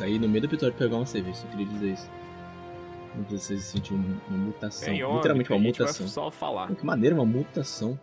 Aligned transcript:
sair 0.00 0.18
no 0.18 0.26
meio 0.26 0.40
do 0.40 0.46
episódio 0.46 0.78
pegar 0.78 0.96
uma 0.96 1.04
cerveja, 1.04 1.36
só 1.36 1.46
queria 1.48 1.66
dizer 1.66 1.92
isso. 1.92 2.10
Não 3.14 3.28
sei 3.28 3.38
se 3.38 3.46
você 3.48 3.60
sentiu 3.60 3.96
uma, 3.96 4.22
uma 4.28 4.38
mutação. 4.38 4.86
Tem 4.86 4.94
Literalmente 4.94 5.52
óbito, 5.52 5.54
uma 5.54 5.58
mutação. 5.58 6.08
só 6.08 6.30
falar. 6.30 6.68
Pô, 6.68 6.74
que 6.74 6.86
maneiro, 6.86 7.16
uma 7.16 7.26
mutação. 7.26 8.00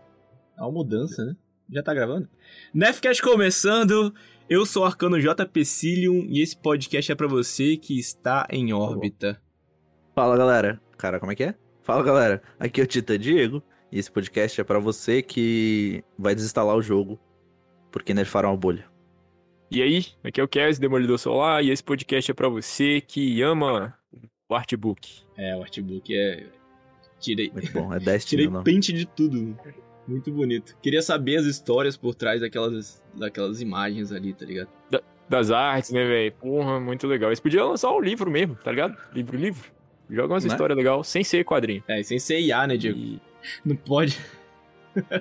É 0.55 0.61
uma 0.61 0.71
mudança, 0.71 1.25
né? 1.25 1.35
Já 1.71 1.81
tá 1.81 1.93
gravando? 1.95 2.29
Nefcast 2.71 3.21
começando. 3.23 4.13
Eu 4.47 4.63
sou 4.63 4.83
o 4.83 4.85
Arcano 4.85 5.19
J. 5.19 5.43
Pecilium 5.47 6.27
e 6.29 6.41
esse 6.41 6.55
podcast 6.55 7.11
é 7.11 7.15
pra 7.15 7.27
você 7.27 7.77
que 7.77 7.97
está 7.97 8.45
em 8.51 8.73
órbita. 8.73 9.41
Fala 10.13 10.37
galera. 10.37 10.79
Cara, 10.97 11.19
como 11.19 11.31
é 11.31 11.35
que 11.35 11.45
é? 11.45 11.55
Fala 11.81 12.03
galera. 12.03 12.43
Aqui 12.59 12.79
é 12.79 12.83
o 12.83 12.87
Tita 12.87 13.17
Diego 13.17 13.63
e 13.91 13.97
esse 13.97 14.11
podcast 14.11 14.61
é 14.61 14.63
pra 14.63 14.77
você 14.77 15.23
que 15.23 16.03
vai 16.17 16.35
desinstalar 16.35 16.75
o 16.75 16.81
jogo 16.81 17.19
porque 17.91 18.13
nerfaram 18.13 18.51
a 18.51 18.55
bolha. 18.55 18.85
E 19.69 19.81
aí, 19.81 20.05
aqui 20.23 20.39
é 20.39 20.43
o 20.43 20.47
Kes, 20.47 20.79
Demolidor 20.79 21.17
Solar, 21.17 21.63
e 21.63 21.69
esse 21.71 21.83
podcast 21.83 22.31
é 22.31 22.33
pra 22.33 22.47
você 22.47 23.01
que 23.01 23.41
ama 23.41 23.93
o 24.49 24.55
artbook. 24.55 25.21
É, 25.37 25.55
o 25.55 25.61
artbook 25.61 26.15
é. 26.15 26.45
Tirei, 27.19 27.51
Muito 27.51 27.71
bom. 27.73 27.93
É 27.93 27.99
Destiny, 27.99 28.43
tirei 28.43 28.47
não? 28.53 28.63
pente 28.63 28.93
de 28.93 29.05
tudo. 29.05 29.57
Muito 30.07 30.31
bonito. 30.31 30.77
Queria 30.81 31.01
saber 31.01 31.37
as 31.37 31.45
histórias 31.45 31.97
por 31.97 32.15
trás 32.15 32.39
daquelas, 32.39 33.03
daquelas 33.13 33.59
imagens 33.61 34.11
ali, 34.13 34.33
tá 34.33 34.45
ligado? 34.45 34.69
Das 35.27 35.51
artes, 35.51 35.91
né, 35.91 36.05
velho? 36.05 36.31
Porra, 36.33 36.79
muito 36.79 37.05
legal. 37.05 37.29
Eles 37.29 37.39
podiam 37.41 37.67
lançar 37.69 37.91
um 37.91 37.99
livro 37.99 38.31
mesmo, 38.31 38.55
tá 38.55 38.71
ligado? 38.71 38.95
Livro, 39.13 39.35
livro. 39.35 39.69
Joga 40.09 40.33
umas 40.35 40.45
Né? 40.45 40.51
histórias 40.51 40.77
legais, 40.77 41.07
sem 41.07 41.23
ser 41.25 41.43
quadrinho. 41.43 41.83
É, 41.89 42.01
sem 42.03 42.17
ser 42.17 42.39
IA, 42.39 42.65
né, 42.67 42.77
Diego? 42.77 42.97
E- 42.97 43.19
Não 43.65 43.75
pode. 43.75 44.17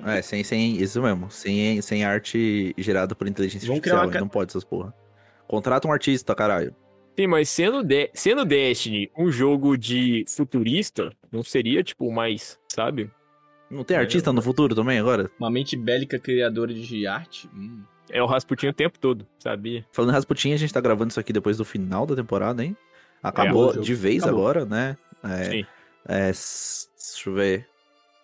É, 0.05 0.21
sem, 0.21 0.43
sem 0.43 0.77
isso 0.77 1.01
mesmo. 1.01 1.29
Sem, 1.29 1.81
sem 1.81 2.03
arte 2.03 2.73
gerada 2.77 3.15
por 3.15 3.27
inteligência 3.27 3.67
Vamos 3.67 3.81
criar 3.81 3.95
artificial. 3.95 4.21
uma 4.21 4.25
Não 4.25 4.29
pode 4.29 4.51
essas 4.51 4.63
porra. 4.63 4.93
Contrata 5.47 5.87
um 5.87 5.91
artista, 5.91 6.33
caralho. 6.35 6.75
Sim, 7.17 7.27
mas 7.27 7.49
sendo, 7.49 7.83
de... 7.83 8.09
sendo 8.13 8.45
Destiny 8.45 9.09
um 9.17 9.31
jogo 9.31 9.75
de 9.77 10.23
futurista, 10.27 11.11
não 11.31 11.41
seria, 11.41 11.81
tipo, 11.83 12.11
mais, 12.11 12.59
sabe? 12.71 13.09
Não 13.71 13.83
tem 13.83 13.97
É, 13.97 13.99
artista 13.99 14.31
no 14.31 14.41
futuro 14.41 14.75
também 14.75 14.99
agora? 14.99 15.29
Uma 15.39 15.49
mente 15.49 15.75
bélica 15.75 16.19
criadora 16.19 16.73
de 16.73 17.07
arte. 17.07 17.49
Hum. 17.53 17.81
É 18.09 18.21
o 18.21 18.25
Rasputin 18.25 18.67
o 18.67 18.73
tempo 18.73 18.97
todo, 18.99 19.27
sabia? 19.39 19.85
Falando 19.91 20.11
em 20.11 20.13
Rasputin, 20.13 20.53
a 20.53 20.57
gente 20.57 20.73
tá 20.73 20.79
gravando 20.79 21.09
isso 21.09 21.19
aqui 21.19 21.33
depois 21.33 21.57
do 21.57 21.65
final 21.65 22.05
da 22.05 22.15
temporada, 22.15 22.63
hein? 22.63 22.77
Acabou 23.21 23.73
É, 23.73 23.79
de 23.79 23.93
vez 23.93 24.23
Acabou. 24.23 24.39
agora, 24.47 24.65
né? 24.65 24.95
É, 25.23 25.43
Sim. 25.43 25.65
é, 26.07 26.25
deixa 26.27 26.85
eu 27.25 27.33
ver. 27.33 27.67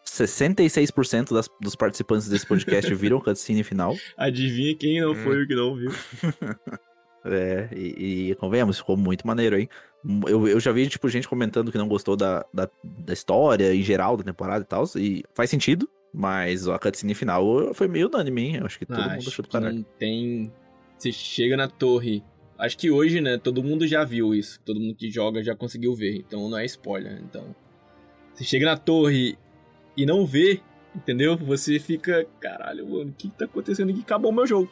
66% 0.05 1.33
das, 1.33 1.49
dos 1.61 1.75
participantes 1.75 2.27
desse 2.29 2.45
podcast 2.45 2.93
viram 2.95 3.17
o 3.17 3.21
cutscene 3.21 3.63
final. 3.63 3.95
Adivinha 4.17 4.75
quem 4.75 5.01
não 5.01 5.11
Hum. 5.11 5.15
foi 5.15 5.43
o 5.43 5.47
que 5.47 5.55
não 5.55 5.75
viu. 5.75 5.91
É, 7.25 7.69
e, 7.73 8.31
e 8.31 8.35
convenhamos, 8.35 8.77
ficou 8.79 8.97
muito 8.97 9.25
maneiro, 9.25 9.57
hein? 9.57 9.69
Eu, 10.27 10.45
eu 10.45 10.59
já 10.59 10.73
vi, 10.73 10.85
tipo, 10.89 11.07
gente 11.07 11.25
comentando 11.25 11.71
que 11.71 11.77
não 11.77 11.87
gostou 11.87 12.17
da, 12.17 12.45
da, 12.53 12.69
da 12.83 13.13
história 13.13 13.73
em 13.73 13.81
geral 13.81 14.17
da 14.17 14.25
temporada 14.25 14.61
e 14.61 14.67
tal. 14.67 14.83
E 14.97 15.23
faz 15.33 15.49
sentido, 15.49 15.89
mas 16.13 16.67
a 16.67 16.77
cutscene 16.77 17.15
final 17.15 17.73
foi 17.73 17.87
meio 17.87 18.09
unânime, 18.09 18.41
hein? 18.41 18.55
Eu 18.57 18.65
acho 18.65 18.77
que 18.77 18.85
todo 18.85 18.97
Ah, 18.99 19.03
mundo 19.07 19.19
acho 19.19 19.29
achou 19.29 19.43
do 19.43 19.47
caralho. 19.49 19.75
não 19.77 19.83
tem. 19.97 20.51
Você 20.97 21.13
chega 21.13 21.55
na 21.55 21.69
torre. 21.69 22.21
Acho 22.59 22.77
que 22.77 22.91
hoje, 22.91 23.21
né, 23.21 23.37
todo 23.37 23.63
mundo 23.63 23.87
já 23.87 24.03
viu 24.03 24.35
isso. 24.35 24.59
Todo 24.65 24.81
mundo 24.81 24.93
que 24.93 25.09
joga 25.09 25.41
já 25.41 25.55
conseguiu 25.55 25.95
ver. 25.95 26.17
Então 26.17 26.49
não 26.49 26.57
é 26.57 26.65
spoiler. 26.65 27.21
Então. 27.23 27.55
Você 28.33 28.43
chega 28.43 28.65
na 28.65 28.75
torre 28.75 29.37
e 29.95 30.05
não 30.05 30.25
vê, 30.25 30.61
entendeu? 30.95 31.37
Você 31.37 31.79
fica. 31.79 32.25
Caralho, 32.39 32.87
mano, 32.87 33.09
o 33.09 33.13
que, 33.13 33.29
que 33.29 33.37
tá 33.37 33.45
acontecendo 33.45 33.89
aqui? 33.91 34.01
Acabou 34.01 34.31
o 34.31 34.33
meu 34.33 34.47
jogo. 34.47 34.69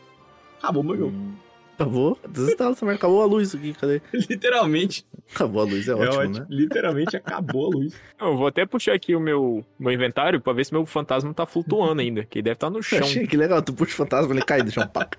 Acabou 0.59 0.83
o 0.83 0.85
meu 0.85 0.97
jogo. 0.97 1.15
Hum, 1.15 1.33
Acabou? 1.81 2.19
Desinstala 2.29 2.71
essa 2.71 2.85
merda. 2.85 2.99
Acabou 2.99 3.21
a 3.23 3.25
luz 3.25 3.55
aqui, 3.55 3.73
cadê? 3.73 4.01
Literalmente. 4.13 5.05
Acabou 5.33 5.61
a 5.61 5.65
luz, 5.65 5.87
é, 5.87 5.95
ótimo, 5.95 6.39
né? 6.39 6.45
Literalmente 6.49 7.15
acabou 7.17 7.67
a 7.67 7.75
luz. 7.75 7.93
Eu 8.19 8.37
vou 8.37 8.47
até 8.47 8.65
puxar 8.65 8.93
aqui 8.93 9.15
o 9.15 9.19
meu, 9.19 9.65
meu 9.79 9.91
inventário 9.91 10.39
pra 10.39 10.53
ver 10.53 10.65
se 10.65 10.73
meu 10.73 10.85
fantasma 10.85 11.33
tá 11.33 11.45
flutuando 11.45 12.01
ainda, 12.01 12.23
que 12.23 12.39
ele 12.39 12.43
deve 12.43 12.55
estar 12.55 12.69
no 12.69 12.83
chão. 12.83 12.99
Achei 12.99 13.25
que 13.25 13.35
legal, 13.37 13.61
tu 13.61 13.73
puxa 13.73 13.93
o 13.93 13.95
fantasma, 13.95 14.33
ele 14.33 14.43
cai, 14.43 14.61
deixa 14.61 14.81
um 14.81 14.87
paca. 14.87 15.17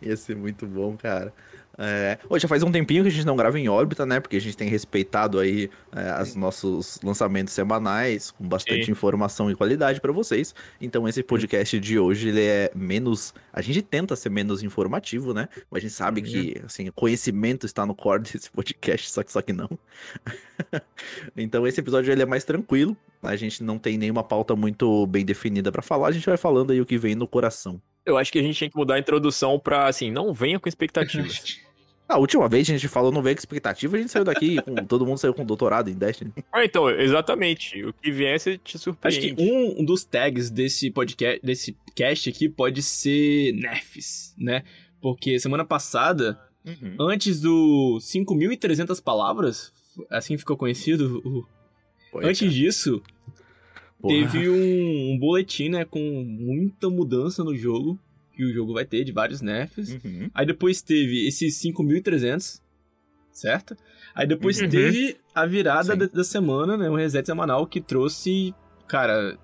Ia 0.00 0.16
ser 0.16 0.36
muito 0.36 0.66
bom, 0.66 0.96
cara. 0.96 1.32
É... 1.78 2.18
Ô, 2.28 2.38
já 2.38 2.46
faz 2.46 2.62
um 2.62 2.70
tempinho 2.70 3.02
que 3.02 3.08
a 3.08 3.12
gente 3.12 3.26
não 3.26 3.36
grava 3.36 3.58
em 3.58 3.68
órbita, 3.68 4.06
né? 4.06 4.20
Porque 4.20 4.36
a 4.36 4.40
gente 4.40 4.56
tem 4.56 4.68
respeitado 4.68 5.38
aí 5.38 5.70
é, 5.92 6.22
os 6.22 6.34
nossos 6.34 7.00
lançamentos 7.02 7.52
semanais, 7.52 8.30
com 8.30 8.46
bastante 8.46 8.86
Sim. 8.86 8.92
informação 8.92 9.50
e 9.50 9.54
qualidade 9.54 10.00
pra 10.00 10.12
vocês. 10.12 10.54
Então 10.80 11.08
esse 11.08 11.22
podcast 11.22 11.78
de 11.78 11.98
hoje, 11.98 12.28
ele 12.28 12.44
é 12.44 12.70
menos... 12.74 13.34
A 13.52 13.60
gente 13.60 13.82
tenta 13.82 14.16
ser 14.16 14.30
menos 14.30 14.62
informativo, 14.62 15.34
né? 15.34 15.48
Mas 15.70 15.78
a 15.78 15.86
gente 15.86 15.94
sabe 15.94 16.22
que, 16.22 16.60
assim, 16.64 16.90
conhecimento 16.92 17.66
está 17.66 17.84
no 17.84 17.94
core 17.94 18.22
desse 18.22 18.50
podcast, 18.50 19.10
só 19.10 19.22
que, 19.22 19.32
só 19.32 19.42
que 19.42 19.52
não. 19.52 19.68
então 21.36 21.66
esse 21.66 21.80
episódio, 21.80 22.12
ele 22.12 22.22
é 22.22 22.26
mais 22.26 22.44
tranquilo. 22.44 22.96
A 23.22 23.36
gente 23.36 23.62
não 23.62 23.78
tem 23.78 23.96
nenhuma 23.96 24.22
pauta 24.22 24.54
muito 24.54 25.06
bem 25.06 25.24
definida 25.24 25.72
pra 25.72 25.82
falar, 25.82 26.08
a 26.08 26.12
gente 26.12 26.26
vai 26.26 26.36
falando 26.36 26.72
aí 26.72 26.80
o 26.80 26.86
que 26.86 26.98
vem 26.98 27.14
no 27.14 27.26
coração. 27.26 27.80
Eu 28.04 28.18
acho 28.18 28.30
que 28.30 28.38
a 28.38 28.42
gente 28.42 28.58
tem 28.58 28.68
que 28.68 28.76
mudar 28.76 28.96
a 28.96 28.98
introdução 28.98 29.58
pra, 29.58 29.88
assim, 29.88 30.10
não 30.10 30.32
venha 30.32 30.60
com 30.60 30.68
expectativas. 30.68 31.58
A 32.08 32.18
última 32.18 32.48
vez 32.48 32.68
a 32.68 32.72
gente 32.72 32.86
falou 32.86 33.10
não 33.10 33.22
veio 33.22 33.34
com 33.34 33.40
expectativa, 33.40 33.96
a 33.96 33.98
gente 34.00 34.10
saiu 34.10 34.24
daqui, 34.24 34.60
com, 34.62 34.74
todo 34.86 35.06
mundo 35.06 35.18
saiu 35.18 35.32
com 35.32 35.44
doutorado 35.44 35.88
em 35.88 35.94
Destiny. 35.94 36.32
ah, 36.52 36.64
então, 36.64 36.88
exatamente. 36.90 37.82
O 37.84 37.92
que 37.94 38.12
você 38.12 38.58
te 38.58 38.76
Acho 38.76 38.84
surpreende. 38.84 39.34
que 39.34 39.42
um 39.42 39.84
dos 39.84 40.04
tags 40.04 40.50
desse 40.50 40.90
podcast, 40.90 41.40
desse 41.44 41.76
cast 41.94 42.28
aqui 42.28 42.48
pode 42.48 42.82
ser 42.82 43.52
Nerfs, 43.54 44.34
né? 44.38 44.62
Porque 45.00 45.38
semana 45.40 45.64
passada, 45.64 46.38
Uhum. 46.66 46.96
antes 47.10 47.40
do 47.40 47.98
5.300 48.00 49.00
palavras, 49.02 49.72
assim 50.10 50.36
ficou 50.38 50.56
conhecido, 50.56 51.20
o- 51.24 51.46
antes 52.22 52.52
disso, 52.52 53.02
Porra. 54.00 54.14
teve 54.14 54.48
um, 54.48 55.12
um 55.12 55.18
boletim, 55.18 55.68
né, 55.68 55.84
com 55.84 56.00
muita 56.24 56.88
mudança 56.88 57.42
no 57.44 57.54
jogo, 57.56 57.98
que 58.34 58.44
o 58.44 58.52
jogo 58.52 58.72
vai 58.74 58.84
ter, 58.84 59.04
de 59.04 59.12
vários 59.12 59.40
nerfs. 59.40 59.98
Uhum. 60.04 60.30
Aí 60.34 60.44
depois 60.46 60.82
teve 60.82 61.26
esses 61.26 61.60
5.300, 61.62 62.60
certo? 63.32 63.76
Aí 64.14 64.26
depois 64.26 64.60
Uhum. 64.60 64.68
teve 64.68 65.16
a 65.34 65.46
virada 65.46 65.96
da, 65.96 66.06
da 66.06 66.24
semana, 66.24 66.76
né, 66.76 66.88
um 66.90 66.94
reset 66.96 67.24
semanal 67.26 67.66
que 67.66 67.80
trouxe, 67.80 68.54
cara... 68.88 69.38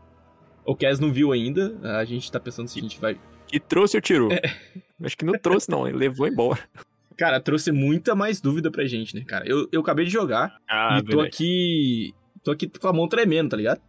O 0.64 0.76
Kes 0.76 1.00
não 1.00 1.10
viu 1.12 1.32
ainda, 1.32 1.76
a 1.98 2.04
gente 2.04 2.30
tá 2.30 2.38
pensando 2.38 2.68
se 2.68 2.78
a 2.78 2.82
gente 2.82 3.00
vai 3.00 3.18
Que 3.48 3.58
trouxe 3.58 3.96
ou 3.96 4.00
tirou? 4.00 4.30
É. 4.30 4.40
Acho 5.02 5.16
que 5.16 5.24
não 5.24 5.32
trouxe, 5.32 5.68
não. 5.70 5.88
Ele 5.88 5.96
levou 5.96 6.28
embora. 6.28 6.60
Cara, 7.16 7.40
trouxe 7.40 7.72
muita 7.72 8.14
mais 8.14 8.40
dúvida 8.40 8.70
pra 8.70 8.84
gente, 8.84 9.14
né, 9.16 9.24
cara? 9.26 9.48
Eu, 9.48 9.66
eu 9.72 9.80
acabei 9.80 10.04
de 10.04 10.10
jogar 10.12 10.56
Ah, 10.68 11.00
e 11.00 11.04
tô 11.10 11.20
aqui. 11.20 12.14
tô 12.44 12.50
aqui 12.52 12.68
com 12.68 12.86
a 12.88 12.92
mão 12.92 13.08
tremendo, 13.08 13.48
tá 13.50 13.56
ligado? 13.56 13.80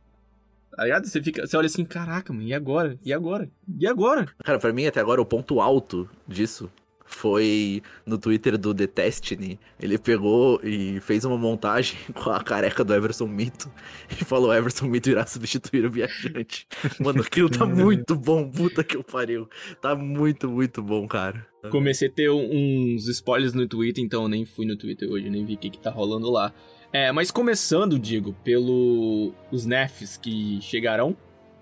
Tá 0.75 0.83
ligado? 0.83 1.05
Você, 1.05 1.21
fica, 1.21 1.45
você 1.45 1.57
olha 1.57 1.65
assim, 1.65 1.85
caraca, 1.85 2.31
mano, 2.31 2.47
e 2.47 2.53
agora? 2.53 2.97
E 3.03 3.13
agora? 3.13 3.49
E 3.79 3.87
agora? 3.87 4.27
Cara, 4.43 4.59
pra 4.59 4.73
mim 4.73 4.85
até 4.85 4.99
agora 4.99 5.21
o 5.21 5.25
ponto 5.25 5.59
alto 5.59 6.09
disso 6.27 6.69
foi 7.11 7.83
no 8.05 8.17
Twitter 8.17 8.57
do 8.57 8.73
The 8.73 8.87
Destiny. 8.87 9.59
Ele 9.79 9.97
pegou 9.97 10.59
e 10.63 10.99
fez 11.01 11.25
uma 11.25 11.37
montagem 11.37 11.97
com 12.15 12.29
a 12.29 12.41
careca 12.41 12.83
do 12.83 12.93
Everson 12.93 13.27
Mito 13.27 13.69
e 14.09 14.23
falou: 14.23 14.53
Everson 14.53 14.87
Mito 14.87 15.09
irá 15.09 15.25
substituir 15.25 15.85
o 15.85 15.91
viajante. 15.91 16.65
Mano, 16.99 17.21
aquilo 17.21 17.49
tá 17.49 17.65
muito 17.65 18.15
bom, 18.15 18.49
puta 18.49 18.83
que 18.83 18.95
eu 18.95 19.03
pariu. 19.03 19.47
Tá 19.81 19.95
muito, 19.95 20.49
muito 20.49 20.81
bom, 20.81 21.07
cara. 21.07 21.45
Comecei 21.69 22.07
a 22.07 22.11
ter 22.11 22.31
uns 22.31 23.07
spoilers 23.07 23.53
no 23.53 23.67
Twitter, 23.67 24.03
então 24.03 24.23
eu 24.23 24.29
nem 24.29 24.45
fui 24.45 24.65
no 24.65 24.75
Twitter 24.75 25.07
hoje, 25.07 25.29
nem 25.29 25.45
vi 25.45 25.53
o 25.53 25.57
que, 25.57 25.69
que 25.69 25.79
tá 25.79 25.91
rolando 25.91 26.31
lá. 26.31 26.51
É, 26.93 27.11
mas 27.11 27.31
começando, 27.31 27.97
digo, 27.97 28.33
pelo 28.43 29.33
os 29.51 29.65
nerfs 29.65 30.17
que 30.17 30.59
chegarão. 30.61 31.15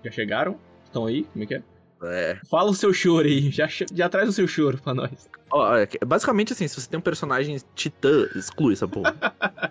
Já 0.04 0.10
chegaram? 0.10 0.58
Estão 0.84 1.06
aí? 1.06 1.24
Como 1.24 1.44
é 1.44 1.46
que 1.46 1.54
é? 1.54 1.62
É. 2.02 2.38
Fala 2.50 2.70
o 2.70 2.74
seu 2.74 2.92
choro 2.92 3.26
aí, 3.26 3.50
já, 3.50 3.68
já 3.92 4.08
traz 4.08 4.28
o 4.28 4.32
seu 4.32 4.48
choro 4.48 4.78
pra 4.82 4.94
nós. 4.94 5.28
Ó, 5.52 5.76
é 5.76 5.86
basicamente 6.04 6.52
assim, 6.52 6.66
se 6.66 6.80
você 6.80 6.88
tem 6.88 6.98
um 6.98 7.02
personagem 7.02 7.58
titã, 7.74 8.26
exclui 8.34 8.72
essa 8.72 8.88
porra. 8.88 9.14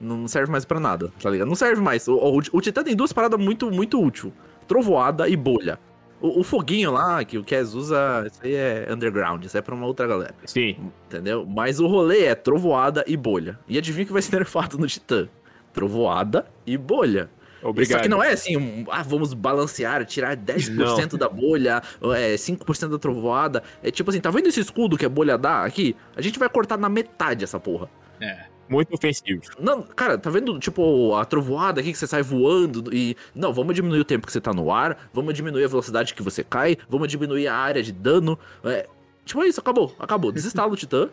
Não 0.00 0.28
serve 0.28 0.50
mais 0.50 0.64
pra 0.64 0.78
nada, 0.78 1.12
tá 1.20 1.28
ligado? 1.28 1.48
Não 1.48 1.56
serve 1.56 1.82
mais. 1.82 2.06
O, 2.06 2.14
o, 2.14 2.38
o 2.38 2.60
Titã 2.60 2.84
tem 2.84 2.94
duas 2.94 3.12
paradas 3.12 3.38
muito, 3.40 3.68
muito 3.70 4.00
úteis. 4.00 4.32
Trovoada 4.68 5.28
e 5.28 5.36
bolha. 5.36 5.78
O, 6.20 6.40
o 6.40 6.42
foguinho 6.42 6.92
lá, 6.92 7.24
que 7.24 7.38
o 7.38 7.44
Kes 7.44 7.74
usa, 7.74 8.26
isso 8.26 8.40
aí 8.42 8.54
é 8.54 8.88
underground, 8.90 9.44
isso 9.44 9.56
é 9.56 9.62
pra 9.62 9.74
uma 9.74 9.86
outra 9.86 10.06
galera. 10.06 10.34
Sim. 10.44 10.76
Entendeu? 11.06 11.46
Mas 11.46 11.78
o 11.80 11.86
rolê 11.86 12.24
é 12.24 12.34
trovoada 12.34 13.04
e 13.06 13.16
bolha. 13.16 13.58
E 13.68 13.78
adivinha 13.78 14.04
o 14.04 14.06
que 14.06 14.12
vai 14.12 14.22
ser 14.22 14.34
nerfado 14.36 14.78
no 14.78 14.86
Titã? 14.86 15.28
Trovoada 15.72 16.46
e 16.66 16.76
bolha. 16.76 17.30
Obrigado. 17.62 17.98
Só 17.98 18.02
que 18.02 18.08
não 18.08 18.22
é 18.22 18.32
assim, 18.32 18.56
um, 18.56 18.86
ah, 18.90 19.02
vamos 19.02 19.34
balancear, 19.34 20.04
tirar 20.04 20.36
10% 20.36 21.16
da 21.16 21.28
bolha, 21.28 21.82
é, 22.16 22.34
5% 22.34 22.88
da 22.88 22.98
trovoada. 22.98 23.62
É 23.82 23.90
tipo 23.90 24.10
assim, 24.10 24.20
tá 24.20 24.30
vendo 24.30 24.46
esse 24.48 24.60
escudo 24.60 24.96
que 24.96 25.04
a 25.04 25.08
bolha 25.08 25.36
dá 25.36 25.64
aqui? 25.64 25.96
A 26.16 26.22
gente 26.22 26.38
vai 26.38 26.48
cortar 26.48 26.78
na 26.78 26.88
metade 26.88 27.44
essa 27.44 27.58
porra. 27.58 27.88
É. 28.20 28.46
Muito 28.68 28.94
ofensivo. 28.94 29.42
Não, 29.58 29.82
cara, 29.82 30.18
tá 30.18 30.30
vendo, 30.30 30.58
tipo, 30.58 31.14
a 31.14 31.24
trovoada 31.24 31.80
aqui 31.80 31.92
que 31.92 31.98
você 31.98 32.06
sai 32.06 32.22
voando 32.22 32.94
e... 32.94 33.16
Não, 33.34 33.52
vamos 33.52 33.74
diminuir 33.74 34.00
o 34.00 34.04
tempo 34.04 34.26
que 34.26 34.32
você 34.32 34.40
tá 34.40 34.52
no 34.52 34.70
ar, 34.70 35.08
vamos 35.12 35.34
diminuir 35.34 35.64
a 35.64 35.68
velocidade 35.68 36.14
que 36.14 36.22
você 36.22 36.44
cai, 36.44 36.76
vamos 36.88 37.08
diminuir 37.08 37.48
a 37.48 37.54
área 37.54 37.82
de 37.82 37.92
dano. 37.92 38.38
É, 38.64 38.86
Tipo, 39.28 39.42
é 39.42 39.48
isso, 39.48 39.60
acabou, 39.60 39.94
acabou. 39.98 40.32
Desinstala 40.32 40.72
o 40.72 40.76
Titã. 40.76 41.10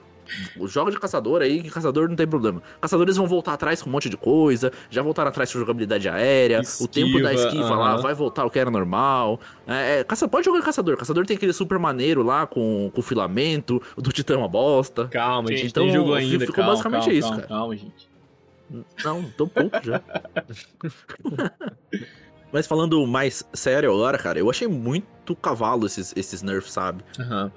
Joga 0.66 0.92
de 0.92 1.00
caçador 1.00 1.42
aí, 1.42 1.62
que 1.62 1.70
caçador 1.70 2.10
não 2.10 2.16
tem 2.16 2.28
problema. 2.28 2.62
Caçadores 2.82 3.18
vão 3.18 3.28
voltar 3.28 3.54
atrás 3.54 3.82
com 3.82 3.90
um 3.90 3.94
monte 3.94 4.10
de 4.10 4.18
coisa, 4.18 4.72
já 4.90 5.02
voltaram 5.02 5.30
atrás 5.30 5.52
com 5.52 5.60
jogabilidade 5.60 6.08
aérea, 6.10 6.62
o 6.80 6.88
tempo 6.88 7.22
da 7.22 7.34
Esquiva, 7.34 7.56
esquiva 7.58 7.76
lá 7.76 7.94
aham. 7.94 8.02
vai 8.02 8.14
voltar 8.14 8.46
o 8.46 8.50
que 8.50 8.60
era 8.60 8.72
normal. 8.72 9.40
É, 9.68 10.00
é, 10.00 10.04
caça, 10.04 10.28
pode 10.28 10.46
jogar 10.46 10.60
de 10.60 10.66
caçador. 10.66 10.98
Caçador 10.98 11.26
tem 11.26 11.38
aquele 11.38 11.54
super 11.54 11.78
maneiro 11.80 12.24
lá 12.24 12.46
com, 12.48 12.92
com 12.94 13.02
filamento, 13.02 13.82
o 13.96 14.02
do 14.02 14.12
Titã 14.12 14.36
é 14.36 14.38
uma 14.38 14.48
bosta. 14.48 15.08
Calma, 15.08 15.50
a 15.50 15.54
gente 15.54 15.68
Então, 15.68 15.88
jogou 15.90 16.16
ficou 16.18 16.32
ainda. 16.32 16.48
calma, 16.52 16.72
basicamente 16.72 17.02
calma, 17.04 17.14
isso, 17.20 17.28
calma, 17.30 17.44
cara. 17.44 17.60
Calma, 17.60 17.76
gente. 17.78 18.10
Não, 19.04 19.24
tô 19.38 19.48
pouco 19.48 19.78
já. 19.84 20.02
Mas 22.52 22.68
falando 22.68 23.06
mais 23.06 23.44
sério 23.54 23.92
agora, 23.92 24.18
cara, 24.18 24.40
eu 24.40 24.50
achei 24.50 24.68
muito 24.68 25.36
cavalo 25.36 25.86
esses, 25.86 26.14
esses 26.16 26.42
nerfs, 26.42 26.72
sabe? 26.72 27.04
Aham. 27.20 27.52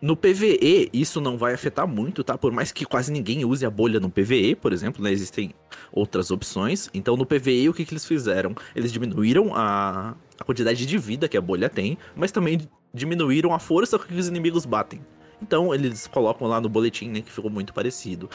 No 0.00 0.14
PVE, 0.14 0.90
isso 0.92 1.20
não 1.20 1.38
vai 1.38 1.54
afetar 1.54 1.86
muito, 1.86 2.22
tá? 2.22 2.36
Por 2.36 2.52
mais 2.52 2.70
que 2.70 2.84
quase 2.84 3.10
ninguém 3.10 3.44
use 3.44 3.64
a 3.64 3.70
bolha 3.70 3.98
no 3.98 4.10
PVE, 4.10 4.54
por 4.54 4.72
exemplo, 4.72 5.02
né? 5.02 5.10
Existem 5.10 5.54
outras 5.90 6.30
opções. 6.30 6.90
Então, 6.92 7.16
no 7.16 7.24
PVE, 7.24 7.68
o 7.68 7.74
que, 7.74 7.84
que 7.84 7.94
eles 7.94 8.04
fizeram? 8.04 8.54
Eles 8.74 8.92
diminuíram 8.92 9.54
a, 9.54 10.14
a 10.38 10.44
quantidade 10.44 10.84
de 10.84 10.98
vida 10.98 11.28
que 11.28 11.36
a 11.36 11.40
bolha 11.40 11.68
tem, 11.68 11.96
mas 12.14 12.30
também 12.30 12.60
diminuíram 12.92 13.54
a 13.54 13.58
força 13.58 13.98
com 13.98 14.04
que 14.04 14.14
os 14.14 14.28
inimigos 14.28 14.66
batem. 14.66 15.00
Então, 15.40 15.74
eles 15.74 16.06
colocam 16.06 16.46
lá 16.46 16.60
no 16.60 16.68
boletim, 16.68 17.08
né? 17.08 17.22
Que 17.22 17.32
ficou 17.32 17.50
muito 17.50 17.72
parecido. 17.72 18.28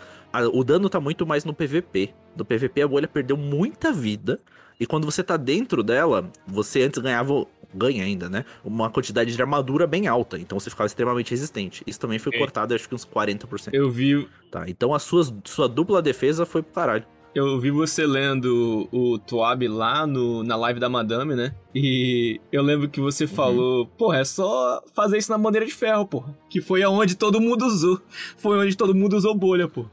O 0.53 0.63
dano 0.63 0.89
tá 0.89 0.99
muito 0.99 1.25
mais 1.27 1.45
no 1.45 1.53
PVP. 1.53 2.13
No 2.35 2.43
PVP, 2.43 2.81
a 2.81 2.87
bolha 2.87 3.07
perdeu 3.07 3.37
muita 3.37 3.91
vida. 3.91 4.39
E 4.79 4.85
quando 4.87 5.05
você 5.05 5.23
tá 5.23 5.37
dentro 5.37 5.83
dela, 5.83 6.27
você 6.47 6.81
antes 6.81 6.99
ganhava, 6.99 7.45
ganha 7.73 8.03
ainda, 8.03 8.29
né? 8.29 8.45
Uma 8.63 8.89
quantidade 8.89 9.35
de 9.35 9.41
armadura 9.41 9.85
bem 9.87 10.07
alta. 10.07 10.37
Então 10.39 10.59
você 10.59 10.69
ficava 10.69 10.87
extremamente 10.87 11.31
resistente. 11.31 11.83
Isso 11.87 11.99
também 11.99 12.19
foi 12.19 12.33
É. 12.35 12.37
cortado, 12.39 12.73
acho 12.73 12.87
que 12.87 12.95
uns 12.95 13.05
40%. 13.05 13.73
Eu 13.73 13.89
vi, 13.89 14.27
Tá, 14.51 14.65
então 14.67 14.93
a 14.93 14.99
sua, 14.99 15.23
sua 15.45 15.67
dupla 15.69 16.01
defesa 16.01 16.45
foi 16.45 16.61
pro 16.61 16.73
caralho. 16.73 17.05
eu 17.33 17.57
vi 17.57 17.71
você 17.71 18.05
lendo 18.05 18.89
o 18.91 19.17
Tuab 19.17 19.65
lá 19.69 20.05
no, 20.05 20.43
na 20.43 20.57
live 20.57 20.79
da 20.81 20.89
Madame, 20.89 21.33
né? 21.33 21.55
E 21.73 22.41
eu 22.51 22.61
lembro 22.61 22.89
que 22.89 22.99
você 22.99 23.25
falou, 23.25 23.85
porra, 23.97 24.17
é 24.17 24.25
só 24.25 24.83
fazer 24.93 25.17
isso 25.17 25.31
na 25.31 25.37
bandeira 25.37 25.65
de 25.65 25.73
ferro, 25.73 26.05
porra. 26.05 26.37
Que 26.49 26.59
foi 26.59 26.83
aonde 26.83 27.15
todo 27.15 27.39
mundo 27.39 27.65
usou. 27.65 28.01
Foi 28.37 28.57
onde 28.59 28.75
todo 28.75 28.93
mundo 28.93 29.15
usou 29.15 29.33
bolha, 29.33 29.69
pô. 29.69 29.85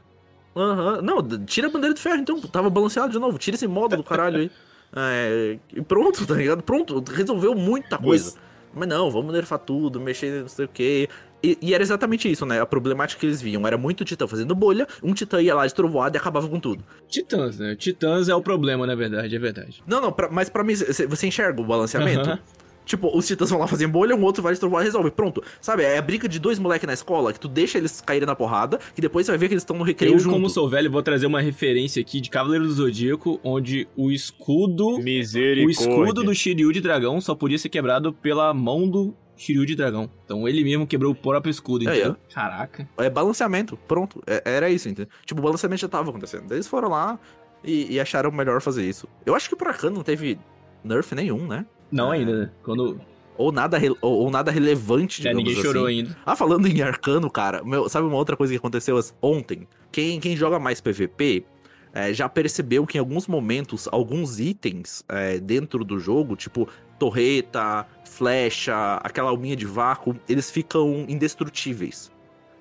Aham, 0.55 1.01
não, 1.01 1.21
d- 1.21 1.37
tira 1.45 1.67
a 1.67 1.71
bandeira 1.71 1.93
de 1.95 2.01
ferro 2.01 2.17
então, 2.17 2.41
tava 2.41 2.69
balanceado 2.69 3.11
de 3.13 3.19
novo, 3.19 3.37
tira 3.37 3.55
esse 3.55 3.67
modo 3.67 3.95
do 3.95 4.03
caralho 4.03 4.39
aí. 4.41 4.51
É, 4.95 5.57
e 5.75 5.81
pronto, 5.81 6.25
tá 6.27 6.33
ligado? 6.35 6.63
Pronto, 6.63 7.03
resolveu 7.11 7.53
muita 7.55 7.97
coisa. 7.97 8.35
Mas 8.73 8.87
não, 8.87 9.09
vamos 9.09 9.33
nerfar 9.33 9.59
tudo, 9.59 9.99
mexer 9.99 10.41
não 10.41 10.47
sei 10.47 10.65
o 10.65 10.67
quê. 10.67 11.09
E, 11.41 11.57
e 11.61 11.73
era 11.73 11.81
exatamente 11.81 12.29
isso, 12.29 12.45
né? 12.45 12.59
A 12.61 12.65
problemática 12.65 13.19
que 13.19 13.25
eles 13.25 13.41
viam 13.41 13.65
era 13.65 13.77
muito 13.77 14.03
titã 14.03 14.27
fazendo 14.27 14.53
bolha, 14.53 14.85
um 15.01 15.13
titã 15.13 15.41
ia 15.41 15.55
lá 15.55 15.65
de 15.65 15.73
trovoada 15.73 16.17
e 16.17 16.19
acabava 16.19 16.47
com 16.49 16.59
tudo. 16.59 16.83
Titãs, 17.07 17.57
né? 17.57 17.75
Titãs 17.75 18.27
é 18.29 18.35
o 18.35 18.41
problema, 18.41 18.85
na 18.85 18.93
verdade, 18.93 19.35
é 19.35 19.39
verdade. 19.39 19.81
Não, 19.87 20.01
não, 20.01 20.11
pra- 20.11 20.29
mas 20.29 20.49
pra 20.49 20.63
mim, 20.63 20.75
cê- 20.75 21.07
você 21.07 21.27
enxerga 21.27 21.61
o 21.61 21.63
balanceamento? 21.65 22.29
Aham. 22.29 22.39
Tipo, 22.89 23.15
os 23.15 23.27
titãs 23.27 23.51
vão 23.51 23.59
lá 23.59 23.67
fazer 23.67 23.85
bolha, 23.85 24.15
um 24.15 24.23
outro 24.23 24.41
vai 24.41 24.51
de 24.51 24.59
trovoada 24.59 24.83
e 24.83 24.87
resolve. 24.87 25.11
Pronto. 25.11 25.43
Sabe, 25.61 25.83
é 25.83 25.99
a 25.99 26.01
briga 26.01 26.27
de 26.27 26.39
dois 26.39 26.57
moleques 26.57 26.87
na 26.87 26.93
escola 26.93 27.31
que 27.31 27.39
tu 27.39 27.47
deixa 27.47 27.77
eles 27.77 28.01
caírem 28.01 28.25
na 28.25 28.35
porrada, 28.35 28.79
que 28.95 28.99
depois 28.99 29.27
você 29.27 29.31
vai 29.33 29.37
ver 29.37 29.47
que 29.47 29.53
eles 29.53 29.61
estão 29.61 29.77
no 29.77 29.83
recreio 29.83 30.15
Eu, 30.15 30.19
junto. 30.19 30.33
como 30.33 30.49
sou 30.49 30.67
velho, 30.67 30.89
vou 30.89 31.03
trazer 31.03 31.27
uma 31.27 31.39
referência 31.39 32.01
aqui 32.01 32.19
de 32.19 32.31
Cavaleiro 32.31 32.65
do 32.65 32.73
Zodíaco, 32.73 33.39
onde 33.43 33.87
o 33.95 34.09
escudo. 34.09 34.97
Misericórdia. 34.97 35.67
O 35.67 35.69
escudo 35.69 36.23
do 36.23 36.33
Shiryu 36.33 36.73
de 36.73 36.81
dragão 36.81 37.21
só 37.21 37.35
podia 37.35 37.59
ser 37.59 37.69
quebrado 37.69 38.11
pela 38.11 38.51
mão 38.55 38.89
do 38.89 39.13
Shiryu 39.37 39.67
de 39.67 39.75
dragão. 39.75 40.09
Então 40.25 40.47
ele 40.47 40.63
mesmo 40.63 40.87
quebrou 40.87 41.11
o 41.11 41.15
próprio 41.15 41.51
escudo, 41.51 41.87
É, 41.87 41.93
entendeu? 41.93 42.15
Caraca. 42.33 42.89
É 42.97 43.07
balanceamento, 43.07 43.77
pronto. 43.87 44.19
É- 44.25 44.41
era 44.43 44.67
isso, 44.67 44.89
entendeu? 44.89 45.11
Tipo, 45.27 45.41
o 45.41 45.43
balanceamento 45.43 45.81
já 45.81 45.87
tava 45.87 46.09
acontecendo. 46.09 46.47
Daí 46.47 46.57
Eles 46.57 46.67
foram 46.67 46.89
lá 46.89 47.19
e, 47.63 47.93
e 47.93 47.99
acharam 47.99 48.31
melhor 48.31 48.61
fazer 48.61 48.83
isso. 48.89 49.07
Eu 49.27 49.35
acho 49.35 49.47
que 49.47 49.55
por 49.55 49.67
Arcano 49.67 49.97
não 49.97 50.03
teve 50.03 50.39
nerf 50.83 51.13
nenhum, 51.13 51.45
né? 51.45 51.67
Não 51.91 52.13
É. 52.13 52.17
ainda, 52.17 52.37
né? 52.37 52.49
Quando. 52.63 52.99
Ou 53.37 53.51
nada, 53.53 53.79
ou, 54.01 54.11
ou 54.25 54.29
nada 54.29 54.51
relevante, 54.51 55.23
Já 55.23 55.29
digamos 55.29 55.45
ninguém 55.47 55.53
assim. 55.61 55.67
chorou 55.73 55.85
ainda. 55.87 56.17
Ah, 56.25 56.35
falando 56.35 56.67
em 56.67 56.81
Arcano, 56.81 57.29
cara, 57.31 57.63
meu, 57.63 57.87
sabe 57.87 58.05
uma 58.05 58.17
outra 58.17 58.35
coisa 58.35 58.51
que 58.51 58.57
aconteceu 58.57 58.99
ontem? 59.21 59.65
Quem, 59.91 60.19
quem 60.19 60.35
joga 60.35 60.59
mais 60.59 60.81
PVP 60.81 61.45
é, 61.93 62.13
já 62.13 62.27
percebeu 62.27 62.85
que 62.85 62.97
em 62.97 62.99
alguns 62.99 63.27
momentos, 63.27 63.87
alguns 63.91 64.39
itens 64.41 65.03
é, 65.07 65.39
dentro 65.39 65.85
do 65.85 65.99
jogo, 65.99 66.35
tipo 66.35 66.67
torreta, 66.99 67.85
flecha, 68.03 68.95
aquela 68.95 69.29
alminha 69.29 69.55
de 69.55 69.65
vácuo, 69.65 70.17
eles 70.27 70.51
ficam 70.51 71.05
indestrutíveis. 71.07 72.11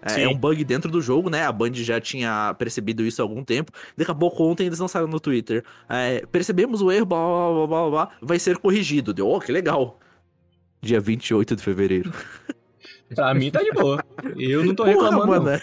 É, 0.02 0.10
Sim. 0.10 0.22
é 0.22 0.28
um 0.28 0.36
bug 0.36 0.62
dentro 0.64 0.90
do 0.90 1.00
jogo, 1.00 1.28
né? 1.28 1.44
A 1.44 1.52
Band 1.52 1.74
já 1.74 2.00
tinha 2.00 2.54
percebido 2.58 3.04
isso 3.04 3.20
há 3.20 3.24
algum 3.24 3.42
tempo. 3.42 3.72
Daqui 3.96 4.10
a 4.10 4.14
pouco 4.14 4.44
ontem 4.44 4.66
eles 4.66 4.78
lançaram 4.78 5.06
no 5.06 5.18
Twitter. 5.18 5.64
é, 5.88 6.24
percebemos 6.30 6.80
o 6.82 6.90
erro, 6.92 7.06
blá, 7.06 7.18
blá, 7.18 7.52
blá, 7.52 7.66
blá, 7.66 7.90
blá, 7.90 8.10
vai 8.22 8.38
ser 8.38 8.58
corrigido. 8.58 9.12
Deu, 9.12 9.28
oh, 9.28 9.40
que 9.40 9.50
legal. 9.50 9.98
Dia 10.80 11.00
28 11.00 11.56
de 11.56 11.62
fevereiro. 11.62 12.12
Pra 13.14 13.34
mim 13.34 13.50
tá 13.50 13.62
de 13.62 13.72
boa. 13.72 14.04
Eu 14.36 14.64
não 14.64 14.74
tô 14.74 14.84
Porra, 14.84 15.10
reclamando. 15.10 15.26
não. 15.34 15.42
mano. 15.44 15.60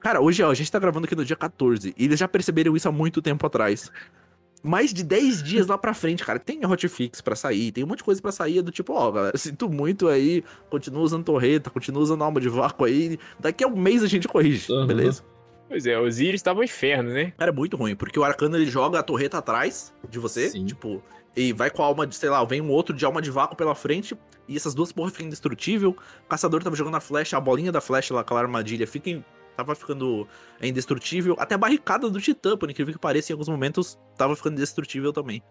Cara, 0.00 0.20
hoje, 0.20 0.42
ó, 0.42 0.50
a 0.50 0.54
gente 0.54 0.70
tá 0.70 0.78
gravando 0.78 1.06
aqui 1.06 1.16
no 1.16 1.24
dia 1.24 1.34
14. 1.36 1.94
E 1.96 2.04
eles 2.04 2.18
já 2.18 2.28
perceberam 2.28 2.76
isso 2.76 2.88
há 2.88 2.92
muito 2.92 3.22
tempo 3.22 3.44
atrás. 3.46 3.90
Mais 4.66 4.92
de 4.92 5.04
10 5.04 5.42
dias 5.42 5.66
lá 5.68 5.78
pra 5.78 5.94
frente, 5.94 6.24
cara. 6.24 6.38
Tem 6.38 6.64
hotfix 6.66 7.20
pra 7.20 7.36
sair, 7.36 7.70
tem 7.72 7.84
um 7.84 7.86
monte 7.86 7.98
de 7.98 8.04
coisa 8.04 8.20
pra 8.20 8.32
sair. 8.32 8.58
é 8.58 8.62
Do 8.62 8.70
tipo, 8.72 8.92
ó, 8.92 9.10
galera, 9.12 9.36
sinto 9.38 9.68
muito 9.68 10.08
aí. 10.08 10.42
Continua 10.68 11.02
usando 11.02 11.24
torreta, 11.24 11.70
continua 11.70 12.02
usando 12.02 12.24
alma 12.24 12.40
de 12.40 12.48
vácuo 12.48 12.84
aí. 12.84 13.18
Daqui 13.38 13.62
a 13.64 13.68
um 13.68 13.76
mês 13.76 14.02
a 14.02 14.06
gente 14.06 14.26
corrige, 14.26 14.70
Uhum. 14.72 14.86
beleza? 14.86 15.22
Pois 15.68 15.86
é, 15.86 15.98
os 15.98 16.20
íris 16.20 16.34
estavam 16.40 16.62
inferno, 16.62 17.10
né? 17.10 17.32
Cara, 17.36 17.50
é 17.50 17.54
muito 17.54 17.76
ruim, 17.76 17.96
porque 17.96 18.18
o 18.18 18.24
arcano 18.24 18.56
ele 18.56 18.66
joga 18.66 18.98
a 19.00 19.02
torreta 19.02 19.38
atrás 19.38 19.92
de 20.08 20.18
você, 20.18 20.48
Sim. 20.50 20.64
tipo, 20.64 21.02
e 21.36 21.52
vai 21.52 21.70
com 21.70 21.82
a 21.82 21.86
alma 21.86 22.06
de, 22.06 22.14
sei 22.14 22.28
lá, 22.30 22.42
vem 22.44 22.60
um 22.60 22.70
outro 22.70 22.94
de 22.94 23.04
alma 23.04 23.20
de 23.20 23.30
vácuo 23.32 23.56
pela 23.56 23.74
frente, 23.74 24.16
e 24.48 24.56
essas 24.56 24.74
duas 24.74 24.92
porra 24.92 25.10
ficam 25.10 25.26
indestrutível. 25.26 25.90
O 26.24 26.28
caçador 26.28 26.62
tava 26.62 26.76
jogando 26.76 26.94
a 26.96 27.00
flecha, 27.00 27.36
a 27.36 27.40
bolinha 27.40 27.72
da 27.72 27.80
flecha 27.80 28.14
lá, 28.14 28.20
aquela 28.20 28.40
armadilha, 28.40 28.86
fica 28.86 29.10
em- 29.10 29.24
tava 29.56 29.74
ficando 29.74 30.26
indestrutível. 30.60 31.36
Até 31.38 31.54
a 31.54 31.58
barricada 31.58 32.10
do 32.10 32.20
titã, 32.20 32.56
por 32.56 32.70
incrível 32.70 32.92
que 32.92 33.00
pareça, 33.00 33.32
em 33.32 33.34
alguns 33.34 33.48
momentos 33.48 33.98
tava 34.16 34.36
ficando 34.36 34.54
indestrutível 34.54 35.12
também. 35.12 35.42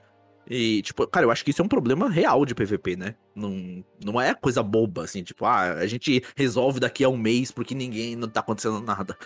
E, 0.47 0.81
tipo, 0.83 1.07
cara, 1.07 1.25
eu 1.25 1.31
acho 1.31 1.43
que 1.43 1.49
isso 1.49 1.61
é 1.61 1.65
um 1.65 1.67
problema 1.67 2.07
real 2.07 2.45
de 2.45 2.53
PVP, 2.53 2.95
né? 2.95 3.15
Não, 3.35 3.83
não 4.03 4.21
é 4.21 4.33
coisa 4.35 4.61
boba, 4.61 5.03
assim, 5.03 5.23
tipo, 5.23 5.43
ah, 5.43 5.73
a 5.73 5.87
gente 5.87 6.23
resolve 6.35 6.79
daqui 6.79 7.03
a 7.03 7.09
um 7.09 7.17
mês 7.17 7.51
porque 7.51 7.73
ninguém 7.73 8.15
não 8.15 8.27
tá 8.27 8.41
acontecendo 8.41 8.79
nada. 8.79 9.17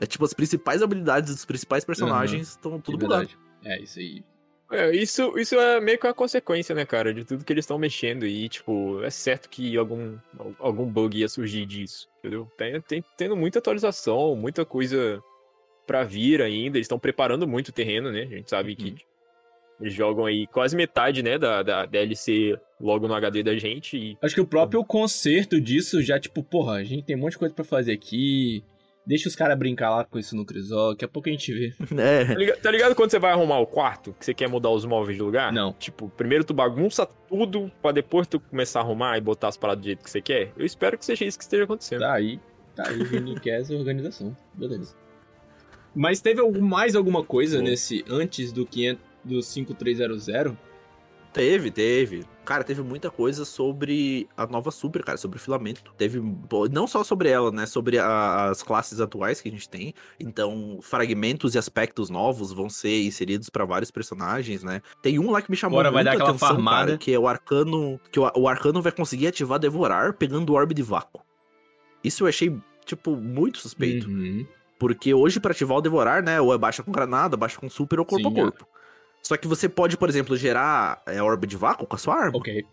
É 0.00 0.06
tipo, 0.06 0.24
as 0.24 0.32
principais 0.32 0.80
habilidades 0.80 1.34
dos 1.34 1.44
principais 1.44 1.84
personagens 1.84 2.50
estão 2.50 2.80
tudo 2.80 2.98
De 2.98 3.04
bugado. 3.04 3.28
É, 3.64 3.80
isso 3.82 3.98
aí. 3.98 4.22
É, 4.70 4.94
isso, 4.94 5.38
isso 5.38 5.54
é 5.58 5.80
meio 5.80 5.98
que 5.98 6.06
uma 6.06 6.12
consequência, 6.12 6.74
né, 6.74 6.84
cara, 6.84 7.14
de 7.14 7.24
tudo 7.24 7.42
que 7.44 7.52
eles 7.52 7.64
estão 7.64 7.78
mexendo 7.78 8.26
e, 8.26 8.48
tipo, 8.50 9.02
é 9.02 9.08
certo 9.08 9.48
que 9.48 9.76
algum, 9.78 10.16
algum 10.58 10.84
bug 10.84 11.18
ia 11.18 11.28
surgir 11.28 11.64
disso, 11.64 12.06
entendeu? 12.18 12.50
Tem, 12.56 12.78
tem 12.82 13.04
tendo 13.16 13.34
muita 13.34 13.60
atualização, 13.60 14.36
muita 14.36 14.66
coisa 14.66 15.22
pra 15.86 16.04
vir 16.04 16.42
ainda, 16.42 16.76
eles 16.76 16.84
estão 16.84 16.98
preparando 16.98 17.48
muito 17.48 17.68
o 17.68 17.72
terreno, 17.72 18.12
né? 18.12 18.22
A 18.22 18.26
gente 18.26 18.50
sabe 18.50 18.76
que 18.76 18.90
Uhum. 18.90 18.96
eles 19.80 19.94
jogam 19.94 20.26
aí 20.26 20.46
quase 20.48 20.76
metade, 20.76 21.22
né, 21.22 21.38
da, 21.38 21.62
da 21.62 21.86
DLC 21.86 22.58
logo 22.78 23.08
no 23.08 23.14
HD 23.14 23.42
da 23.42 23.56
gente 23.56 23.96
e 23.96 24.18
Acho 24.20 24.34
que 24.34 24.40
o 24.40 24.46
próprio 24.46 24.84
conserto 24.84 25.58
disso 25.58 26.02
já, 26.02 26.20
tipo, 26.20 26.42
porra, 26.42 26.74
a 26.74 26.84
gente 26.84 27.04
tem 27.04 27.16
um 27.16 27.20
monte 27.20 27.32
de 27.32 27.38
coisa 27.38 27.54
pra 27.54 27.64
fazer 27.64 27.92
aqui. 27.92 28.62
Deixa 29.08 29.26
os 29.26 29.34
caras 29.34 29.58
brincar 29.58 29.88
lá 29.88 30.04
com 30.04 30.18
isso 30.18 30.36
no 30.36 30.44
Crisol, 30.44 30.90
daqui 30.92 31.02
a 31.04 31.08
pouco 31.08 31.30
a 31.30 31.32
gente 31.32 31.50
vê. 31.52 31.72
É, 31.98 32.26
Tá 32.26 32.34
ligado, 32.34 32.60
tá 32.60 32.70
ligado 32.70 32.94
quando 32.94 33.10
você 33.10 33.18
vai 33.18 33.32
arrumar 33.32 33.58
o 33.58 33.66
quarto, 33.66 34.12
que 34.18 34.22
você 34.22 34.34
quer 34.34 34.48
mudar 34.50 34.68
os 34.70 34.84
móveis 34.84 35.16
de 35.16 35.22
lugar? 35.22 35.50
Não. 35.50 35.72
Tipo, 35.72 36.10
primeiro 36.10 36.44
tu 36.44 36.52
bagunça 36.52 37.06
tudo 37.06 37.72
pra 37.80 37.90
depois 37.90 38.26
tu 38.26 38.38
começar 38.38 38.80
a 38.80 38.82
arrumar 38.82 39.16
e 39.16 39.20
botar 39.22 39.48
as 39.48 39.56
paradas 39.56 39.80
do 39.82 39.86
jeito 39.86 40.04
que 40.04 40.10
você 40.10 40.20
quer? 40.20 40.52
Eu 40.58 40.66
espero 40.66 40.98
que 40.98 41.06
seja 41.06 41.24
isso 41.24 41.38
que 41.38 41.44
esteja 41.44 41.64
acontecendo. 41.64 42.00
Tá 42.00 42.12
aí, 42.12 42.38
tá 42.76 42.86
aí, 42.86 43.02
Vini 43.02 43.40
quer 43.40 43.62
essa 43.62 43.74
organização. 43.74 44.36
Beleza. 44.52 44.94
Mas 45.94 46.20
teve 46.20 46.40
algum- 46.42 46.60
mais 46.60 46.94
alguma 46.94 47.24
coisa 47.24 47.56
Bom. 47.58 47.64
nesse 47.64 48.04
antes 48.10 48.52
do 48.52 48.66
500, 48.66 49.02
do 49.24 49.42
5300? 49.42 50.54
teve, 51.32 51.70
teve. 51.70 52.24
Cara, 52.48 52.64
teve 52.64 52.80
muita 52.80 53.10
coisa 53.10 53.44
sobre 53.44 54.26
a 54.34 54.46
nova 54.46 54.70
Super, 54.70 55.04
cara, 55.04 55.18
sobre 55.18 55.36
o 55.36 55.40
filamento. 55.40 55.92
Teve, 55.98 56.18
não 56.72 56.86
só 56.86 57.04
sobre 57.04 57.28
ela, 57.28 57.52
né, 57.52 57.66
sobre 57.66 57.98
a- 57.98 58.46
as 58.46 58.62
classes 58.62 59.00
atuais 59.02 59.38
que 59.38 59.50
a 59.50 59.52
gente 59.52 59.68
tem. 59.68 59.92
Então, 60.18 60.78
fragmentos 60.80 61.54
e 61.54 61.58
aspectos 61.58 62.08
novos 62.08 62.50
vão 62.50 62.70
ser 62.70 63.02
inseridos 63.04 63.50
pra 63.50 63.66
vários 63.66 63.90
personagens, 63.90 64.64
né. 64.64 64.80
Tem 65.02 65.18
um 65.18 65.30
lá 65.30 65.42
que 65.42 65.50
me 65.50 65.58
chamou 65.58 65.78
Agora 65.78 65.92
vai 65.92 66.02
dar 66.02 66.12
aquela 66.12 66.30
atenção, 66.30 66.48
farmada. 66.48 66.86
cara, 66.86 66.96
que 66.98 67.12
é 67.12 67.18
o 67.18 67.28
Arcano, 67.28 68.00
que 68.10 68.18
o, 68.18 68.32
o 68.34 68.48
Arcano 68.48 68.80
vai 68.80 68.92
conseguir 68.92 69.26
ativar 69.26 69.58
Devorar 69.58 70.14
pegando 70.14 70.48
o 70.48 70.56
Orbe 70.56 70.72
de 70.72 70.82
Vácuo. 70.82 71.20
Isso 72.02 72.24
eu 72.24 72.28
achei, 72.28 72.56
tipo, 72.86 73.14
muito 73.14 73.58
suspeito. 73.58 74.08
Uhum. 74.08 74.46
Porque 74.78 75.12
hoje, 75.12 75.38
pra 75.38 75.50
ativar 75.52 75.76
o 75.76 75.82
Devorar, 75.82 76.22
né? 76.22 76.40
Ou 76.40 76.54
é 76.54 76.56
baixa 76.56 76.82
com 76.82 76.90
granada, 76.92 77.36
baixa 77.36 77.58
com 77.58 77.68
super 77.68 77.98
ou 78.00 78.06
corpo 78.06 78.26
Sim, 78.30 78.40
a 78.40 78.42
corpo. 78.42 78.66
Só 79.22 79.36
que 79.36 79.46
você 79.48 79.68
pode, 79.68 79.96
por 79.96 80.08
exemplo, 80.08 80.36
gerar 80.36 81.02
é, 81.06 81.22
orbe 81.22 81.46
de 81.46 81.56
vácuo 81.56 81.86
com 81.86 81.96
a 81.96 81.98
sua 81.98 82.14
arma. 82.14 82.36
Ok. 82.38 82.64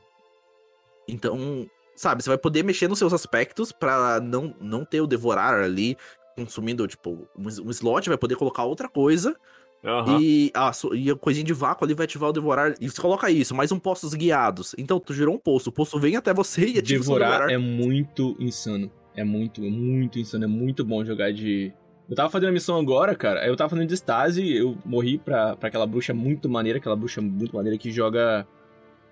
Então, 1.07 1.69
sabe, 1.95 2.23
você 2.23 2.29
vai 2.29 2.37
poder 2.37 2.63
mexer 2.63 2.87
nos 2.87 2.99
seus 2.99 3.13
aspectos 3.13 3.71
pra 3.71 4.19
não, 4.19 4.55
não 4.59 4.83
ter 4.85 5.01
o 5.01 5.07
devorar 5.07 5.53
ali 5.63 5.97
consumindo, 6.35 6.85
tipo, 6.87 7.27
um, 7.37 7.67
um 7.67 7.71
slot, 7.71 8.09
vai 8.09 8.17
poder 8.17 8.35
colocar 8.35 8.63
outra 8.63 8.89
coisa. 8.89 9.35
Aham. 9.83 10.19
E, 10.19 10.51
a, 10.53 10.71
e 10.93 11.11
a 11.11 11.15
coisinha 11.15 11.45
de 11.45 11.53
vácuo 11.53 11.85
ali 11.85 11.93
vai 11.93 12.05
ativar 12.05 12.29
o 12.29 12.33
devorar. 12.33 12.75
E 12.81 12.89
você 12.89 12.99
coloca 12.99 13.29
isso, 13.29 13.53
mais 13.53 13.71
um 13.71 13.79
postos 13.79 14.13
guiados. 14.13 14.73
Então, 14.77 14.99
tu 14.99 15.13
gerou 15.13 15.35
um 15.35 15.37
poço. 15.37 15.69
O 15.69 15.73
poço 15.73 15.99
vem 15.99 16.15
até 16.15 16.33
você 16.33 16.65
e 16.65 16.79
ativa 16.79 17.01
o 17.01 17.03
seu 17.03 17.13
Devorar 17.13 17.47
devorar. 17.47 17.51
é 17.51 17.57
muito 17.57 18.35
insano. 18.39 18.91
É 19.15 19.23
muito, 19.23 19.63
é 19.63 19.69
muito 19.69 20.19
insano. 20.19 20.43
É 20.43 20.47
muito 20.47 20.83
bom 20.83 21.05
jogar 21.05 21.31
de. 21.31 21.71
Eu 22.09 22.15
tava 22.15 22.29
fazendo 22.29 22.49
a 22.49 22.51
missão 22.51 22.77
agora, 22.77 23.15
cara. 23.15 23.41
aí 23.41 23.47
Eu 23.47 23.55
tava 23.55 23.69
fazendo 23.69 23.87
de 23.87 23.93
estase, 23.93 24.55
eu 24.55 24.77
morri 24.85 25.17
pra, 25.17 25.55
pra 25.55 25.69
aquela 25.69 25.87
bruxa 25.87 26.13
muito 26.13 26.47
maneira, 26.47 26.77
aquela 26.77 26.95
bruxa 26.95 27.21
muito 27.21 27.55
maneira 27.55 27.77
que 27.77 27.91
joga 27.91 28.47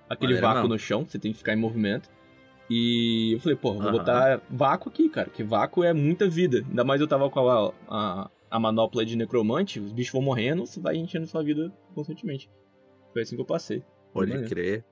aquele 0.10 0.34
Maneira 0.34 0.48
vácuo 0.48 0.62
não. 0.64 0.76
no 0.76 0.80
chão, 0.80 1.06
você 1.08 1.18
tem 1.18 1.32
que 1.32 1.38
ficar 1.38 1.54
em 1.54 1.58
movimento. 1.58 2.10
E 2.70 3.34
eu 3.34 3.40
falei, 3.40 3.56
pô, 3.58 3.74
vou 3.74 3.92
botar 3.92 4.42
vácuo 4.50 4.90
aqui, 4.90 5.10
cara, 5.10 5.30
que 5.30 5.44
vácuo 5.44 5.84
é 5.84 5.92
muita 5.94 6.30
vida. 6.30 6.64
Ainda 6.70 6.84
mais 6.84 7.02
eu 7.02 7.08
tava 7.08 7.30
com 7.30 7.40
a, 7.50 7.74
a, 7.88 8.30
a 8.50 8.60
manopla 8.60 9.04
de 9.06 9.16
necromante, 9.18 9.80
os 9.80 9.92
bichos 9.92 10.14
vão 10.14 10.22
morrendo, 10.22 10.66
você 10.66 10.80
vai 10.80 10.96
enchendo 10.96 11.26
sua 11.28 11.44
vida 11.44 11.72
constantemente. 11.94 12.50
Foi 13.12 13.22
assim 13.24 13.36
que 13.36 13.42
eu 13.42 13.46
passei. 13.46 13.84
Pode 14.14 14.32
crer. 14.48 14.86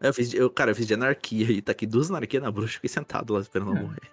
Eu 0.00 0.12
fiz, 0.12 0.34
eu, 0.34 0.50
cara, 0.50 0.72
eu 0.72 0.74
fiz 0.74 0.86
de 0.86 0.94
anarquia 0.94 1.50
e 1.50 1.62
tá 1.62 1.72
aqui 1.72 1.86
duas 1.86 2.10
anarquias 2.10 2.42
na 2.42 2.50
bruxa, 2.50 2.74
fiquei 2.74 2.90
sentado 2.90 3.32
lá 3.32 3.40
esperando 3.40 3.76
É. 3.76 3.80
morrer. 3.80 4.10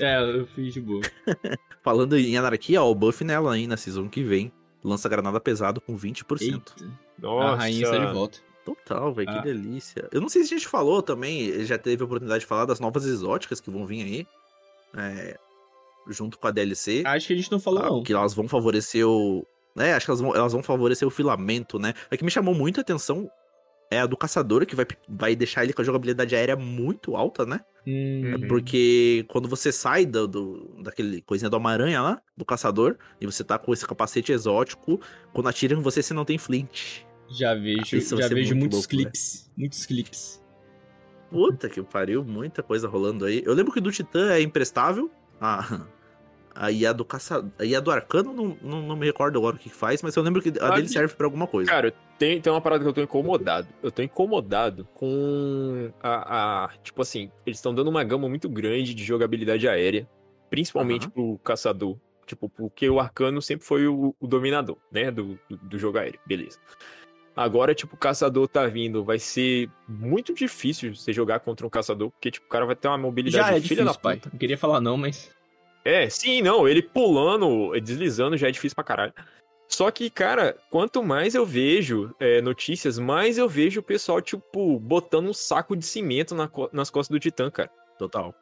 É, 0.00 0.20
eu 0.38 0.46
fiz 0.46 0.72
de 0.74 0.80
boa. 0.80 1.02
Falando 1.82 2.16
em 2.18 2.36
anarquia, 2.36 2.82
ó, 2.82 2.90
o 2.90 2.94
buff 2.94 3.24
nela 3.24 3.54
aí 3.54 3.66
na 3.66 3.76
season 3.76 4.08
que 4.08 4.22
vem. 4.22 4.52
Lança 4.84 5.08
granada 5.08 5.40
pesado 5.40 5.80
com 5.80 5.96
20%. 5.98 6.40
Eita, 6.42 6.72
Nossa. 7.18 7.48
a 7.48 7.54
rainha 7.56 7.82
está 7.84 7.98
de 8.06 8.12
volta. 8.12 8.38
Total, 8.64 9.12
velho, 9.12 9.28
Ah. 9.30 9.38
que 9.38 9.42
delícia. 9.44 10.08
Eu 10.12 10.20
não 10.20 10.28
sei 10.28 10.42
se 10.44 10.54
a 10.54 10.58
gente 10.58 10.68
falou 10.68 11.02
também, 11.02 11.64
já 11.64 11.76
teve 11.78 12.02
a 12.02 12.06
oportunidade 12.06 12.40
de 12.40 12.46
falar 12.46 12.64
das 12.66 12.78
novas 12.78 13.04
exóticas 13.06 13.60
que 13.60 13.70
vão 13.70 13.86
vir 13.86 14.02
aí. 14.02 14.26
é, 14.96 15.36
junto 16.08 16.38
com 16.38 16.46
a 16.46 16.50
DLC. 16.50 17.02
Acho 17.04 17.26
que 17.26 17.32
a 17.34 17.36
gente 17.36 17.50
não 17.52 17.60
falou, 17.60 17.82
Ah, 17.82 17.88
não. 17.90 18.02
Que 18.02 18.12
elas 18.12 18.32
vão 18.34 18.48
favorecer 18.48 19.06
o. 19.06 19.44
É, 19.76 19.92
acho 19.92 20.06
que 20.06 20.10
elas 20.10 20.20
vão, 20.20 20.34
elas 20.34 20.52
vão 20.52 20.62
favorecer 20.62 21.06
o 21.06 21.10
filamento, 21.10 21.78
né? 21.78 21.92
A 22.10 22.16
que 22.16 22.24
me 22.24 22.30
chamou 22.30 22.54
muito 22.54 22.78
a 22.78 22.80
atenção 22.80 23.30
é 23.90 24.00
a 24.00 24.06
do 24.06 24.16
caçador, 24.16 24.66
que 24.66 24.76
vai, 24.76 24.86
vai 25.08 25.34
deixar 25.36 25.64
ele 25.64 25.72
com 25.72 25.80
a 25.82 25.84
jogabilidade 25.84 26.34
aérea 26.36 26.56
muito 26.56 27.16
alta, 27.16 27.44
né? 27.46 27.60
Hum, 27.86 28.34
Uhum. 28.42 28.48
Porque 28.48 29.24
quando 29.28 29.48
você 29.48 29.72
sai 29.72 30.04
do, 30.04 30.28
do- 30.28 30.82
daquele 30.82 31.22
coisinha 31.22 31.48
do 31.48 31.56
Homem-Aranha 31.56 32.02
lá, 32.02 32.20
do 32.36 32.44
caçador, 32.44 32.96
e 33.20 33.24
você 33.26 33.42
tá 33.42 33.58
com 33.58 33.72
esse 33.72 33.86
capacete 33.86 34.30
exótico, 34.32 35.00
quando 35.32 35.48
atiram 35.48 35.78
em 35.78 35.82
você, 35.82 36.02
você 36.02 36.12
não 36.12 36.24
tem 36.24 36.36
flint. 36.36 37.00
já 37.30 37.54
vejo, 37.54 37.98
já 38.00 38.28
vejo 38.28 38.54
muito 38.54 38.72
muitos 38.74 38.78
louco, 38.80 38.96
né? 38.96 39.02
cliques. 39.04 39.50
Muitos 39.56 39.86
cliques. 39.86 40.44
Puta 41.30 41.68
que 41.68 41.82
pariu, 41.82 42.24
muita 42.24 42.62
coisa 42.62 42.88
rolando 42.88 43.24
aí. 43.26 43.42
Eu 43.44 43.52
lembro 43.54 43.72
que 43.72 43.80
do 43.80 43.90
Titã 43.92 44.32
é 44.32 44.40
imprestável. 44.40 45.10
Ah, 45.40 45.86
aí 46.54 46.84
a 46.86 46.92
do 46.92 47.04
caçador. 47.04 47.50
Aí 47.58 47.74
a 47.74 47.80
do 47.80 47.90
Arcano, 47.90 48.32
não, 48.32 48.56
não, 48.62 48.82
não 48.82 48.96
me 48.96 49.06
recordo 49.06 49.38
agora 49.38 49.56
o 49.56 49.58
que 49.58 49.68
faz, 49.68 50.02
mas 50.02 50.14
eu 50.16 50.22
lembro 50.22 50.40
que 50.42 50.48
a 50.60 50.70
dele 50.70 50.86
de- 50.86 50.92
serve 50.92 51.14
pra 51.14 51.26
alguma 51.26 51.46
coisa. 51.46 51.70
Cara, 51.70 51.92
tem, 52.18 52.40
tem 52.40 52.52
uma 52.52 52.60
parada 52.60 52.82
que 52.82 52.88
eu 52.88 52.92
tô 52.92 53.00
incomodado. 53.02 53.68
Eu 53.82 53.90
tô 53.90 54.02
incomodado 54.02 54.86
com 54.94 55.90
a. 56.02 56.64
a- 56.64 56.70
tipo 56.82 57.02
assim, 57.02 57.30
eles 57.46 57.58
estão 57.58 57.74
dando 57.74 57.88
uma 57.88 58.02
gama 58.04 58.28
muito 58.28 58.48
grande 58.48 58.94
de 58.94 59.04
jogabilidade 59.04 59.68
aérea, 59.68 60.08
principalmente 60.50 61.08
pro 61.08 61.38
caçador. 61.44 61.96
Tipo, 62.26 62.48
porque 62.48 62.88
o 62.90 63.00
arcano 63.00 63.40
sempre 63.40 63.66
foi 63.66 63.86
o, 63.86 64.14
o 64.20 64.26
dominador, 64.26 64.76
né? 64.92 65.10
Do, 65.10 65.38
do, 65.48 65.56
do 65.56 65.78
jogo 65.78 65.96
aéreo. 65.98 66.20
Beleza. 66.26 66.58
Agora, 67.34 67.72
tipo, 67.74 67.94
o 67.94 67.98
caçador 67.98 68.48
tá 68.48 68.66
vindo. 68.66 69.04
Vai 69.04 69.18
ser 69.18 69.70
muito 69.88 70.34
difícil 70.34 70.94
você 70.94 71.12
jogar 71.12 71.38
contra 71.40 71.66
um 71.66 71.70
caçador, 71.70 72.10
porque, 72.10 72.30
tipo, 72.32 72.46
o 72.46 72.48
cara 72.50 72.66
vai 72.66 72.74
ter 72.74 72.88
uma 72.88 72.98
mobilidade 72.98 73.42
Já 73.44 73.48
é 73.50 73.52
filha 73.54 73.62
difícil, 73.62 73.84
da 73.84 73.94
pai. 73.94 74.16
puta. 74.16 74.30
Não 74.32 74.38
queria 74.38 74.58
falar 74.58 74.80
não, 74.80 74.96
mas... 74.96 75.30
É, 75.88 76.08
sim, 76.10 76.42
não, 76.42 76.68
ele 76.68 76.82
pulando, 76.82 77.70
deslizando 77.80 78.36
já 78.36 78.48
é 78.48 78.50
difícil 78.50 78.74
pra 78.74 78.84
caralho. 78.84 79.12
Só 79.66 79.90
que, 79.90 80.10
cara, 80.10 80.56
quanto 80.70 81.02
mais 81.02 81.34
eu 81.34 81.44
vejo 81.46 82.14
é, 82.18 82.40
notícias, 82.40 82.98
mais 82.98 83.38
eu 83.38 83.48
vejo 83.48 83.80
o 83.80 83.82
pessoal, 83.82 84.20
tipo, 84.20 84.78
botando 84.78 85.28
um 85.28 85.32
saco 85.34 85.76
de 85.76 85.84
cimento 85.86 86.34
na 86.34 86.50
nas 86.72 86.90
costas 86.90 87.14
do 87.14 87.20
Titã, 87.20 87.50
cara. 87.50 87.70
Total. 87.98 88.34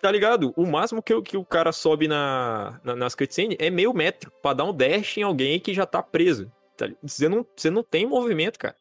Tá 0.00 0.10
ligado? 0.12 0.52
O 0.56 0.66
máximo 0.66 1.02
que, 1.02 1.14
o- 1.14 1.22
que 1.22 1.36
o 1.36 1.44
cara 1.44 1.72
sobe 1.72 2.06
na, 2.06 2.80
na- 2.84 2.94
nas 2.96 3.14
cutscenes 3.14 3.56
é 3.60 3.70
meio 3.70 3.92
metro 3.94 4.30
pra 4.42 4.52
dar 4.52 4.64
um 4.64 4.72
dash 4.72 5.16
em 5.18 5.22
alguém 5.22 5.58
que 5.58 5.72
já 5.74 5.86
tá 5.86 6.02
preso. 6.02 6.50
Tá 6.76 6.88
Você 7.02 7.28
não, 7.28 7.46
você 7.56 7.70
não 7.70 7.82
tem 7.82 8.06
movimento, 8.06 8.58
cara. 8.58 8.76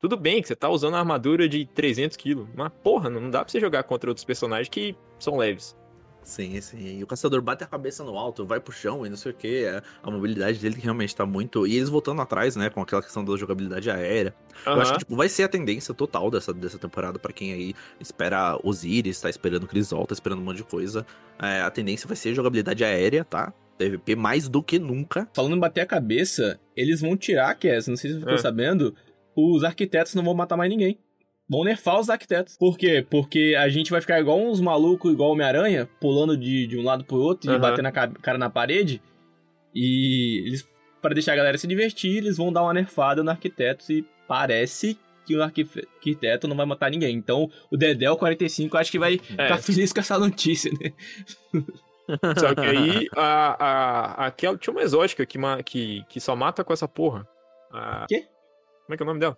Tudo 0.00 0.16
bem 0.16 0.40
que 0.40 0.48
você 0.48 0.56
tá 0.56 0.68
usando 0.70 0.92
uma 0.94 1.00
armadura 1.00 1.46
de 1.48 1.66
300 1.66 2.16
quilos, 2.16 2.48
mas 2.54 2.70
porra, 2.82 3.10
não 3.10 3.28
dá 3.28 3.44
pra 3.44 3.50
você 3.52 3.60
jogar 3.60 3.82
contra 3.82 4.08
outros 4.10 4.24
personagens 4.24 4.68
que 4.68 4.94
são 5.18 5.36
leves. 5.36 5.76
Sim, 6.22 6.60
sim. 6.60 6.98
E 6.98 7.02
o 7.02 7.06
caçador 7.06 7.40
bate 7.42 7.64
a 7.64 7.66
cabeça 7.66 8.04
no 8.04 8.16
alto, 8.16 8.44
vai 8.46 8.60
pro 8.60 8.72
chão 8.72 9.04
e 9.04 9.08
não 9.08 9.16
sei 9.16 9.32
o 9.32 9.34
que. 9.34 9.64
A 10.02 10.10
mobilidade 10.10 10.58
dele 10.58 10.76
realmente 10.80 11.14
tá 11.16 11.24
muito. 11.26 11.66
E 11.66 11.76
eles 11.76 11.88
voltando 11.88 12.20
atrás, 12.22 12.56
né? 12.56 12.70
Com 12.70 12.80
aquela 12.82 13.02
questão 13.02 13.24
da 13.24 13.36
jogabilidade 13.36 13.90
aérea. 13.90 14.34
Eu 14.64 14.74
acho 14.80 14.92
que 14.92 14.98
tipo, 15.00 15.16
vai 15.16 15.28
ser 15.28 15.44
a 15.44 15.48
tendência 15.48 15.92
total 15.94 16.30
dessa, 16.30 16.52
dessa 16.52 16.78
temporada 16.78 17.18
pra 17.18 17.32
quem 17.32 17.52
aí 17.52 17.74
espera 17.98 18.58
Osiris, 18.62 19.20
tá 19.20 19.30
esperando 19.30 19.66
Crisol, 19.66 20.06
tá 20.06 20.12
esperando 20.12 20.40
um 20.40 20.44
monte 20.44 20.58
de 20.58 20.64
coisa. 20.64 21.06
É, 21.40 21.62
a 21.62 21.70
tendência 21.70 22.06
vai 22.06 22.16
ser 22.16 22.34
jogabilidade 22.34 22.84
aérea, 22.84 23.24
tá? 23.24 23.52
PVP 23.78 24.14
mais 24.14 24.46
do 24.48 24.62
que 24.62 24.78
nunca. 24.78 25.26
Falando 25.34 25.56
em 25.56 25.58
bater 25.60 25.80
a 25.80 25.86
cabeça, 25.86 26.60
eles 26.76 27.00
vão 27.00 27.16
tirar, 27.16 27.54
Cass, 27.54 27.88
não 27.88 27.96
sei 27.96 28.10
se 28.10 28.16
você 28.16 28.20
ficou 28.20 28.34
É. 28.34 28.38
sabendo, 28.38 28.94
os 29.34 29.64
arquitetos 29.64 30.14
não 30.14 30.22
vão 30.22 30.34
matar 30.34 30.56
mais 30.56 30.68
ninguém. 30.70 30.98
Vão 31.50 31.64
nerfar 31.64 31.98
os 31.98 32.08
arquitetos. 32.08 32.56
Por 32.56 32.78
quê? 32.78 33.04
Porque 33.10 33.56
a 33.58 33.68
gente 33.68 33.90
vai 33.90 34.00
ficar 34.00 34.20
igual 34.20 34.38
uns 34.40 34.60
malucos, 34.60 35.12
igual 35.12 35.30
Homem-Aranha, 35.32 35.88
pulando 36.00 36.36
de, 36.36 36.66
de 36.68 36.78
um 36.78 36.84
lado 36.84 37.04
pro 37.04 37.16
outro 37.18 37.50
e 37.50 37.54
Aham. 37.54 37.60
batendo 37.60 37.86
a 37.86 37.92
ca- 37.92 38.12
cara 38.22 38.38
na 38.38 38.48
parede. 38.48 39.02
E 39.74 40.44
eles, 40.46 40.64
para 41.02 41.12
deixar 41.14 41.32
a 41.32 41.36
galera 41.36 41.58
se 41.58 41.66
divertir, 41.66 42.18
eles 42.18 42.36
vão 42.36 42.52
dar 42.52 42.62
uma 42.62 42.72
nerfada 42.72 43.22
no 43.24 43.30
arquiteto 43.30 43.90
e 43.92 44.04
parece 44.28 44.96
que 45.26 45.34
o 45.36 45.42
arqui- 45.42 45.68
arquiteto 45.96 46.46
não 46.46 46.56
vai 46.56 46.66
matar 46.66 46.90
ninguém. 46.90 47.16
Então, 47.16 47.50
o 47.70 47.76
Dedel 47.76 48.16
45 48.16 48.76
acho 48.78 48.90
que 48.92 48.98
vai 48.98 49.14
É. 49.14 49.18
ficar 49.44 49.58
feliz 49.58 49.92
com 49.92 50.00
essa 50.00 50.18
notícia, 50.18 50.70
né? 50.80 50.92
Só 52.38 52.54
que 52.54 52.60
aí, 52.60 53.08
a, 53.16 53.64
a, 53.64 54.26
aquela, 54.26 54.56
tinha 54.56 54.72
uma 54.72 54.82
exótica 54.82 55.24
que, 55.26 55.38
que, 55.64 56.04
que 56.08 56.20
só 56.20 56.34
mata 56.34 56.64
com 56.64 56.72
essa 56.72 56.88
porra. 56.88 57.26
A- 57.72 58.06
Quê? 58.08 58.24
Como 58.86 58.94
é 58.94 58.96
que 58.96 59.02
é 59.02 59.04
o 59.04 59.06
nome 59.06 59.20
dela? 59.20 59.36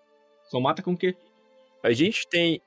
Só 0.51 0.59
mata 0.61 0.83
com 0.83 0.93
o 0.93 0.97
quê? 0.97 1.15
A 1.83 1.93
gente 1.93 2.27
tem 2.29 2.61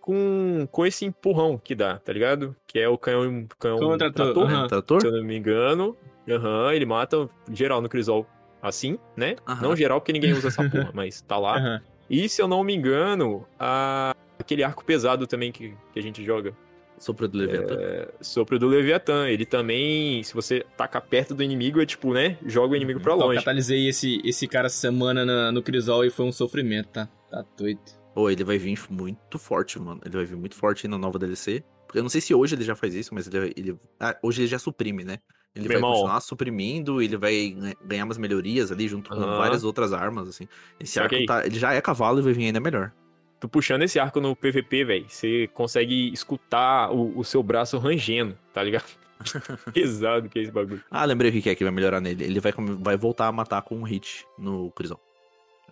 com, 0.00 0.66
com 0.70 0.84
esse 0.84 1.04
empurrão 1.04 1.56
que 1.58 1.74
dá, 1.74 1.98
tá 1.98 2.12
ligado? 2.12 2.56
Que 2.66 2.78
é 2.80 2.88
o 2.88 2.98
canhão, 2.98 3.46
canhão 3.58 3.78
Canhão 3.78 3.98
trator, 3.98 4.26
trator, 4.34 4.50
aham. 4.50 4.66
Trator? 4.66 5.00
se 5.00 5.06
eu 5.06 5.12
não 5.12 5.24
me 5.24 5.36
engano. 5.36 5.96
Aham, 6.28 6.72
ele 6.74 6.86
mata 6.86 7.28
geral 7.50 7.80
no 7.80 7.88
Crisol 7.88 8.26
assim, 8.60 8.98
né? 9.16 9.36
Aham. 9.46 9.62
Não 9.68 9.76
geral 9.76 10.00
porque 10.00 10.12
ninguém 10.12 10.32
usa 10.32 10.48
essa 10.48 10.68
porra, 10.68 10.90
mas 10.94 11.20
tá 11.22 11.36
lá. 11.38 11.56
Aham. 11.56 11.80
E 12.10 12.28
se 12.28 12.42
eu 12.42 12.48
não 12.48 12.62
me 12.62 12.74
engano, 12.74 13.46
a- 13.58 14.14
aquele 14.38 14.62
arco 14.62 14.84
pesado 14.84 15.26
também 15.26 15.50
que, 15.50 15.74
que 15.92 15.98
a 15.98 16.02
gente 16.02 16.22
joga. 16.24 16.52
Sopro 16.98 17.26
do 17.26 17.38
Leviatã. 17.38 17.74
É, 17.80 18.08
sopro 18.20 18.58
do 18.58 18.68
Leviatã. 18.68 19.26
Ele 19.28 19.44
também, 19.46 20.22
se 20.22 20.34
você 20.34 20.64
taca 20.76 21.00
perto 21.00 21.34
do 21.34 21.42
inimigo, 21.42 21.80
é 21.80 21.86
tipo, 21.86 22.12
né? 22.12 22.38
Joga 22.46 22.74
o 22.74 22.76
inimigo 22.76 23.00
pra 23.00 23.12
Eu 23.14 23.16
longe. 23.18 23.38
catalisei 23.38 23.88
esse, 23.88 24.20
esse 24.24 24.46
cara 24.46 24.68
semana 24.68 25.24
na- 25.24 25.50
no 25.50 25.62
Crisol 25.62 26.04
e 26.04 26.10
foi 26.10 26.26
um 26.26 26.30
sofrimento, 26.32 26.88
tá? 26.90 27.08
Tá 27.30 27.44
doido. 27.56 27.80
Pô, 28.14 28.28
ele 28.30 28.44
vai 28.44 28.58
vir 28.58 28.78
muito 28.90 29.38
forte, 29.38 29.78
mano. 29.78 30.00
Ele 30.04 30.16
vai 30.16 30.24
vir 30.24 30.36
muito 30.36 30.54
forte 30.54 30.86
na 30.86 30.98
nova 30.98 31.18
DLC. 31.18 31.64
Porque 31.86 31.98
eu 31.98 32.02
não 32.02 32.10
sei 32.10 32.20
se 32.20 32.34
hoje 32.34 32.54
ele 32.54 32.64
já 32.64 32.74
faz 32.74 32.94
isso, 32.94 33.14
mas 33.14 33.26
ele, 33.26 33.52
ele- 33.56 33.78
ah, 34.00 34.16
hoje 34.22 34.42
ele 34.42 34.48
já 34.48 34.58
suprime, 34.58 35.04
né? 35.04 35.18
Ele 35.54 35.68
Meu 35.68 35.68
vai 35.68 35.76
irmão. 35.76 35.92
continuar 35.92 36.20
suprimindo, 36.20 37.02
ele 37.02 37.16
vai 37.16 37.50
ganha- 37.50 37.76
ganhar 37.84 38.04
umas 38.04 38.16
melhorias 38.16 38.72
ali 38.72 38.88
junto 38.88 39.10
com 39.10 39.16
várias 39.20 39.64
outras 39.64 39.92
armas, 39.92 40.26
assim. 40.28 40.48
Esse 40.80 40.94
Só 40.94 41.06
que 41.06 41.16
arco 41.16 41.26
tá, 41.26 41.44
ele 41.46 41.58
já 41.58 41.74
é 41.74 41.80
cavalo 41.82 42.18
e 42.20 42.22
vai 42.22 42.32
vir 42.32 42.46
ainda 42.46 42.60
melhor. 42.60 42.92
Tu 43.38 43.48
puxando 43.48 43.82
esse 43.82 43.98
arco 43.98 44.20
no 44.20 44.34
PVP, 44.36 44.84
velho, 44.84 45.04
você 45.08 45.48
consegue 45.52 46.10
escutar 46.12 46.90
o, 46.90 47.18
o 47.18 47.24
seu 47.24 47.42
braço 47.42 47.76
rangendo, 47.76 48.38
tá 48.54 48.62
ligado? 48.62 48.86
Pesado 49.74 50.28
que 50.28 50.38
é 50.38 50.42
esse 50.42 50.52
bagulho. 50.52 50.82
Ah, 50.90 51.04
lembrei 51.04 51.30
o 51.30 51.42
que 51.42 51.50
é 51.50 51.54
que 51.54 51.64
vai 51.64 51.72
melhorar 51.72 52.00
nele. 52.00 52.24
Ele 52.24 52.40
vai, 52.40 52.52
vai 52.80 52.96
voltar 52.96 53.26
a 53.26 53.32
matar 53.32 53.62
com 53.62 53.76
um 53.76 53.82
hit 53.82 54.24
no 54.38 54.70
Crisol. 54.72 55.00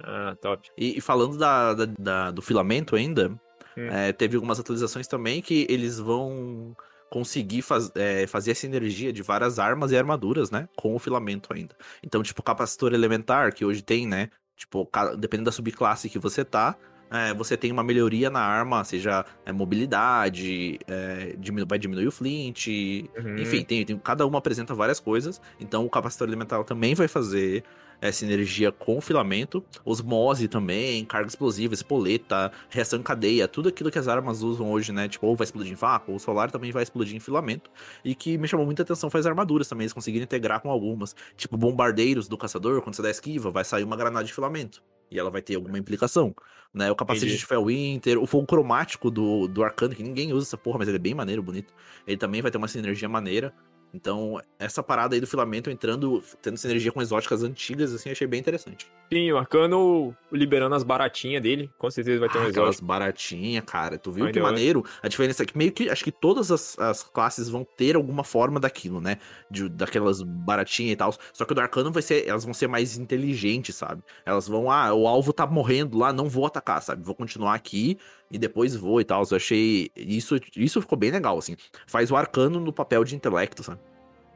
Ah, 0.05 0.37
top. 0.41 0.69
E, 0.77 0.99
e 0.99 1.01
falando 1.01 1.37
da, 1.39 1.75
da- 1.75 1.87
da- 1.99 2.31
do 2.31 2.43
filamento 2.43 2.97
ainda, 2.97 3.29
Hum. 3.77 3.87
é, 3.89 4.13
teve 4.13 4.37
algumas 4.37 4.59
atualizações 4.59 5.07
também 5.07 5.41
que 5.41 5.67
eles 5.69 5.99
vão 5.99 6.75
conseguir 7.11 7.63
faz- 7.63 7.91
é, 7.95 8.27
fazer 8.27 8.53
essa 8.53 8.67
energia 8.67 9.13
de 9.13 9.23
várias 9.23 9.59
armas 9.59 9.91
e 9.93 9.97
armaduras, 9.97 10.51
né? 10.51 10.69
Com 10.77 10.95
o 10.95 10.99
filamento 10.99 11.53
ainda. 11.53 11.75
Então, 12.03 12.23
tipo, 12.23 12.43
capacitor 12.43 12.93
elementar, 12.93 13.53
que 13.53 13.65
hoje 13.65 13.83
tem, 13.83 14.07
né? 14.07 14.29
Tipo, 14.57 14.89
dependendo 15.19 15.47
da 15.47 15.53
subclasse 15.53 16.09
que 16.09 16.19
você 16.19 16.45
tá, 16.45 16.77
é, 17.11 17.35
você 17.35 17.57
tem 17.57 17.73
uma 17.73 17.83
melhoria 17.83 18.31
na 18.31 18.41
arma, 18.41 18.85
seja 18.85 19.25
é, 19.45 19.51
mobilidade, 19.53 20.79
é, 20.87 21.35
diminu 21.39 21.67
vai 21.69 21.79
diminuir 21.79 22.07
o 22.07 22.13
flint, 22.13 22.69
Uhum. 23.17 23.37
enfim, 23.39 23.65
tem, 23.65 23.85
tem- 23.85 23.99
cada 23.99 24.27
uma 24.27 24.39
apresenta 24.39 24.75
várias 24.75 25.01
coisas. 25.01 25.41
Então 25.59 25.85
o 25.85 25.91
capacitor 25.91 26.29
elemental 26.29 26.63
também 26.65 26.95
vai 26.95 27.09
fazer 27.09 27.65
essa 28.01 28.25
energia 28.25 28.73
com 28.73 29.01
filamento. 29.01 29.65
Osmose 29.85 30.49
também, 30.49 31.05
carga 31.05 31.29
explosiva, 31.29 31.75
espoleta, 31.75 32.51
reação 32.69 32.99
em 32.99 33.03
cadeia, 33.03 33.47
tudo 33.47 33.69
aquilo 33.69 33.91
que 33.91 33.99
as 33.99 34.09
armas 34.09 34.43
usam 34.43 34.71
hoje, 34.71 34.93
né? 34.93 35.09
Tipo, 35.09 35.27
ou 35.27 35.37
vai 35.37 35.45
explodir 35.45 35.73
em 35.73 35.77
vácuo, 35.77 36.13
ou 36.13 36.17
o 36.17 36.21
solar 36.21 36.51
também 36.51 36.73
vai 36.73 36.83
explodir 36.83 37.17
em 37.17 37.21
filamento. 37.21 37.71
E 38.05 38.15
que 38.15 38.39
me 38.39 38.49
chamou 38.49 38.65
muita 38.65 38.83
atenção 38.83 39.11
foi 39.11 39.21
as 39.21 39.27
armaduras 39.27 39.69
também, 39.69 39.85
eles 39.85 39.93
conseguiram 39.93 40.25
integrar 40.25 40.61
com 40.61 40.71
algumas. 40.71 41.15
Tipo, 41.37 41.57
bombardeiros 41.57 42.29
do 42.29 42.39
caçador, 42.39 42.81
quando 42.83 42.95
você 42.95 43.03
dá 43.03 43.11
esquiva, 43.11 43.51
vai 43.51 43.65
sair 43.65 43.85
uma 43.85 43.97
granada 43.97 44.25
de 44.25 44.33
filamento. 44.33 44.83
E 45.11 45.19
ela 45.19 45.31
vai 45.31 45.43
ter 45.43 45.57
alguma 45.57 45.79
implicação. 45.79 46.35
Né? 46.73 46.91
O 46.91 46.95
capacete 46.95 47.27
Entendi. 47.27 47.41
de 47.41 47.47
Felwinter, 47.47 48.17
o 48.17 48.27
fogo 48.27 48.47
cromático 48.47 49.11
do, 49.11 49.49
do 49.49 49.65
Arcano, 49.65 49.95
que 49.95 50.03
ninguém 50.05 50.33
usa 50.33 50.47
essa 50.47 50.57
porra, 50.57 50.79
mas 50.79 50.87
ele 50.87 50.99
é 50.99 51.01
bem 51.01 51.15
maneiro, 51.15 51.43
bonito. 51.43 51.75
Ele 52.07 52.17
também 52.17 52.41
vai 52.41 52.51
ter 52.51 52.59
uma 52.59 52.69
sinergia 52.69 53.09
maneira. 53.09 53.53
Então, 53.93 54.41
essa 54.59 54.83
parada 54.83 55.15
aí 55.17 55.21
do 55.21 55.27
filamento 55.27 55.69
entrando, 55.71 56.23
tendo 56.41 56.57
sinergia 56.57 56.93
com 56.93 57.03
exóticas 57.03 57.43
antigas, 57.43 57.93
assim, 57.93 58.11
achei 58.11 58.27
bem 58.27 58.39
interessante. 58.39 58.87
Sim, 59.13 59.33
o 59.33 59.39
Arcano 59.39 60.15
liberando 60.31 60.75
as 60.77 60.85
baratinhas 60.85 61.43
dele, 61.43 61.69
com 61.77 61.91
certeza 61.91 62.21
vai 62.21 62.29
ter 62.29 62.39
um 62.39 62.43
Ah, 62.43 62.49
aquelas 62.49 62.69
exótico. 62.77 62.87
baratinhas, 62.87 63.65
cara. 63.65 63.99
Tu 63.99 64.13
viu 64.13 64.27
Ai, 64.27 64.33
que 64.33 64.39
hora. 64.41 64.53
maneiro? 64.53 64.85
A 65.03 65.09
diferença 65.09 65.43
é 65.43 65.47
que 65.47 65.59
meio 65.59 65.73
que 65.73 65.91
acho 65.91 66.05
que 66.05 66.13
todas 66.13 66.53
as, 66.53 66.79
as 66.79 67.03
classes 67.03 67.49
vão 67.49 67.65
ter 67.77 67.97
alguma 67.97 68.23
forma 68.23 68.61
daquilo, 68.61 69.01
né? 69.01 69.19
De, 69.51 69.69
daquelas 69.69 70.23
baratinhas 70.23 70.93
e 70.93 70.97
tal. 70.97 71.13
Só 71.33 71.45
que 71.45 71.53
o 71.53 71.55
do 71.55 71.61
Arcano 71.61 71.91
vai 71.91 72.03
ser. 72.03 72.29
Elas 72.29 72.45
vão 72.45 72.55
ser 72.55 72.69
mais 72.69 72.97
inteligentes, 72.97 73.75
sabe? 73.75 74.03
Elas 74.25 74.47
vão, 74.47 74.71
ah, 74.71 74.95
o 74.95 75.09
alvo 75.09 75.33
tá 75.33 75.47
morrendo 75.47 75.99
lá, 75.99 76.13
não 76.13 76.29
vou 76.29 76.47
atacar, 76.47 76.81
sabe? 76.81 77.03
Vou 77.03 77.15
continuar 77.15 77.55
aqui 77.55 77.99
e 78.31 78.39
depois 78.39 78.75
vou 78.77 79.01
e 79.01 79.05
tal. 79.05 79.23
Eu 79.31 79.37
achei. 79.37 79.91
Isso, 79.97 80.37
isso 80.57 80.81
ficou 80.81 80.97
bem 80.97 81.11
legal, 81.11 81.37
assim. 81.39 81.57
Faz 81.87 82.11
o 82.11 82.17
Arcano 82.17 82.61
no 82.61 82.73
papel 82.73 83.05
de 83.05 83.17
intelecto, 83.17 83.63
sabe? 83.63 83.81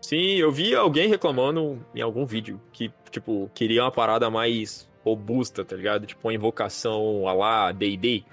Sim, 0.00 0.36
eu 0.36 0.52
vi 0.52 0.74
alguém 0.74 1.08
reclamando 1.08 1.84
em 1.94 2.02
algum 2.02 2.26
vídeo 2.26 2.60
que, 2.72 2.92
tipo, 3.10 3.50
queria 3.54 3.84
uma 3.84 3.90
parada 3.90 4.28
mais 4.28 4.88
robusta, 5.02 5.64
tá 5.64 5.76
ligado? 5.76 6.06
Tipo, 6.06 6.28
uma 6.28 6.34
invocação 6.34 7.26
a 7.26 7.32
lá 7.32 7.72
D&D. 7.72 8.24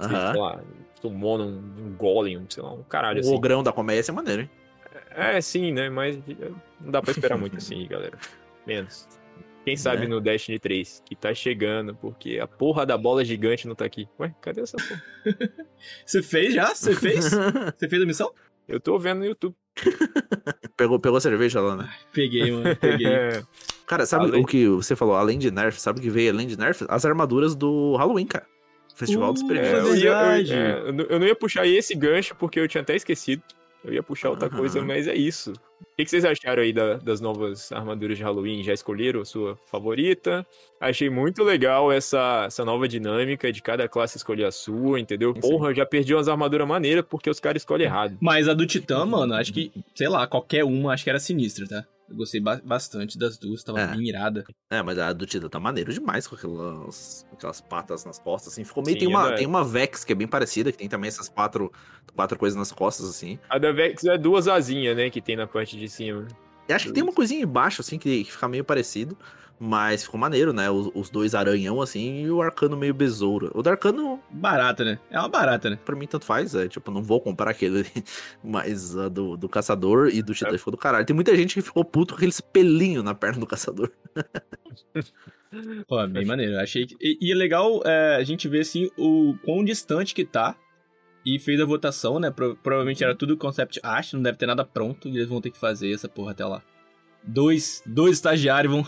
Sei 0.00 0.16
Aham. 0.16 0.36
lá, 0.36 0.60
summono 1.00 1.44
um, 1.44 1.86
um 1.86 1.94
golem, 1.96 2.44
sei 2.48 2.62
lá, 2.62 2.72
um 2.72 2.82
caralho 2.82 3.18
O 3.18 3.20
assim. 3.20 3.34
ogrão 3.34 3.62
da 3.62 3.72
comédia 3.72 4.10
é 4.10 4.14
maneiro, 4.14 4.42
hein? 4.42 4.50
É, 5.10 5.40
sim, 5.40 5.72
né? 5.72 5.88
Mas 5.88 6.16
eh, 6.16 6.50
não 6.80 6.90
dá 6.90 7.00
pra 7.00 7.12
esperar 7.12 7.38
muito 7.38 7.56
assim, 7.56 7.86
galera. 7.86 8.18
Menos. 8.66 9.08
Quem 9.64 9.76
sabe 9.76 10.02
Né? 10.02 10.08
no 10.08 10.20
Destiny 10.20 10.58
3, 10.58 11.02
que 11.06 11.16
tá 11.16 11.32
chegando, 11.34 11.94
porque 11.94 12.38
a 12.38 12.46
porra 12.46 12.84
da 12.84 12.98
bola 12.98 13.24
gigante 13.24 13.66
não 13.66 13.74
tá 13.74 13.84
aqui. 13.84 14.06
Ué, 14.20 14.34
cadê 14.42 14.60
essa 14.60 14.76
porra? 14.76 15.02
Você 16.04 16.22
fez 16.22 16.54
já? 16.54 16.74
Você 16.74 16.94
fez? 16.94 17.24
Você 17.76 17.88
fez 17.88 18.02
a 18.02 18.06
missão? 18.06 18.32
Eu 18.68 18.78
tô 18.80 18.98
vendo 18.98 19.18
no 19.20 19.26
YouTube. 19.26 19.54
pegou, 20.76 20.98
pegou 20.98 21.16
a 21.16 21.20
cerveja 21.20 21.60
lá, 21.60 21.76
né? 21.76 21.90
Peguei, 22.12 22.50
mano. 22.50 22.76
Peguei. 22.76 23.06
É, 23.06 23.42
Cara, 23.86 24.06
sabe 24.06 24.24
Além- 24.26 24.42
o 24.42 24.46
que 24.46 24.66
você 24.68 24.94
falou? 24.96 25.14
Além 25.14 25.38
de 25.38 25.50
Nerf, 25.50 25.78
sabe 25.80 25.98
o 25.98 26.02
que 26.02 26.08
veio 26.10 26.32
além 26.32 26.46
de 26.46 26.58
Nerf? 26.58 26.84
As 26.88 27.04
armaduras 27.04 27.54
do 27.54 27.94
Halloween, 27.96 28.26
cara. 28.26 28.46
Festival 28.94 29.32
dos 29.32 29.42
Uh, 29.42 29.46
Prêmios. 29.48 29.68
é, 29.68 29.72
É 29.72 29.78
eu, 29.80 29.86
eu, 29.86 29.94
verdade. 30.00 30.52
é, 30.54 30.72
eu 30.78 31.06
eu 31.10 31.18
não 31.20 31.26
ia 31.26 31.34
puxar 31.34 31.66
esse 31.66 31.94
gancho 31.94 32.34
porque 32.36 32.58
eu 32.60 32.68
tinha 32.68 32.80
até 32.82 32.94
esquecido. 32.96 33.42
Eu 33.84 33.92
ia 33.92 34.02
puxar 34.02 34.30
outra 34.30 34.48
Aham. 34.48 34.56
coisa, 34.56 34.82
mas 34.82 35.06
é 35.06 35.14
isso. 35.14 35.52
O 35.52 35.96
que, 35.96 36.06
vocês 36.06 36.24
acharam 36.24 36.62
aí 36.62 36.72
da- 36.72 36.94
das 36.96 37.20
novas 37.20 37.70
armaduras 37.70 38.16
de 38.16 38.24
Halloween? 38.24 38.62
Já 38.62 38.72
escolheram 38.72 39.20
a 39.20 39.24
sua 39.24 39.56
favorita? 39.66 40.44
Achei 40.80 41.10
muito 41.10 41.44
legal 41.44 41.92
essa, 41.92 42.44
essa 42.46 42.64
nova 42.64 42.88
dinâmica 42.88 43.52
de 43.52 43.62
cada 43.62 43.86
classe 43.86 44.16
escolher 44.16 44.44
a 44.46 44.50
sua, 44.50 44.98
entendeu? 44.98 45.34
Porra, 45.34 45.68
eu 45.70 45.74
já 45.74 45.84
perdi 45.86 46.14
umas 46.14 46.26
armaduras 46.28 46.66
maneiras 46.66 47.04
porque 47.08 47.28
os 47.28 47.38
caras 47.38 47.60
escolhem 47.62 47.86
errado. 47.86 48.16
Mas 48.20 48.48
a 48.48 48.54
do 48.54 48.66
Titã, 48.66 49.04
mano, 49.04 49.34
acho 49.34 49.52
que, 49.52 49.70
sei 49.94 50.08
lá, 50.08 50.26
qualquer 50.26 50.64
uma, 50.64 50.92
acho 50.94 51.04
que 51.04 51.10
era 51.10 51.20
sinistra, 51.20 51.66
tá? 51.68 51.84
Eu 52.08 52.16
gostei 52.16 52.40
ba- 52.40 52.60
bastante 52.62 53.18
das 53.18 53.38
duas, 53.38 53.64
tava 53.64 53.80
É. 53.80 53.86
bem 53.86 54.06
irada. 54.08 54.44
É, 54.70 54.82
mas 54.82 54.98
a 54.98 55.12
do 55.12 55.24
Tita 55.24 55.48
tá 55.48 55.58
maneiro 55.58 55.92
demais 55.92 56.26
com 56.26 56.34
aquelas, 56.36 57.26
aquelas 57.32 57.60
patas 57.62 58.04
nas 58.04 58.18
costas, 58.18 58.52
assim. 58.52 58.62
Ficou 58.64 58.82
meio. 58.84 58.94
Sim, 58.94 59.06
tem, 59.06 59.08
uma, 59.08 59.32
é. 59.32 59.36
tem 59.36 59.46
uma 59.46 59.64
Vex 59.64 60.04
que 60.04 60.12
é 60.12 60.14
bem 60.14 60.28
parecida, 60.28 60.70
que 60.70 60.76
tem 60.78 60.88
também 60.88 61.08
essas 61.08 61.28
quatro, 61.28 61.72
quatro 62.14 62.38
coisas 62.38 62.56
nas 62.58 62.70
costas, 62.70 63.08
assim. 63.08 63.38
A 63.48 63.58
da 63.58 63.72
Vex 63.72 64.04
é 64.04 64.18
duas 64.18 64.46
asinhas, 64.48 64.96
né, 64.96 65.08
que 65.08 65.20
tem 65.20 65.34
na 65.36 65.46
parte 65.46 65.78
de 65.78 65.88
cima. 65.88 66.26
E 66.68 66.72
acho 66.72 66.86
que 66.88 66.92
tem 66.92 67.02
uma 67.02 67.12
coisinha 67.12 67.42
embaixo, 67.42 67.80
assim, 67.80 67.98
que, 67.98 68.24
que 68.24 68.32
fica 68.32 68.48
meio 68.48 68.64
parecido. 68.64 69.16
Mas 69.58 70.02
ficou 70.02 70.18
maneiro, 70.18 70.52
né? 70.52 70.68
Os, 70.68 70.90
os 70.94 71.08
dois 71.08 71.34
aranhão, 71.34 71.80
assim, 71.80 72.22
e 72.24 72.30
o 72.30 72.42
arcano 72.42 72.76
meio 72.76 72.92
besouro. 72.92 73.50
O 73.54 73.62
do 73.62 73.70
arcano, 73.70 74.20
Barata, 74.30 74.84
né? 74.84 74.98
É 75.10 75.18
uma 75.18 75.28
barata, 75.28 75.70
né? 75.70 75.78
pra 75.84 75.94
mim, 75.94 76.06
tanto 76.08 76.24
faz. 76.24 76.54
É, 76.54 76.66
tipo, 76.68 76.90
não 76.90 77.02
vou 77.02 77.20
comprar 77.20 77.50
aquele. 77.52 77.86
Mas 78.42 78.96
a 78.98 79.08
do, 79.08 79.36
do 79.36 79.48
caçador 79.48 80.08
e 80.12 80.20
do 80.22 80.34
titã 80.34 80.50
É. 80.54 80.58
ficou 80.58 80.72
do 80.72 80.76
caralho. 80.76 81.06
Tem 81.06 81.14
muita 81.14 81.34
gente 81.36 81.54
que 81.54 81.62
ficou 81.62 81.84
puto 81.84 82.14
com 82.14 82.18
aquele 82.18 82.32
pelinho 82.52 83.02
na 83.02 83.14
perna 83.14 83.38
do 83.38 83.46
caçador. 83.46 83.90
Pô, 85.86 86.04
bem 86.08 86.24
maneiro. 86.24 86.58
Achei 86.58 86.86
que... 86.86 86.96
E, 87.00 87.16
e 87.28 87.32
é 87.32 87.34
legal 87.34 87.80
é, 87.84 88.16
a 88.16 88.24
gente 88.24 88.48
ver, 88.48 88.60
assim, 88.62 88.90
o 88.98 89.36
quão 89.44 89.64
distante 89.64 90.14
que 90.14 90.24
tá. 90.24 90.56
E 91.24 91.38
fez 91.38 91.58
a 91.60 91.64
votação, 91.64 92.18
né? 92.18 92.30
Pro- 92.30 92.56
provavelmente 92.56 93.02
era 93.02 93.14
tudo 93.14 93.36
concept 93.36 93.80
art, 93.82 94.12
não 94.12 94.20
deve 94.22 94.36
ter 94.36 94.46
nada 94.46 94.64
pronto. 94.64 95.08
E 95.08 95.12
eles 95.16 95.28
vão 95.28 95.40
ter 95.40 95.50
que 95.50 95.58
fazer 95.58 95.92
essa 95.92 96.08
porra 96.08 96.32
até 96.32 96.44
lá. 96.44 96.60
Dois, 97.22 97.82
dois 97.86 98.16
estagiários 98.16 98.72
vão... 98.74 98.84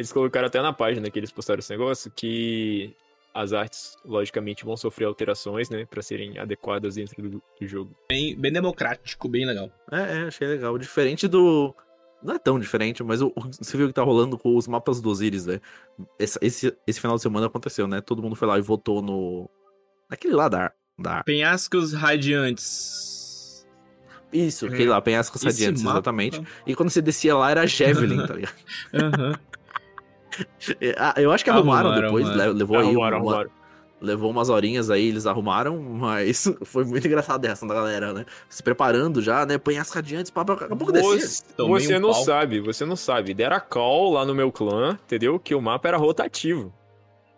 Eles 0.00 0.12
colocaram 0.12 0.46
até 0.46 0.62
na 0.62 0.72
página 0.72 1.10
que 1.10 1.18
eles 1.18 1.30
postaram 1.30 1.58
esse 1.58 1.70
negócio 1.70 2.10
que 2.10 2.94
as 3.34 3.52
artes, 3.52 3.96
logicamente, 4.04 4.64
vão 4.64 4.76
sofrer 4.76 5.04
alterações, 5.04 5.68
né, 5.68 5.84
pra 5.84 6.00
serem 6.02 6.38
adequadas 6.38 6.94
dentro 6.94 7.22
do, 7.22 7.42
do 7.60 7.66
jogo. 7.68 7.94
bem, 8.08 8.34
bem 8.34 8.50
democrático, 8.52 9.28
bem 9.28 9.44
legal. 9.46 9.70
É, 9.92 10.22
é, 10.22 10.22
achei 10.28 10.48
legal. 10.48 10.76
Diferente 10.78 11.28
do. 11.28 11.74
Não 12.22 12.34
é 12.34 12.38
tão 12.38 12.58
diferente, 12.58 13.02
mas 13.02 13.20
o, 13.22 13.28
o- 13.36 13.50
você 13.60 13.76
viu 13.76 13.86
o 13.86 13.88
que 13.88 13.94
tá 13.94 14.02
rolando 14.02 14.36
com 14.38 14.56
os 14.56 14.66
mapas 14.66 15.00
do 15.00 15.08
Osiris, 15.10 15.46
né? 15.46 15.60
Esse, 16.18 16.38
esse, 16.42 16.76
esse 16.86 17.00
final 17.00 17.16
de 17.16 17.22
semana 17.22 17.46
aconteceu, 17.46 17.86
né? 17.86 18.00
Todo 18.00 18.22
mundo 18.22 18.36
foi 18.36 18.48
lá 18.48 18.58
e 18.58 18.62
votou 18.62 19.00
no. 19.02 19.48
Naquele 20.08 20.34
lá 20.34 20.48
da. 20.48 20.72
da... 20.98 21.22
Penhascos 21.22 21.92
Radiantes. 21.92 23.66
Isso, 24.32 24.66
Uhum. 24.66 24.72
aquele 24.72 24.88
lá, 24.90 25.00
Penhascos 25.00 25.42
Esse 25.44 25.60
Radiantes, 25.62 25.82
mapa- 25.82 25.96
exatamente. 25.96 26.40
E 26.66 26.74
quando 26.74 26.90
você 26.90 27.02
descia 27.02 27.36
lá 27.36 27.50
era 27.50 27.66
Javelin, 27.66 28.26
tá 28.26 28.34
ligado? 28.34 28.54
Aham. 28.94 29.32
É, 29.32 29.34
ah, 29.34 29.40
Eu 31.16 31.32
acho 31.32 31.44
que 31.44 31.50
arrumaram, 31.50 31.90
Arrumaram, 31.90 32.06
depois, 32.14 32.28
le- 32.28 32.52
levou 32.52 32.78
aí 32.78 32.86
Arrumaram, 32.86 33.18
uma- 33.18 33.26
arrumaram. 33.32 33.50
levou 34.00 34.30
umas 34.30 34.48
horinhas 34.48 34.90
aí, 34.90 35.08
eles 35.08 35.26
arrumaram, 35.26 35.78
mas 35.80 36.52
foi 36.64 36.84
muito 36.84 37.06
engraçado 37.06 37.44
a 37.44 37.48
reação 37.48 37.68
da 37.68 37.74
galera, 37.74 38.12
né? 38.12 38.24
Se 38.48 38.62
preparando 38.62 39.20
já, 39.20 39.44
né? 39.44 39.58
Penhascos 39.58 39.94
Radiantes, 39.94 40.30
pá, 40.30 40.44
pá, 40.44 40.54
daqui 40.54 40.72
a 40.72 40.76
pouco 40.76 40.92
descia. 40.92 41.44
Você, 41.58 41.96
um 41.96 42.00
não 42.00 42.12
pau. 42.12 42.24
sabe, 42.24 42.60
você 42.60 42.84
não 42.86 42.96
sabe. 42.96 43.34
Deram 43.34 43.56
a 43.56 43.60
call 43.60 44.12
lá 44.12 44.24
no 44.24 44.34
meu 44.34 44.50
clã, 44.52 44.98
entendeu? 45.04 45.38
Que 45.38 45.54
o 45.54 45.60
mapa 45.60 45.88
era 45.88 45.96
rotativo. 45.96 46.72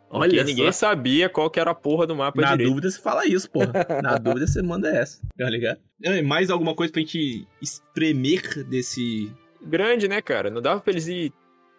Porque 0.08 0.24
Olha 0.36 0.44
ninguém 0.44 0.66
só. 0.70 0.88
sabia 0.88 1.26
qual 1.30 1.48
que 1.48 1.58
era 1.58 1.70
a 1.70 1.74
porra 1.74 2.06
do 2.06 2.14
mapa 2.14 2.38
Na 2.38 2.50
direito. 2.50 2.68
dúvida 2.68 2.90
você 2.90 3.00
fala 3.00 3.26
isso, 3.26 3.50
porra. 3.50 3.72
Na 4.02 4.18
dúvida 4.18 4.46
você 4.46 4.60
manda 4.60 4.90
essa, 4.90 5.18
tá 5.38 5.48
ligado? 5.48 5.78
É, 6.04 6.20
Mais 6.20 6.50
alguma 6.50 6.74
coisa 6.74 6.92
pra 6.92 7.00
gente 7.00 7.48
espremer 7.62 8.62
desse. 8.64 9.32
Grande, 9.64 10.08
né, 10.08 10.20
cara? 10.20 10.50
Não 10.50 10.60
dava 10.60 10.80
pra 10.80 10.92
eles 10.92 11.06
ir 11.08 11.32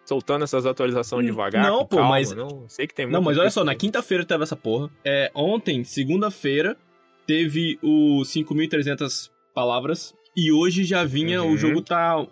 soltando 0.04 0.44
essas 0.44 0.66
atualizações 0.66 1.24
Hum, 1.24 1.26
devagar. 1.30 1.62
não, 1.62 1.84
pô, 1.86 1.96
calma, 1.96 2.10
mas- 2.10 2.32
Não, 2.32 2.64
sei 2.68 2.86
que 2.86 2.94
tem 2.94 3.06
Não, 3.06 3.22
mas 3.22 3.38
olha 3.38 3.50
só, 3.50 3.64
na 3.64 3.74
quinta-feira 3.74 4.24
teve 4.24 4.42
essa 4.42 4.56
porra. 4.56 4.90
É, 5.04 5.30
ontem, 5.34 5.82
segunda-feira, 5.84 6.76
teve 7.26 7.78
o 7.82 8.22
5.300 8.24 9.30
palavras. 9.54 10.14
E 10.36 10.50
hoje 10.52 10.84
já 10.84 11.04
vinha, 11.04 11.42
Uhum. 11.42 11.52
o 11.52 11.56
jogo 11.56 11.80
tá. 11.80 12.26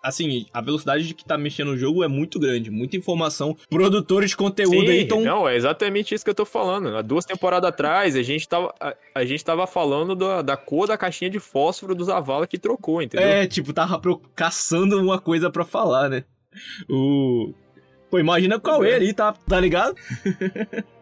Assim, 0.00 0.46
a 0.54 0.60
velocidade 0.60 1.06
de 1.08 1.12
que 1.12 1.24
tá 1.24 1.36
mexendo 1.36 1.72
no 1.72 1.76
jogo 1.76 2.04
é 2.04 2.08
muito 2.08 2.38
grande. 2.38 2.70
Muita 2.70 2.96
informação. 2.96 3.56
Produtores 3.68 4.30
de 4.30 4.36
conteúdo 4.36 4.70
Sim, 4.86 4.88
aí 4.90 5.02
estão. 5.02 5.20
Não, 5.22 5.48
é 5.48 5.56
exatamente 5.56 6.14
isso 6.14 6.22
que 6.24 6.30
eu 6.30 6.34
tô 6.36 6.44
falando. 6.44 6.96
Há 6.96 7.02
duas 7.02 7.24
temporadas 7.24 7.68
atrás, 7.68 8.14
a 8.14 8.22
gente 8.22 8.48
tava, 8.48 8.72
a, 8.80 8.94
a 9.14 9.24
gente 9.24 9.44
tava 9.44 9.66
falando 9.66 10.14
da, 10.14 10.40
da 10.40 10.56
cor 10.56 10.86
da 10.86 10.96
caixinha 10.96 11.28
de 11.28 11.40
fósforo 11.40 11.96
do 11.96 12.04
Zavala 12.04 12.46
que 12.46 12.56
trocou, 12.58 13.02
entendeu? 13.02 13.26
É, 13.26 13.46
tipo, 13.46 13.72
tava 13.72 14.00
caçando 14.36 15.02
uma 15.02 15.18
coisa 15.18 15.50
pra 15.50 15.64
falar, 15.64 16.08
né? 16.08 16.24
O. 16.88 17.52
Pô, 18.10 18.18
imagina 18.18 18.56
o 18.56 18.60
Cauê 18.60 18.94
ali, 18.94 19.12
tá, 19.12 19.32
tá 19.32 19.60
ligado? 19.60 19.94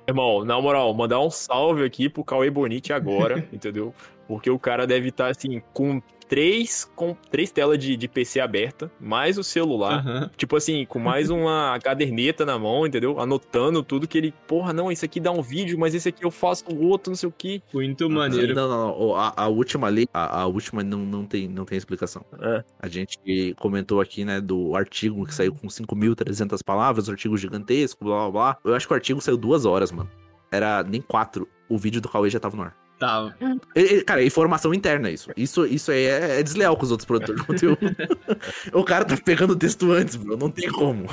Irmão, 0.08 0.44
na 0.44 0.60
moral, 0.60 0.92
mandar 0.92 1.20
um 1.20 1.30
salve 1.30 1.84
aqui 1.84 2.08
pro 2.08 2.24
Cauê 2.24 2.50
Bonite 2.50 2.92
agora, 2.92 3.46
entendeu? 3.52 3.94
Porque 4.26 4.50
o 4.50 4.58
cara 4.58 4.86
deve 4.86 5.08
estar, 5.08 5.30
assim, 5.30 5.62
com 5.72 6.00
três, 6.28 6.84
com 6.96 7.16
três 7.30 7.50
telas 7.50 7.78
de, 7.78 7.96
de 7.96 8.08
PC 8.08 8.40
aberta, 8.40 8.90
mais 9.00 9.38
o 9.38 9.44
celular. 9.44 10.00
Aham. 10.00 10.30
Tipo 10.36 10.56
assim, 10.56 10.84
com 10.86 10.98
mais 10.98 11.30
uma 11.30 11.78
caderneta 11.82 12.44
na 12.44 12.58
mão, 12.58 12.86
entendeu? 12.86 13.18
Anotando 13.20 13.82
tudo 13.82 14.06
que 14.06 14.18
ele. 14.18 14.34
Porra, 14.46 14.72
não, 14.72 14.90
isso 14.90 15.04
aqui 15.04 15.20
dá 15.20 15.30
um 15.30 15.42
vídeo, 15.42 15.78
mas 15.78 15.94
esse 15.94 16.08
aqui 16.08 16.24
eu 16.24 16.30
faço 16.30 16.64
o 16.72 16.86
outro, 16.86 17.10
não 17.10 17.16
sei 17.16 17.28
o 17.28 17.32
quê. 17.32 17.62
Muito 17.72 18.08
maneiro. 18.10 18.54
Não, 18.54 18.68
não, 18.68 18.98
não. 18.98 19.16
A, 19.16 19.32
a 19.36 19.48
última 19.48 19.86
ali, 19.86 20.08
a, 20.12 20.42
a 20.42 20.46
última 20.46 20.82
não, 20.82 20.98
não, 20.98 21.24
tem, 21.24 21.48
não 21.48 21.64
tem 21.64 21.78
explicação. 21.78 22.24
É. 22.40 22.64
A 22.80 22.88
gente 22.88 23.54
comentou 23.58 24.00
aqui, 24.00 24.24
né, 24.24 24.40
do 24.40 24.76
artigo 24.76 25.26
que 25.26 25.34
saiu 25.34 25.54
com 25.54 25.68
5.300 25.68 26.58
palavras, 26.64 27.08
artigo 27.08 27.36
gigantesco, 27.36 28.04
blá 28.04 28.16
blá 28.16 28.30
blá. 28.30 28.56
Eu 28.64 28.74
acho 28.74 28.86
que 28.86 28.92
o 28.92 28.96
artigo 28.96 29.20
saiu 29.20 29.36
duas 29.36 29.64
horas, 29.64 29.92
mano. 29.92 30.10
era 30.50 30.82
nem 30.82 31.00
4, 31.00 31.48
o 31.68 31.78
vídeo 31.78 32.00
do 32.00 32.08
Cauê 32.08 32.30
já 32.30 32.40
tava 32.40 32.56
no 32.56 32.62
ar. 32.62 32.85
Tá. 32.98 33.34
Ele- 33.74 34.02
Cara, 34.04 34.22
é 34.22 34.26
informação 34.26 34.72
interna 34.72 35.10
isso. 35.10 35.30
Isso, 35.36 35.66
isso 35.66 35.90
aí 35.90 36.04
é, 36.06 36.40
é 36.40 36.42
desleal 36.42 36.76
com 36.76 36.84
os 36.84 36.90
outros 36.90 37.06
produtores 37.06 37.40
de 37.40 37.46
conteúdo. 37.46 37.78
o 38.72 38.82
cara 38.84 39.04
tá 39.04 39.16
pegando 39.22 39.52
o 39.52 39.56
texto 39.56 39.92
antes, 39.92 40.16
bro. 40.16 40.36
Não 40.36 40.50
tem 40.50 40.70
como. 40.70 41.08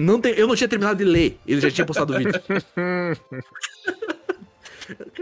Não 0.00 0.20
tem, 0.20 0.32
eu 0.34 0.46
não 0.46 0.56
tinha 0.56 0.66
terminado 0.68 0.98
de 0.98 1.04
ler. 1.04 1.38
Ele 1.46 1.60
já 1.60 1.70
tinha 1.70 1.86
postado 1.86 2.14
o 2.14 2.18
vídeo. 2.18 2.32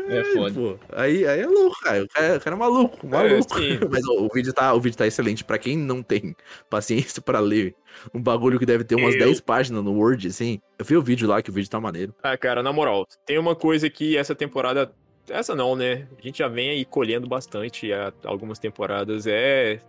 É 0.09 0.23
foda. 0.33 0.79
Aí, 0.93 1.27
aí 1.27 1.41
é 1.41 1.47
louco, 1.47 1.77
cara. 1.83 2.05
O 2.05 2.09
cara, 2.09 2.37
o 2.37 2.41
cara 2.41 2.55
é 2.55 2.59
maluco, 2.59 3.05
maluco. 3.09 3.59
sim. 3.59 3.81
Mas 3.91 4.07
ó, 4.07 4.13
o, 4.23 4.29
vídeo 4.33 4.53
tá, 4.53 4.73
o 4.73 4.81
vídeo 4.81 4.97
tá 4.97 5.07
excelente. 5.09 5.43
Pra 5.43 5.59
quem 5.59 5.77
não 5.77 6.05
tem 6.05 6.37
paciência 6.71 7.21
pra 7.21 7.41
ler 7.41 7.75
um 8.15 8.23
bagulho 8.23 8.61
que 8.61 8.67
deve 8.67 8.85
ter 8.85 8.95
umas 8.95 9.15
Eu- 9.15 9.21
10 9.25 9.41
páginas 9.41 9.83
no 9.83 9.93
Word, 9.93 10.29
assim. 10.29 10.61
Eu 10.79 10.85
vi 10.85 10.97
o 10.97 11.03
vídeo 11.03 11.27
lá, 11.29 11.43
que 11.43 11.51
o 11.51 11.53
vídeo 11.53 11.69
tá 11.69 11.81
maneiro. 11.81 12.15
Ah, 12.23 12.37
cara, 12.37 12.63
na 12.63 12.73
moral, 12.73 13.09
tem 13.27 13.39
uma 13.39 13.57
coisa 13.57 13.91
que 13.91 14.17
essa 14.17 14.37
temporada. 14.37 14.93
Essa 15.29 15.55
não, 15.55 15.75
né? 15.75 16.07
A 16.19 16.23
gente 16.23 16.39
já 16.39 16.49
vem 16.49 16.71
aí 16.71 16.85
colhendo 16.85 17.27
bastante 17.27 17.93
há 17.93 18.13
algumas 18.25 18.59
temporadas. 18.59 19.27
É. 19.27 19.81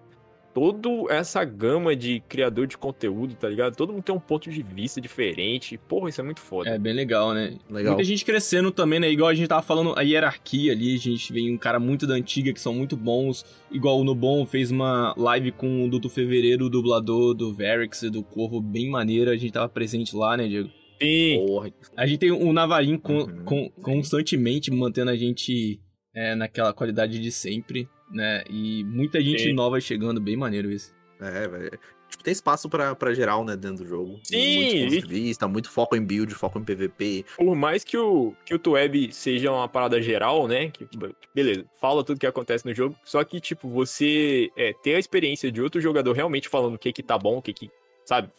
Toda 0.54 0.90
essa 1.14 1.46
gama 1.46 1.96
de 1.96 2.20
criador 2.22 2.66
de 2.66 2.76
conteúdo, 2.76 3.36
tá 3.36 3.48
ligado? 3.48 3.76
Todo 3.76 3.94
mundo 3.94 4.02
tem 4.02 4.16
um 4.16 4.20
ponto 4.20 4.50
de 4.50 4.64
vista 4.64 5.00
diferente. 5.00 5.78
Porra, 5.78 6.10
isso 6.10 6.20
é 6.20 6.24
muito 6.24 6.42
foda. 6.42 6.68
É 6.68 6.80
bem 6.80 6.94
legal, 6.94 7.32
né? 7.32 7.60
Legal. 7.70 7.94
Muita 7.94 8.04
gente 8.04 8.26
crescendo 8.26 8.72
também, 8.72 9.00
né? 9.00 9.08
Igual 9.08 9.30
a 9.30 9.36
gente 9.36 9.48
tava 9.48 9.62
falando, 9.62 9.94
a 9.96 10.02
hierarquia 10.02 10.72
ali, 10.72 10.96
a 10.96 10.98
gente 10.98 11.32
vem 11.32 11.54
um 11.54 11.60
cara 11.60 11.80
muito 11.80 12.08
da 12.08 12.16
antiga 12.16 12.52
que 12.52 12.60
são 12.60 12.74
muito 12.74 12.98
bons. 12.98 13.46
Igual 13.70 14.00
o 14.00 14.04
Nobon 14.04 14.48
fez 14.48 14.72
uma 14.72 15.14
live 15.16 15.52
com 15.52 15.86
o 15.86 15.90
Dudu 15.90 16.10
Fevereiro, 16.10 16.66
o 16.66 16.70
dublador 16.72 17.36
do 17.36 17.54
Varix 17.54 18.02
e 18.02 18.10
do 18.10 18.24
Corvo, 18.24 18.60
bem 18.60 18.90
maneira. 18.90 19.34
A 19.34 19.38
gente 19.38 19.52
tava 19.52 19.70
presente 19.70 20.16
lá, 20.16 20.36
né, 20.36 20.48
Diego? 20.48 20.72
Sim. 21.02 21.46
Porra. 21.46 21.72
A 21.96 22.06
gente 22.08 22.20
tem 22.20 22.32
o 22.32 22.54
Navarim 22.54 22.98
con- 22.98 23.24
Uhum. 23.24 23.44
con- 23.46 23.70
constantemente 23.82 24.72
mantendo 24.72 25.12
a 25.12 25.16
gente 25.16 25.80
é, 26.16 26.34
naquela 26.34 26.74
qualidade 26.74 27.20
de 27.20 27.32
sempre, 27.32 27.88
né? 28.12 28.44
E 28.50 28.84
muita 28.86 29.22
gente 29.22 29.44
Sim. 29.44 29.54
nova 29.54 29.80
chegando, 29.80 30.20
bem 30.20 30.36
maneiro 30.36 30.72
isso. 30.72 30.92
É, 31.22 31.48
velho. 31.48 31.80
Tipo, 32.10 32.24
tem 32.24 32.32
espaço 32.32 32.68
pra, 32.70 32.96
pra 32.96 33.14
geral, 33.14 33.44
né, 33.46 33.56
dentro 33.56 33.84
do 33.84 33.86
jogo. 33.90 34.20
Sim, 34.24 34.56
Muitos 34.56 34.74
pontos 34.80 34.94
e- 34.94 35.02
de 35.02 35.08
vista, 35.08 35.48
muito 35.48 35.70
foco 35.70 35.96
em 35.96 36.04
build, 36.04 36.34
foco 36.34 36.58
em 36.58 36.64
PVP. 36.64 37.26
Por 37.36 37.54
mais 37.56 37.84
que 37.84 37.98
o, 37.98 38.34
que 38.46 38.56
o 38.56 38.58
Tueb 38.60 39.12
seja 39.12 39.52
uma 39.52 39.68
parada 39.68 40.02
geral, 40.02 40.48
né? 40.48 40.70
Que, 40.72 40.88
beleza, 41.36 41.66
fala 41.80 42.04
tudo 42.04 42.20
que 42.20 42.26
acontece 42.26 42.66
no 42.66 42.74
jogo. 42.74 42.96
Só 43.04 43.24
que, 43.24 43.40
tipo, 43.42 43.68
você 43.70 44.50
é, 44.58 44.74
ter 44.82 44.96
a 44.96 45.00
experiência 45.00 45.52
de 45.52 45.62
outro 45.62 45.80
jogador 45.82 46.14
realmente 46.14 46.48
falando 46.50 46.76
o 46.76 46.80
que 46.80 46.92
que 46.94 47.04
tá 47.04 47.18
bom, 47.18 47.38
o 47.38 47.42
que 47.42 47.54
que. 47.54 47.70
Sabe? 48.06 48.30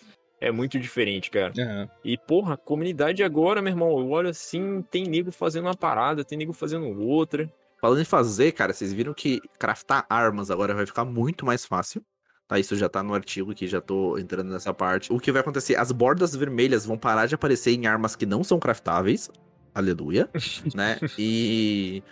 É 0.41 0.53
muito 0.53 0.79
diferente, 0.79 1.31
cara. 1.31 1.53
Aham. 1.59 1.89
E, 2.05 2.17
porra, 2.17 2.55
a 2.55 2.57
comunidade 2.57 3.23
agora, 3.23 3.61
meu 3.61 3.73
irmão, 3.73 3.91
eu 3.99 4.11
olho 4.11 4.29
assim, 4.29 4.83
tem 4.91 5.05
nego 5.05 5.33
fazendo 5.33 5.65
uma 5.65 5.77
parada, 5.77 6.25
tem 6.25 6.39
nego 6.39 6.53
fazendo 6.53 6.87
outra. 7.01 7.53
Falando 7.81 8.01
em 8.01 8.05
fazer, 8.05 8.53
cara, 8.53 8.73
vocês 8.73 8.93
viram 8.93 9.15
que 9.15 9.41
craftar 9.59 10.07
armas 10.09 10.51
agora 10.51 10.75
vai 10.75 10.87
ficar 10.87 11.05
muito 11.05 11.45
mais 11.45 11.65
fácil. 11.65 12.03
Tá, 12.47 12.59
isso 12.59 12.75
já 12.77 12.89
tá 12.89 13.03
no 13.03 13.13
artigo 13.13 13.53
aqui, 13.53 13.67
já 13.67 13.81
tô 13.81 14.17
entrando 14.17 14.51
nessa 14.51 14.73
parte. 14.73 15.13
O 15.13 15.21
que 15.21 15.31
vai 15.31 15.43
acontecer? 15.43 15.77
As 15.77 15.93
bordas 15.93 16.35
vermelhas 16.35 16.87
vão 16.87 16.97
parar 16.97 17.27
de 17.27 17.35
aparecer 17.35 17.73
em 17.73 17.87
armas 17.87 18.17
que 18.17 18.25
não 18.25 18.43
são 18.43 18.59
craftáveis. 18.59 19.31
Aleluia. 19.75 20.31
né? 20.75 20.99
E 21.19 22.03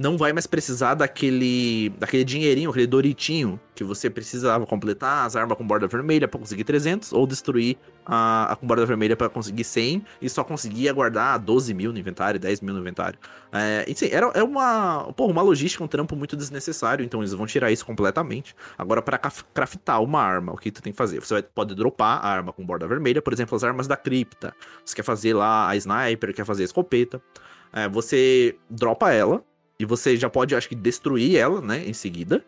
não 0.00 0.16
vai 0.16 0.32
mais 0.32 0.46
precisar 0.46 0.94
daquele 0.94 1.90
daquele 1.98 2.22
dinheirinho, 2.22 2.70
aquele 2.70 2.86
doritinho 2.86 3.58
que 3.74 3.82
você 3.82 4.08
precisava 4.08 4.64
completar 4.64 5.26
as 5.26 5.34
armas 5.34 5.58
com 5.58 5.66
borda 5.66 5.88
vermelha 5.88 6.28
pra 6.28 6.38
conseguir 6.38 6.62
300 6.62 7.12
ou 7.12 7.26
destruir 7.26 7.76
a, 8.06 8.52
a 8.52 8.56
com 8.56 8.64
borda 8.66 8.86
vermelha 8.86 9.16
pra 9.16 9.28
conseguir 9.28 9.64
100 9.64 10.04
e 10.22 10.28
só 10.30 10.44
conseguia 10.44 10.92
guardar 10.92 11.36
12 11.40 11.74
mil 11.74 11.92
no 11.92 11.98
inventário, 11.98 12.38
10 12.38 12.60
mil 12.60 12.74
no 12.74 12.80
inventário. 12.80 13.18
É, 13.52 13.84
e, 13.88 13.94
sim, 13.94 14.08
era, 14.12 14.26
é 14.34 14.42
uma, 14.42 15.12
porra, 15.16 15.32
uma 15.32 15.42
logística, 15.42 15.82
um 15.82 15.88
trampo 15.88 16.14
muito 16.14 16.36
desnecessário, 16.36 17.04
então 17.04 17.20
eles 17.20 17.32
vão 17.32 17.46
tirar 17.46 17.72
isso 17.72 17.84
completamente. 17.84 18.54
Agora, 18.76 19.02
pra 19.02 19.18
caf- 19.18 19.44
craftar 19.52 20.00
uma 20.02 20.20
arma, 20.22 20.52
o 20.52 20.56
que 20.56 20.70
tu 20.70 20.80
tem 20.80 20.92
que 20.92 20.96
fazer? 20.96 21.18
Você 21.20 21.34
vai- 21.34 21.42
pode 21.42 21.74
dropar 21.74 22.24
a 22.24 22.28
arma 22.28 22.52
com 22.52 22.64
borda 22.64 22.86
vermelha, 22.86 23.20
por 23.20 23.32
exemplo, 23.32 23.56
as 23.56 23.64
armas 23.64 23.86
da 23.88 23.96
cripta. 23.96 24.54
Você 24.84 24.94
quer 24.94 25.02
fazer 25.02 25.34
lá 25.34 25.68
a 25.68 25.76
sniper, 25.76 26.32
quer 26.34 26.44
fazer 26.44 26.62
a 26.62 26.66
escopeta. 26.66 27.20
É, 27.72 27.88
você 27.88 28.56
dropa 28.70 29.12
ela 29.12 29.42
e 29.78 29.84
você 29.84 30.16
já 30.16 30.28
pode, 30.28 30.54
acho 30.54 30.68
que, 30.68 30.74
destruir 30.74 31.36
ela, 31.36 31.60
né, 31.60 31.84
em 31.86 31.92
seguida. 31.92 32.44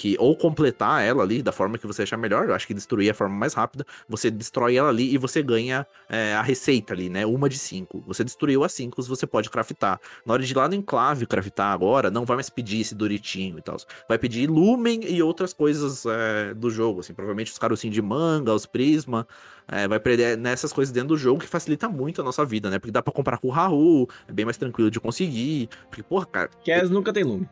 Que, 0.00 0.16
ou 0.18 0.34
completar 0.34 1.04
ela 1.04 1.22
ali 1.22 1.42
da 1.42 1.52
forma 1.52 1.76
que 1.76 1.86
você 1.86 2.04
achar 2.04 2.16
melhor. 2.16 2.48
Eu 2.48 2.54
acho 2.54 2.66
que 2.66 2.72
destruir 2.72 3.08
é 3.08 3.10
a 3.10 3.14
forma 3.14 3.34
mais 3.34 3.52
rápida. 3.52 3.84
Você 4.08 4.30
destrói 4.30 4.76
ela 4.76 4.88
ali 4.88 5.12
e 5.12 5.18
você 5.18 5.42
ganha 5.42 5.86
é, 6.08 6.32
a 6.32 6.40
receita 6.40 6.94
ali, 6.94 7.10
né? 7.10 7.26
Uma 7.26 7.50
de 7.50 7.58
cinco. 7.58 8.02
Você 8.06 8.24
destruiu 8.24 8.64
as 8.64 8.72
cinco, 8.72 9.02
você 9.02 9.26
pode 9.26 9.50
craftar. 9.50 10.00
Na 10.24 10.32
hora 10.32 10.42
de 10.42 10.50
ir 10.50 10.56
lá 10.56 10.66
no 10.66 10.74
enclave 10.74 11.26
craftar 11.26 11.70
agora, 11.70 12.10
não 12.10 12.24
vai 12.24 12.38
mais 12.38 12.48
pedir 12.48 12.80
esse 12.80 12.94
doritinho 12.94 13.58
e 13.58 13.60
tal. 13.60 13.76
Vai 14.08 14.16
pedir 14.16 14.48
lumen 14.48 15.00
e 15.04 15.22
outras 15.22 15.52
coisas 15.52 16.06
é, 16.06 16.54
do 16.54 16.70
jogo, 16.70 17.00
assim. 17.00 17.12
Provavelmente 17.12 17.52
os 17.52 17.58
carocinhos 17.58 17.94
de 17.94 18.00
manga, 18.00 18.54
os 18.54 18.64
prisma. 18.64 19.28
É, 19.68 19.86
vai 19.86 20.00
perder 20.00 20.38
nessas 20.38 20.72
coisas 20.72 20.90
dentro 20.90 21.08
do 21.08 21.18
jogo 21.18 21.40
que 21.40 21.46
facilita 21.46 21.90
muito 21.90 22.22
a 22.22 22.24
nossa 22.24 22.42
vida, 22.42 22.70
né? 22.70 22.78
Porque 22.78 22.90
dá 22.90 23.02
pra 23.02 23.12
comprar 23.12 23.36
com 23.36 23.48
o 23.48 23.50
Raul, 23.50 24.08
é 24.26 24.32
bem 24.32 24.46
mais 24.46 24.56
tranquilo 24.56 24.90
de 24.90 24.98
conseguir. 24.98 25.68
Porque, 25.90 26.02
porra, 26.02 26.24
cara, 26.24 26.48
Cass 26.64 26.88
nunca 26.88 27.12
tem 27.12 27.22
lume. 27.22 27.46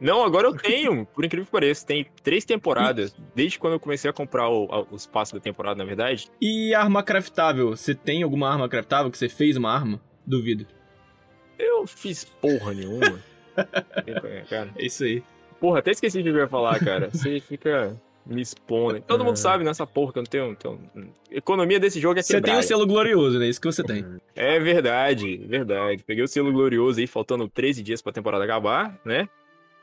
Não, 0.00 0.22
agora 0.24 0.46
eu 0.46 0.54
tenho, 0.56 1.04
por 1.06 1.24
incrível 1.24 1.44
que 1.46 1.50
pareça, 1.52 1.84
tem 1.86 2.06
três 2.22 2.44
temporadas, 2.44 3.16
desde 3.34 3.58
quando 3.58 3.72
eu 3.74 3.80
comecei 3.80 4.08
a 4.08 4.12
comprar 4.12 4.48
o- 4.48 4.68
a- 4.70 4.86
os 4.94 5.06
passos 5.06 5.34
da 5.34 5.40
temporada, 5.40 5.76
na 5.76 5.84
verdade. 5.84 6.28
E 6.40 6.72
arma 6.74 7.02
craftável? 7.02 7.70
Você 7.76 7.94
tem 7.94 8.22
alguma 8.22 8.48
arma 8.50 8.68
craftável 8.68 9.10
que 9.10 9.18
você 9.18 9.28
fez 9.28 9.56
uma 9.56 9.72
arma? 9.72 10.00
Duvido. 10.26 10.66
Eu 11.58 11.86
fiz 11.86 12.24
porra 12.24 12.72
nenhuma. 12.74 13.18
Cara. 14.48 14.70
É 14.76 14.86
isso 14.86 15.04
aí. 15.04 15.22
Porra, 15.60 15.80
até 15.80 15.90
esqueci 15.90 16.20
o 16.20 16.22
que 16.22 16.28
eu 16.28 16.36
ia 16.36 16.46
falar, 16.48 16.78
cara. 16.78 17.10
Você 17.12 17.40
fica 17.40 17.96
me 18.24 18.40
expondo. 18.40 19.00
Todo 19.06 19.24
mundo 19.24 19.36
sabe 19.36 19.64
nessa 19.64 19.84
porra 19.86 20.12
que 20.12 20.18
eu 20.18 20.22
não 20.22 20.28
tenho. 20.30 20.52
Então, 20.52 20.78
economia 21.30 21.80
desse 21.80 21.98
jogo 21.98 22.20
é 22.20 22.22
Você 22.22 22.40
tem 22.40 22.56
o 22.56 22.62
selo 22.62 22.86
glorioso, 22.86 23.38
né? 23.38 23.48
Isso 23.48 23.60
que 23.60 23.66
você 23.66 23.82
tem. 23.82 24.04
É 24.36 24.60
verdade, 24.60 25.38
verdade. 25.38 26.04
Peguei 26.04 26.22
o 26.22 26.28
selo 26.28 26.52
glorioso 26.52 27.00
aí, 27.00 27.06
faltando 27.08 27.48
13 27.48 27.82
dias 27.82 28.00
pra 28.00 28.12
temporada 28.12 28.44
acabar, 28.44 28.96
né? 29.04 29.28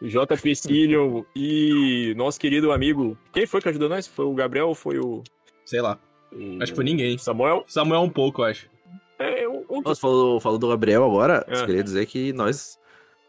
JP 0.01 0.55
Cillion 0.55 1.23
e 1.35 2.13
nosso 2.17 2.39
querido 2.39 2.71
amigo. 2.71 3.17
Quem 3.33 3.45
foi 3.45 3.61
que 3.61 3.69
ajudou 3.69 3.89
nós? 3.89 4.05
Foi 4.07 4.25
o 4.25 4.33
Gabriel 4.33 4.67
ou 4.69 4.75
foi 4.75 4.99
o. 4.99 5.23
Sei 5.65 5.81
lá. 5.81 5.97
o 6.31 6.61
Acho 6.61 6.71
que 6.71 6.75
foi 6.75 6.83
ninguém. 6.85 7.17
Samuel? 7.17 7.63
Samuel 7.67 8.01
um 8.01 8.09
pouco, 8.09 8.41
eu 8.41 8.45
acho. 8.45 8.69
É, 9.17 9.47
um, 9.47 9.63
um 9.69 9.81
Nossa, 9.81 9.99
falou, 10.01 10.39
falou 10.39 10.59
do 10.59 10.67
Gabriel 10.67 11.03
agora. 11.03 11.45
É. 11.47 11.61
Eu 11.61 11.65
queria 11.65 11.83
dizer 11.83 12.05
que 12.05 12.33
nós, 12.33 12.77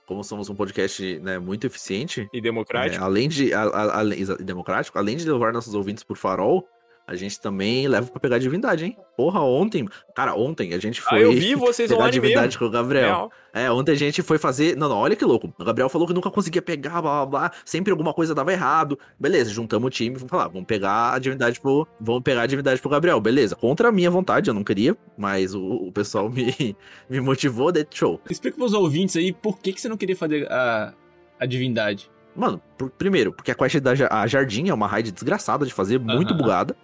como 0.07 0.25
somos 0.25 0.51
um 0.51 0.55
podcast 0.55 1.21
né, 1.21 1.39
muito 1.39 1.67
eficiente, 1.67 2.29
e 2.33 2.41
democrático. 2.41 3.01
é, 3.03 3.07
além 3.07 3.29
de. 3.29 3.55
A, 3.55 4.01
a- 4.01 4.05
exa- 4.17 4.37
democrático, 4.37 4.99
além 4.99 5.17
de 5.17 5.31
levar 5.31 5.53
nossos 5.53 5.75
ouvintes 5.75 6.03
por 6.03 6.17
farol, 6.17 6.69
a 7.07 7.15
gente 7.15 7.41
também 7.41 7.87
leva 7.87 8.11
pra 8.11 8.19
pegar 8.19 8.39
divindade, 8.39 8.85
hein? 8.85 8.97
Porra, 9.17 9.41
ontem. 9.41 9.89
Cara, 10.15 10.35
ontem 10.35 10.75
a 10.75 10.79
gente 10.79 11.01
foi 11.01 11.19
ah, 11.19 11.23
eu 11.23 11.33
vi 11.33 11.55
vocês 11.55 11.89
pegar 11.91 12.11
divindade 12.11 12.47
mesmo. 12.49 12.59
com 12.59 12.65
o 12.65 12.71
Gabriel. 12.71 13.05
Real. 13.05 13.33
É, 13.55 13.71
ontem 13.71 13.93
a 13.93 13.95
gente 13.95 14.23
foi 14.23 14.39
fazer. 14.39 14.77
Não, 14.77 14.89
não, 14.89 14.97
olha 14.99 15.15
que 15.15 15.25
louco. 15.25 15.53
O 15.59 15.65
Gabriel 15.65 15.89
falou 15.89 16.07
que 16.09 16.13
nunca 16.13 16.31
conseguia 16.31 16.61
pegar, 16.61 17.01
blá 17.01 17.25
blá 17.25 17.27
blá. 17.27 17.53
Sempre 17.65 17.93
alguma 17.93 18.13
coisa 18.13 18.35
dava 18.35 18.53
errado. 18.53 18.99
Beleza, 19.19 19.51
juntamos 19.51 19.87
o 19.87 19.91
time, 19.91 20.17
vamos 20.17 20.29
falar, 20.31 20.49
vamos 20.49 20.67
pegar 20.67 21.15
a 21.15 21.19
divindade 21.21 21.61
pro. 21.61 21.87
Vamos 22.01 22.23
pegar 22.23 22.43
a 22.43 22.47
divindade 22.47 22.81
pro 22.81 22.91
Gabriel. 22.91 23.21
Beleza, 23.21 23.55
contra 23.55 23.89
a 23.89 23.93
minha 23.93 24.11
vontade, 24.11 24.51
eu 24.51 24.55
não 24.55 24.65
queria, 24.65 24.97
mas 25.17 25.55
o, 25.55 25.63
o 25.63 25.93
pessoal 25.93 26.29
me, 26.31 26.77
me 27.09 27.21
motivou, 27.21 27.71
daí 27.71 27.87
show. 27.89 28.21
Explica 28.29 28.57
pros 28.57 28.75
ouvintes 28.75 29.15
aí 29.17 29.33
por 29.33 29.59
que, 29.61 29.73
que 29.73 29.81
você 29.81 29.89
não 29.89 29.97
queria 29.97 30.17
fazer 30.17 30.51
a, 30.51 30.93
a 31.39 31.47
divindade. 31.47 32.11
Mano, 32.35 32.61
por- 32.77 32.91
primeiro, 32.91 33.33
porque 33.33 33.51
a 33.51 33.55
quest 33.55 33.77
da 33.81 33.93
a 34.11 34.27
Jardim 34.27 34.69
é 34.69 34.75
uma 34.75 34.87
raid 34.87 35.11
desgraçada 35.11 35.65
de 35.65 35.73
fazer, 35.73 35.99
muito 35.99 36.35
Aham. 36.35 36.37
bugada. 36.43 36.77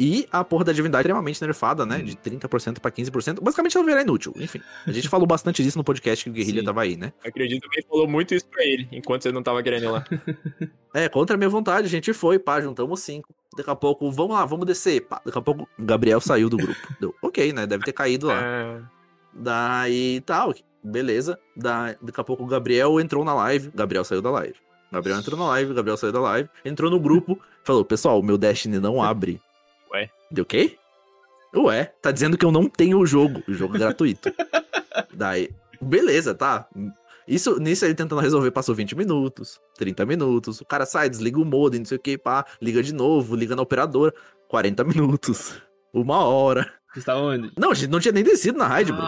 E 0.00 0.26
a 0.32 0.42
porra 0.42 0.64
da 0.64 0.72
divindade 0.72 1.02
é 1.02 1.10
extremamente 1.10 1.42
nerfada, 1.42 1.84
né? 1.84 1.98
Hum. 1.98 2.04
De 2.04 2.16
30% 2.16 2.78
pra 2.78 2.90
15%. 2.90 3.42
Basicamente 3.42 3.76
ela 3.76 3.84
virá 3.84 4.00
inútil. 4.00 4.32
Enfim, 4.36 4.62
a 4.86 4.92
gente 4.92 5.06
falou 5.10 5.26
bastante 5.26 5.62
disso 5.62 5.76
no 5.76 5.84
podcast 5.84 6.24
que 6.24 6.30
o 6.30 6.32
Guerrilha 6.32 6.60
Sim. 6.60 6.64
tava 6.64 6.80
aí, 6.80 6.96
né? 6.96 7.12
Acredito 7.22 7.68
que 7.68 7.80
ele 7.80 7.86
falou 7.86 8.08
muito 8.08 8.34
isso 8.34 8.46
pra 8.46 8.64
ele, 8.64 8.88
enquanto 8.90 9.24
você 9.24 9.30
não 9.30 9.42
tava 9.42 9.62
querendo 9.62 9.84
ir 9.84 9.90
lá. 9.90 10.04
É, 10.92 11.08
contra 11.08 11.36
a 11.36 11.38
minha 11.38 11.48
vontade, 11.48 11.86
a 11.86 11.88
gente 11.88 12.12
foi, 12.12 12.36
pá, 12.36 12.60
juntamos 12.60 12.98
cinco. 12.98 13.32
Daqui 13.56 13.70
a 13.70 13.76
pouco, 13.76 14.10
vamos 14.10 14.34
lá, 14.34 14.44
vamos 14.44 14.66
descer. 14.66 15.02
Pá, 15.02 15.22
daqui 15.24 15.38
a 15.38 15.40
pouco, 15.40 15.68
Gabriel 15.78 16.20
saiu 16.20 16.50
do 16.50 16.56
grupo. 16.56 16.80
Deu, 17.00 17.14
ok, 17.22 17.52
né? 17.52 17.64
Deve 17.64 17.84
ter 17.84 17.92
caído 17.92 18.26
lá. 18.26 18.42
É, 18.42 18.80
Daí, 19.32 20.20
tal, 20.22 20.52
beleza. 20.82 21.38
Da, 21.54 21.94
daqui 22.02 22.20
a 22.20 22.24
pouco 22.24 22.42
o 22.42 22.46
Gabriel 22.46 22.98
entrou 22.98 23.24
na 23.24 23.32
live. 23.34 23.70
Gabriel 23.72 24.02
saiu 24.02 24.20
da 24.20 24.32
live. 24.32 24.56
Gabriel 24.90 25.18
entrou 25.20 25.38
na 25.38 25.46
live, 25.46 25.74
Gabriel 25.74 25.96
saiu 25.96 26.12
da 26.12 26.20
live. 26.20 26.48
Entrou 26.64 26.90
no 26.90 26.98
grupo, 26.98 27.38
falou, 27.62 27.84
pessoal, 27.84 28.18
o 28.18 28.22
meu 28.24 28.36
Destiny 28.36 28.80
não 28.80 29.00
abre. 29.00 29.40
Deu 30.30 30.42
o 30.42 30.46
quê? 30.46 30.76
Ué, 31.54 31.84
tá 32.00 32.10
dizendo 32.10 32.38
que 32.38 32.44
eu 32.44 32.52
não 32.52 32.68
tenho 32.68 32.98
o 32.98 33.06
jogo. 33.06 33.42
O 33.48 33.52
jogo 33.52 33.76
é 33.76 33.78
gratuito. 33.80 34.32
Daí, 35.12 35.50
beleza, 35.80 36.34
tá. 36.34 36.68
Isso, 37.26 37.60
nisso 37.60 37.84
ele 37.84 37.94
tentando 37.94 38.20
resolver, 38.20 38.50
passou 38.50 38.74
20 38.74 38.96
minutos, 38.96 39.60
30 39.76 40.06
minutos. 40.06 40.60
O 40.60 40.64
cara 40.64 40.86
sai, 40.86 41.08
desliga 41.08 41.40
o 41.40 41.44
modem, 41.44 41.80
não 41.80 41.86
sei 41.86 41.96
o 41.96 42.00
que, 42.00 42.16
pá, 42.16 42.44
liga 42.60 42.82
de 42.82 42.94
novo, 42.94 43.36
liga 43.36 43.56
na 43.56 43.62
operadora. 43.62 44.14
40 44.48 44.84
minutos, 44.84 45.60
uma 45.92 46.24
hora. 46.24 46.72
Você 46.92 46.98
estava 46.98 47.20
onde? 47.20 47.52
Não, 47.56 47.70
a 47.70 47.74
gente 47.74 47.90
não 47.90 48.00
tinha 48.00 48.10
nem 48.10 48.24
descido 48.24 48.58
na 48.58 48.66
raid, 48.66 48.92
bro. 48.92 49.04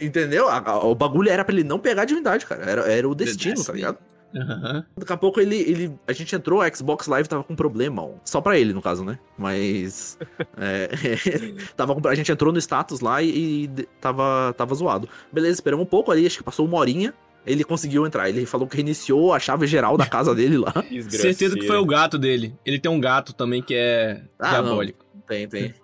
Entendeu? 0.00 0.46
O 0.84 0.94
bagulho 0.94 1.28
era 1.28 1.44
pra 1.44 1.54
ele 1.54 1.64
não 1.64 1.78
pegar 1.78 2.02
a 2.02 2.04
divindade, 2.06 2.46
cara. 2.46 2.62
Era, 2.62 2.80
era 2.90 3.08
o 3.08 3.14
destino, 3.14 3.62
tá 3.62 3.72
ligado? 3.74 3.98
Aham. 4.36 4.84
Daqui 4.96 5.12
a 5.12 5.16
pouco 5.16 5.40
ele, 5.40 5.56
ele. 5.56 5.94
A 6.06 6.12
gente 6.12 6.34
entrou, 6.34 6.60
a 6.60 6.72
Xbox 6.74 7.06
Live 7.06 7.28
tava 7.28 7.42
com 7.44 7.56
problema. 7.56 8.02
ó. 8.02 8.10
Só 8.24 8.40
pra 8.40 8.58
ele, 8.58 8.72
no 8.72 8.82
caso, 8.82 9.04
né? 9.04 9.18
Mas. 9.38 10.18
é, 10.56 10.88
tava 11.76 11.94
com- 11.94 12.06
a 12.08 12.14
gente 12.14 12.30
entrou 12.30 12.52
no 12.52 12.58
status 12.58 13.00
lá 13.00 13.22
e, 13.22 13.64
e 13.64 13.68
tava, 14.00 14.54
tava 14.56 14.74
zoado. 14.74 15.08
Beleza, 15.32 15.54
esperamos 15.54 15.84
um 15.84 15.88
pouco 15.88 16.10
ali, 16.12 16.26
acho 16.26 16.38
que 16.38 16.44
passou 16.44 16.66
uma 16.66 16.76
horinha. 16.78 17.14
Ele 17.46 17.64
conseguiu 17.64 18.06
entrar. 18.06 18.28
Ele 18.28 18.44
falou 18.44 18.66
que 18.66 18.76
reiniciou 18.76 19.32
a 19.32 19.38
chave 19.38 19.66
geral 19.66 19.96
da 19.96 20.04
casa 20.06 20.34
dele 20.34 20.58
lá. 20.58 20.74
Certeza 21.08 21.56
que 21.56 21.66
foi 21.66 21.78
o 21.78 21.86
gato 21.86 22.18
dele. 22.18 22.54
Ele 22.66 22.78
tem 22.78 22.90
um 22.92 23.00
gato 23.00 23.32
também 23.32 23.62
que 23.62 23.74
é 23.74 24.22
Ah, 24.38 24.50
diabólico. 24.60 25.06
Tem, 25.26 25.48
tem. 25.48 25.74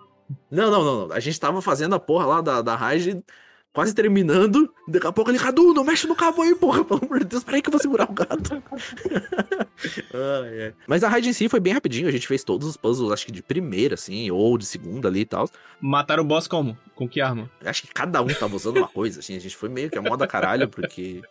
Não, 0.51 0.69
não, 0.69 0.83
não, 0.83 1.07
não. 1.07 1.15
A 1.15 1.19
gente 1.19 1.39
tava 1.39 1.61
fazendo 1.63 1.95
a 1.95 1.99
porra 1.99 2.25
lá 2.27 2.41
da, 2.41 2.61
da 2.61 2.75
raid, 2.75 3.23
quase 3.75 3.93
terminando. 3.93 4.73
Daqui 4.87 5.05
a 5.05 5.11
pouco 5.11 5.29
ele, 5.29 5.37
Cadu, 5.37 5.73
não 5.73 5.83
mexe 5.83 6.07
no 6.07 6.15
cabo 6.15 6.41
aí, 6.41 6.55
porra. 6.55 6.83
Pelo 6.85 7.03
amor 7.03 7.19
de 7.19 7.25
Deus, 7.25 7.43
peraí 7.43 7.61
que 7.61 7.67
eu 7.67 7.71
vou 7.71 7.81
segurar 7.81 8.09
o 8.09 8.13
gato. 8.13 8.63
Ai, 10.13 10.63
ai. 10.63 10.73
Mas 10.87 11.03
a 11.03 11.09
raid 11.09 11.27
em 11.27 11.33
si 11.33 11.49
foi 11.49 11.59
bem 11.59 11.73
rapidinho. 11.73 12.07
A 12.07 12.11
gente 12.11 12.25
fez 12.25 12.43
todos 12.45 12.65
os 12.65 12.77
puzzles, 12.77 13.11
acho 13.11 13.25
que 13.25 13.31
de 13.31 13.43
primeira, 13.43 13.95
assim, 13.95 14.31
ou 14.31 14.57
de 14.57 14.65
segunda 14.65 15.09
ali 15.09 15.19
e 15.19 15.25
tal. 15.25 15.49
Mataram 15.81 16.23
o 16.23 16.25
boss 16.25 16.47
como? 16.47 16.77
Com 16.95 17.09
que 17.09 17.19
arma? 17.19 17.51
Acho 17.63 17.81
que 17.81 17.89
cada 17.93 18.21
um 18.21 18.27
tava 18.27 18.55
usando 18.55 18.77
uma 18.77 18.87
coisa, 18.87 19.19
assim. 19.19 19.35
A 19.35 19.39
gente 19.39 19.55
foi 19.55 19.67
meio 19.67 19.89
que 19.89 19.97
a 19.97 20.01
moda 20.01 20.25
caralho, 20.25 20.69
porque. 20.69 21.21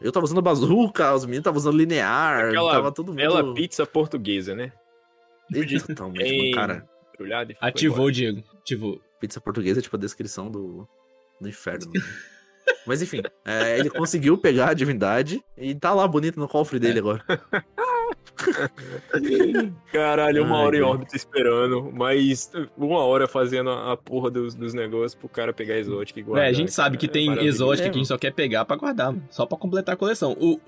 Eu 0.00 0.12
tava 0.12 0.26
usando 0.26 0.42
bazuca, 0.42 1.14
os 1.14 1.24
meninos 1.24 1.40
estavam 1.40 1.58
usando 1.58 1.78
linear, 1.78 2.48
Aquela 2.48 2.72
tava 2.72 2.92
todo 2.92 3.08
mundo. 3.08 3.16
Bela 3.16 3.54
pizza 3.54 3.86
portuguesa, 3.86 4.54
né? 4.54 4.70
Totalmente, 5.86 6.22
Bem 6.22 6.50
cara. 6.52 6.86
e 7.18 7.56
Ativou, 7.60 7.96
embora. 7.96 8.12
Diego. 8.12 8.44
Ativou. 8.60 9.00
Pizza 9.18 9.40
portuguesa 9.40 9.80
é 9.80 9.82
tipo 9.82 9.96
a 9.96 9.98
descrição 9.98 10.50
do, 10.50 10.86
do 11.44 11.48
inferno. 11.48 11.90
né? 11.94 12.00
Mas 12.86 13.00
enfim, 13.02 13.22
é, 13.44 13.78
ele 13.78 13.90
conseguiu 13.90 14.36
pegar 14.38 14.70
a 14.70 14.74
divindade 14.74 15.42
e 15.56 15.74
tá 15.74 15.92
lá 15.94 16.08
bonito 16.08 16.40
no 16.40 16.48
cofre 16.48 16.78
dele 16.78 16.98
agora. 16.98 17.22
Caralho, 19.92 20.44
uma 20.44 20.58
Ai, 20.58 20.64
hora 20.64 20.76
em 20.76 20.82
órbita 20.82 21.16
esperando, 21.16 21.90
mas 21.92 22.50
uma 22.76 22.98
hora 23.00 23.28
fazendo 23.28 23.70
a 23.70 23.96
porra 23.96 24.30
dos, 24.30 24.54
dos 24.54 24.74
negócios 24.74 25.14
pro 25.14 25.28
cara 25.28 25.52
pegar 25.52 25.76
exótica 25.78 26.20
e 26.20 26.22
guardar. 26.22 26.46
É, 26.46 26.50
a 26.50 26.52
gente 26.52 26.72
sabe 26.72 26.96
que 26.96 27.06
tem 27.08 27.24
É 27.24 27.28
maravilhoso. 27.28 27.56
exótica 27.64 27.86
É, 27.88 27.90
que 27.90 27.96
a 27.96 27.98
gente 27.98 28.08
só 28.08 28.18
quer 28.18 28.32
pegar 28.32 28.64
pra 28.64 28.76
guardar. 28.76 29.14
Só 29.30 29.46
pra 29.46 29.56
completar 29.58 29.94
a 29.94 29.96
coleção. 29.96 30.32
O, 30.40 30.58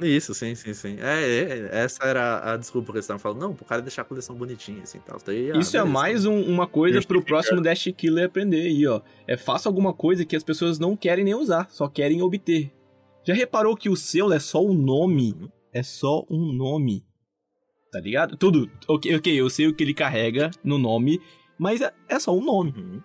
Isso, 0.00 0.32
sim, 0.32 0.54
sim, 0.54 0.72
sim. 0.74 0.96
É, 1.00 1.24
é, 1.24 1.68
essa 1.84 2.04
era 2.04 2.52
a 2.52 2.56
desculpa 2.56 2.92
que 2.92 2.98
eles 2.98 3.04
estavam 3.04 3.18
falando. 3.18 3.40
Não, 3.40 3.54
pro 3.54 3.64
cara 3.64 3.82
deixar 3.82 4.02
a 4.02 4.04
coleção 4.04 4.36
bonitinha, 4.36 4.82
assim, 4.82 5.00
tal. 5.04 5.16
Ah, 5.16 5.30
isso 5.58 5.76
é 5.76 5.80
beleza. 5.80 5.84
mais 5.86 6.24
um- 6.24 6.40
uma 6.42 6.66
coisa 6.68 7.00
pro 7.02 7.22
próximo 7.22 7.60
Dash 7.60 7.88
Killer 7.96 8.26
aprender 8.26 8.62
aí, 8.62 8.86
ó. 8.86 9.00
É 9.26 9.36
faça 9.36 9.68
alguma 9.68 9.92
coisa 9.92 10.24
que 10.24 10.36
as 10.36 10.44
pessoas 10.44 10.78
não 10.78 10.96
querem 10.96 11.24
nem 11.24 11.34
usar, 11.34 11.68
só 11.70 11.88
querem 11.88 12.22
obter. 12.22 12.72
Já 13.26 13.34
reparou 13.34 13.76
que 13.76 13.88
o 13.88 13.96
selo 13.96 14.32
é 14.32 14.38
só 14.38 14.64
um 14.64 14.72
nome? 14.72 15.34
Uhum. 15.40 15.48
É 15.72 15.82
só 15.82 16.24
um 16.30 16.52
nome. 16.52 17.04
Tá 17.92 18.00
ligado? 18.00 18.36
Tudo. 18.36 18.70
Ok, 18.86 19.14
ok, 19.16 19.34
eu 19.40 19.50
sei 19.50 19.66
o 19.66 19.74
que 19.74 19.82
ele 19.82 19.94
carrega 19.94 20.50
no 20.62 20.78
nome, 20.78 21.20
mas 21.58 21.80
é, 21.80 21.92
é 22.08 22.18
só 22.20 22.32
um 22.36 22.44
nome. 22.44 22.72
Uhum. 22.76 23.00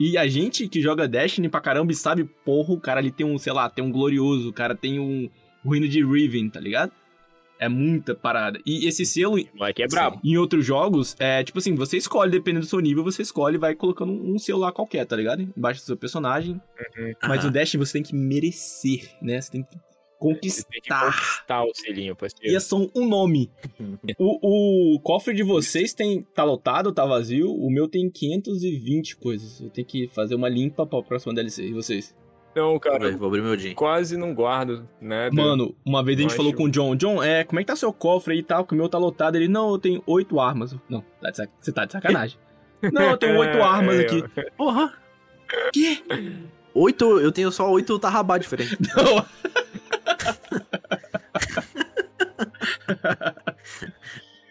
E 0.00 0.16
a 0.16 0.26
gente 0.28 0.68
que 0.68 0.80
joga 0.80 1.08
Destiny 1.08 1.48
pra 1.48 1.60
caramba 1.60 1.90
e 1.92 1.94
sabe, 1.94 2.24
porra, 2.24 2.72
o 2.72 2.80
cara 2.80 3.00
ali 3.00 3.10
tem 3.10 3.26
um, 3.26 3.36
sei 3.36 3.52
lá, 3.52 3.68
tem 3.68 3.84
um 3.84 3.90
Glorioso, 3.90 4.48
o 4.48 4.52
cara 4.52 4.74
tem 4.76 4.98
um 5.00 5.28
Ruína 5.68 5.86
de 5.88 6.04
Riven, 6.04 6.48
tá 6.50 6.58
ligado? 6.60 6.92
É 7.60 7.68
muita 7.68 8.14
parada. 8.14 8.60
E 8.64 8.86
esse 8.86 9.04
selo, 9.04 9.36
O 9.36 9.56
moleque 9.58 9.82
é 9.82 9.88
brabo. 9.88 10.20
em 10.24 10.36
outros 10.36 10.64
jogos, 10.64 11.16
é 11.18 11.42
tipo 11.42 11.58
assim, 11.58 11.74
você 11.74 11.96
escolhe, 11.96 12.30
dependendo 12.30 12.64
do 12.64 12.68
seu 12.68 12.78
nível, 12.78 13.02
você 13.02 13.22
escolhe 13.22 13.56
e 13.56 13.58
vai 13.58 13.74
colocando 13.74 14.12
um 14.12 14.38
selo 14.38 14.60
lá 14.60 14.70
qualquer, 14.70 15.04
tá 15.04 15.16
ligado? 15.16 15.42
Embaixo 15.56 15.80
do 15.82 15.86
seu 15.86 15.96
personagem. 15.96 16.60
Mas 17.22 17.40
Aham. 17.40 17.48
o 17.48 17.50
Destiny 17.50 17.84
você 17.84 17.94
tem 17.94 18.02
que 18.04 18.14
merecer, 18.14 19.10
né? 19.20 19.40
Você 19.40 19.50
tem 19.50 19.62
que 19.64 19.70
Você 19.70 20.62
tem 20.64 20.80
que 20.80 20.88
conquistar. 20.88 21.04
conquistar 21.12 21.64
o 21.64 21.74
selinho, 21.74 22.12
E 22.12 22.16
parceiro. 22.16 22.56
é 22.56 22.60
só 22.60 22.76
um 22.94 23.08
nome. 23.08 23.50
O, 24.20 24.94
o 24.96 25.00
cofre 25.00 25.34
de 25.34 25.42
vocês 25.42 25.92
tem 25.92 26.22
tá 26.34 26.44
lotado, 26.44 26.92
tá 26.92 27.04
vazio. 27.06 27.50
O 27.52 27.68
meu 27.70 27.88
tem 27.88 28.08
520 28.10 29.16
coisas. 29.16 29.60
Eu 29.60 29.70
tenho 29.70 29.86
que 29.86 30.06
fazer 30.08 30.34
uma 30.36 30.48
limpa 30.48 30.86
pra 30.86 31.02
próxima 31.02 31.34
DLC. 31.34 31.66
E 31.68 31.72
vocês? 31.72 32.14
Não, 32.58 32.78
cara, 32.78 33.16
Vou 33.16 33.28
abrir 33.28 33.42
meu 33.42 33.56
dia. 33.56 33.74
quase 33.74 34.16
não 34.16 34.34
guardo 34.34 34.88
nada. 35.00 35.34
Mano, 35.34 35.74
uma 35.84 36.02
vez 36.02 36.18
a 36.18 36.22
gente 36.22 36.30
Eu 36.32 36.36
falou 36.36 36.50
acho- 36.52 36.58
com 36.58 36.64
o 36.64 36.70
John. 36.70 36.94
John, 36.96 37.22
é, 37.22 37.44
como 37.44 37.60
é 37.60 37.62
que 37.62 37.66
tá 37.68 37.76
seu 37.76 37.92
cofre 37.92 38.34
aí 38.34 38.40
e 38.40 38.42
tal? 38.42 38.64
Que 38.66 38.74
o 38.74 38.76
meu 38.76 38.88
tá 38.88 38.98
lotado. 38.98 39.36
Ele, 39.36 39.48
não, 39.48 39.70
eu 39.70 39.78
tenho 39.78 40.02
oito 40.06 40.38
armas. 40.40 40.74
Não, 40.88 41.02
tá 41.20 41.30
você 41.60 41.72
tá 41.72 41.84
de 41.84 41.92
sacanagem. 41.92 42.38
não, 42.92 43.02
eu 43.10 43.16
tenho 43.16 43.38
oito 43.38 43.62
armas 43.62 43.96
É, 43.96 44.02
aqui. 44.02 44.24
Porra! 44.56 44.92
Quê? 45.72 46.02
Oito, 46.74 47.18
eu 47.20 47.32
tenho 47.32 47.50
só 47.50 47.70
oito 47.70 47.98
tarrabá 47.98 48.38
diferentes. 48.38 48.76
Não. 48.94 49.24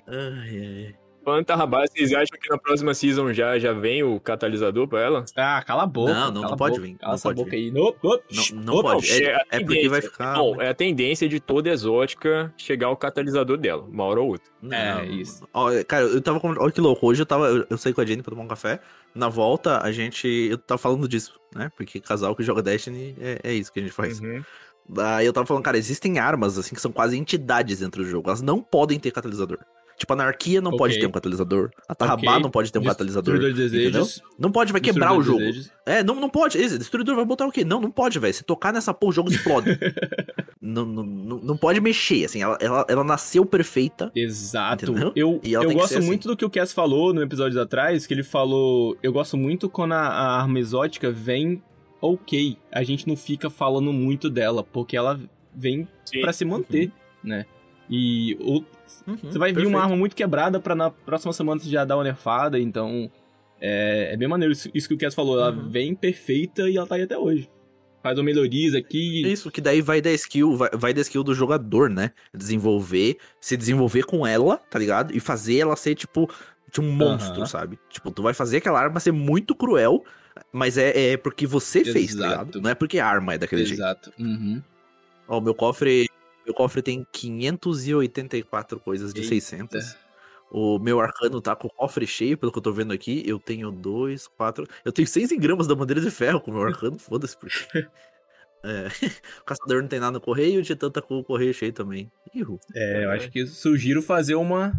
Ai, 0.08 0.58
ai. 0.88 0.96
Falando 1.28 1.42
em 1.42 1.44
Tarrabás, 1.44 1.90
vocês 1.92 2.14
acham 2.14 2.40
que 2.42 2.50
na 2.50 2.58
próxima 2.58 2.94
season 2.94 3.34
já, 3.34 3.60
já 3.60 3.74
vem 3.74 4.02
o 4.02 4.18
catalisador 4.18 4.88
pra 4.88 5.02
ela? 5.02 5.26
Ah, 5.36 5.62
cala 5.62 5.84
a 5.84 5.86
boca. 5.86 6.14
Não, 6.14 6.32
não, 6.32 6.42
não 6.44 6.56
pode 6.56 6.76
boca, 6.80 6.88
vir, 6.88 6.96
Cala 6.96 7.10
não 7.10 7.16
essa 7.16 7.24
pode 7.28 7.36
boca 7.36 7.52
vir. 7.52 7.58
aí. 7.58 7.72
Não, 7.72 7.94
não, 8.02 8.20
Não, 8.56 8.64
não 8.64 8.74
Opa, 8.76 8.94
pode. 8.94 9.24
É, 9.26 9.36
a 9.36 9.40
é 9.52 9.60
porque 9.60 9.90
vai 9.90 10.00
tendência- 10.00 10.02
ficar. 10.10 10.38
Não, 10.38 10.62
é 10.62 10.70
a 10.70 10.74
tendência 10.74 11.28
de 11.28 11.42
toda 11.42 11.70
exótica 11.70 12.54
chegar 12.56 12.90
o 12.92 12.96
catalisador 12.96 13.58
dela, 13.58 13.84
uma 13.84 14.06
hora 14.06 14.22
ou 14.22 14.30
outra. 14.30 14.50
Não, 14.62 14.74
É, 14.78 15.06
isso. 15.06 15.46
Ó, 15.54 15.70
cara, 15.86 16.06
eu 16.06 16.22
tava 16.22 16.40
com. 16.40 16.48
Olha 16.48 16.72
que 16.72 16.80
louco. 16.80 17.06
Hoje 17.06 17.24
eu 17.24 17.26
tava. 17.26 17.48
Eu, 17.50 17.68
eu 17.72 17.78
saí 17.78 17.94
com 17.94 18.00
a 18.00 18.06
Jenny 18.06 18.24
pra 18.24 18.32
tomar 18.32 18.44
um 18.46 18.48
café. 18.48 18.80
Na 19.14 19.28
volta, 19.28 19.82
a 19.84 19.92
gente. 19.92 20.26
Eu 20.50 20.58
tava 20.58 20.78
falando 20.78 21.10
disso, 21.10 21.38
né? 21.54 21.70
Porque 21.76 22.00
casal 22.00 22.38
que 22.38 22.42
joga 22.44 22.62
Destiny 22.62 23.18
é, 23.20 23.40
é 23.44 23.54
isso 23.54 23.74
que 23.74 23.82
a 23.82 23.84
gente 23.84 23.92
faz. 23.92 24.22
Uhum. 24.22 24.42
Daí 24.88 25.26
eu 25.26 25.34
tava 25.34 25.46
falando, 25.46 25.64
cara, 25.66 25.78
existem 25.78 26.20
armas, 26.20 26.58
assim, 26.58 26.74
que 26.74 26.80
são 26.80 26.94
quase 26.94 27.18
entidades 27.18 27.80
dentro 27.80 28.02
do 28.02 28.10
jogo. 28.10 28.30
Elas 28.30 28.42
não 28.42 28.62
podem 28.62 28.98
ter 28.98 29.12
catalisador. 29.12 29.60
Tipo, 29.98 30.14
a 30.14 30.16
anarquia 30.16 30.62
não 30.62 30.70
Ok. 30.70 30.78
pode 30.78 31.00
ter 31.00 31.08
um 31.08 31.12
catalisador. 31.12 31.72
A 31.90 31.96
Tarrabá 31.96 32.32
Ok. 32.34 32.44
não 32.44 32.52
pode 32.52 32.72
ter 32.72 32.78
um 32.78 32.84
catalisador. 32.84 33.34
Destruidor 33.40 33.68
de 33.70 33.70
desejos. 33.70 34.22
Não 34.38 34.52
pode, 34.52 34.72
vai 34.72 34.80
quebrar 34.80 35.12
o 35.14 35.18
Destruidor 35.18 35.40
jogo. 35.48 35.52
de 35.54 35.58
desejos. 35.60 35.78
É, 35.88 36.04
não, 36.04 36.14
não 36.16 36.30
pode. 36.30 36.58
Esse 36.60 36.78
destruidor 36.78 37.16
vai 37.16 37.26
botar 37.26 37.48
o 37.48 37.52
quê? 37.52 37.66
Não, 37.66 37.82
não 37.82 37.90
pode, 37.90 38.20
velho. 38.20 38.32
Se 38.34 38.44
tocar 38.44 38.72
nessa 38.72 38.94
porra, 38.94 39.10
o 39.10 39.14
jogo 39.14 39.32
explode. 39.32 39.72
não, 40.62 40.86
não, 40.86 41.04
não, 41.04 41.38
não 41.40 41.58
pode 41.58 41.82
mexer, 41.82 42.26
assim. 42.26 42.42
Ela, 42.44 42.58
ela, 42.62 42.86
ela 42.88 43.04
nasceu 43.04 43.44
perfeita. 43.44 44.12
Exato. 44.16 44.86
Entendeu? 44.86 45.12
Eu, 45.16 45.42
E 45.44 45.56
ela 45.56 45.64
eu 45.66 45.70
tem 45.70 45.78
que 45.78 45.82
gosto 45.82 45.98
assim. 45.98 46.06
muito 46.06 46.28
do 46.28 46.38
que 46.38 46.46
o 46.46 46.50
Cass 46.50 46.72
falou 46.72 47.12
no 47.12 47.22
episódio 47.24 47.60
atrás, 47.60 48.06
que 48.06 48.14
ele 48.14 48.24
falou. 48.24 48.96
Eu 49.02 49.12
gosto 49.12 49.36
muito 49.36 49.68
quando 49.68 49.94
a, 49.94 49.98
a 50.08 50.42
arma 50.42 50.60
exótica 50.60 51.10
vem 51.12 51.60
ok. 52.00 52.56
A 52.72 52.84
gente 52.84 53.08
não 53.08 53.16
fica 53.16 53.50
falando 53.50 53.92
muito 53.92 54.30
dela, 54.30 54.64
porque 54.64 54.96
ela 54.96 55.20
vem 55.56 55.88
pra 56.22 56.32
se 56.32 56.46
manter, 56.46 56.92
né? 57.24 57.48
E 57.90 58.38
o- 58.42 58.64
Uhum, 59.08 59.18
você 59.24 59.38
vai 59.40 59.52
vir 59.54 59.66
uma 59.68 59.82
arma 59.82 59.96
muito 59.96 60.16
quebrada 60.16 60.60
pra 60.60 60.76
na 60.76 60.90
próxima 60.90 61.34
semana 61.34 61.60
você 61.60 61.70
já 61.70 61.84
dar 61.86 61.98
uma 61.98 62.04
nerfada, 62.04 62.60
então. 62.60 63.12
É, 63.60 64.14
é 64.14 64.18
bem 64.18 64.28
maneiro 64.28 64.52
isso, 64.52 64.70
isso 64.74 64.88
que 64.88 64.94
o 64.94 64.98
Cass 64.98 65.16
falou. 65.16 65.40
Ela 65.40 65.52
Uhum. 65.52 65.70
vem 65.70 65.96
perfeita 65.96 66.70
e 66.70 66.78
ela 66.78 66.86
tá 66.88 66.96
aí 66.96 67.02
até 67.04 67.18
hoje. 67.18 67.50
Faz 68.04 68.18
uma 68.18 68.24
melhorias 68.24 68.76
aqui. 68.76 69.24
Isso, 69.28 69.50
que 69.52 69.60
daí 69.60 69.82
vai 69.82 70.00
da 70.02 70.12
skill, 70.12 70.56
vai, 70.56 70.70
vai 70.74 70.94
da 70.94 71.02
skill 71.02 71.24
do 71.24 71.34
jogador, 71.34 71.90
né? 71.90 72.12
Desenvolver, 72.34 73.18
se 73.42 73.58
desenvolver 73.58 74.04
com 74.04 74.26
ela, 74.26 74.58
tá 74.70 74.78
ligado? 74.80 75.16
E 75.16 75.20
fazer 75.20 75.58
ela 75.58 75.76
ser, 75.76 75.96
tipo, 75.96 76.30
de 76.72 76.80
um 76.80 76.92
monstro, 76.92 77.38
Aham. 77.40 77.46
sabe? 77.48 77.80
Tipo, 77.90 78.12
tu 78.12 78.22
vai 78.22 78.34
fazer 78.34 78.58
aquela 78.58 78.80
arma 78.80 79.00
ser 79.00 79.12
muito 79.12 79.56
cruel, 79.56 80.04
mas 80.54 80.78
é, 80.78 81.14
é 81.14 81.18
porque 81.18 81.48
você 81.48 81.84
fez, 81.84 82.16
tá 82.16 82.22
ligado? 82.28 82.42
Exato. 82.50 82.62
Não 82.62 82.70
é 82.70 82.76
porque 82.76 83.00
a 83.00 83.08
arma 83.08 83.34
é 83.34 83.38
daquele 83.40 83.66
jeito. 83.66 83.82
Exato. 83.82 84.14
Uhum. 84.20 84.62
Ó, 85.28 85.42
meu 85.42 85.56
cofre, 85.56 86.08
meu 86.48 86.54
cofre 86.54 86.82
tem 86.82 87.06
584 87.12 88.80
coisas 88.80 89.14
de 89.14 89.20
Eita. 89.22 89.30
600. 89.30 89.96
O 90.50 90.80
meu 90.80 91.02
arcano 91.02 91.42
tá 91.42 91.56
com 91.56 91.68
o 91.68 91.70
cofre 91.70 92.08
cheio, 92.08 92.38
pelo 92.38 92.52
que 92.54 92.58
eu 92.58 92.62
tô 92.64 92.72
vendo 92.72 92.94
aqui. 92.94 93.22
Eu 93.26 93.38
tenho 93.38 93.70
dois, 93.70 94.28
quatro. 94.28 94.66
Eu 94.86 94.94
tenho 94.94 95.08
6 95.08 95.34
gramas 95.34 95.68
da 95.68 95.76
bandeira 95.76 96.00
de 96.00 96.10
ferro 96.10 96.40
com 96.40 96.52
o 96.52 96.54
meu 96.54 96.64
arcano, 96.64 96.98
foda-se. 96.98 97.38
Porque... 97.38 97.56
É, 98.64 98.88
o 99.40 99.46
caçador 99.46 99.82
não 99.84 99.88
tem 99.88 100.00
nada 100.00 100.14
no 100.14 100.20
correio 100.20 100.56
e 100.56 100.58
o 100.58 100.64
titã 100.64 100.90
tá 100.90 101.00
com 101.00 101.20
o 101.20 101.24
correio 101.24 101.54
cheio 101.54 101.72
também. 101.72 102.12
Ihu. 102.34 102.60
É, 102.76 103.06
eu 103.06 103.12
acho 103.12 103.30
que 103.30 103.46
sugiro 103.46 104.02
fazer 104.02 104.34
uma. 104.34 104.74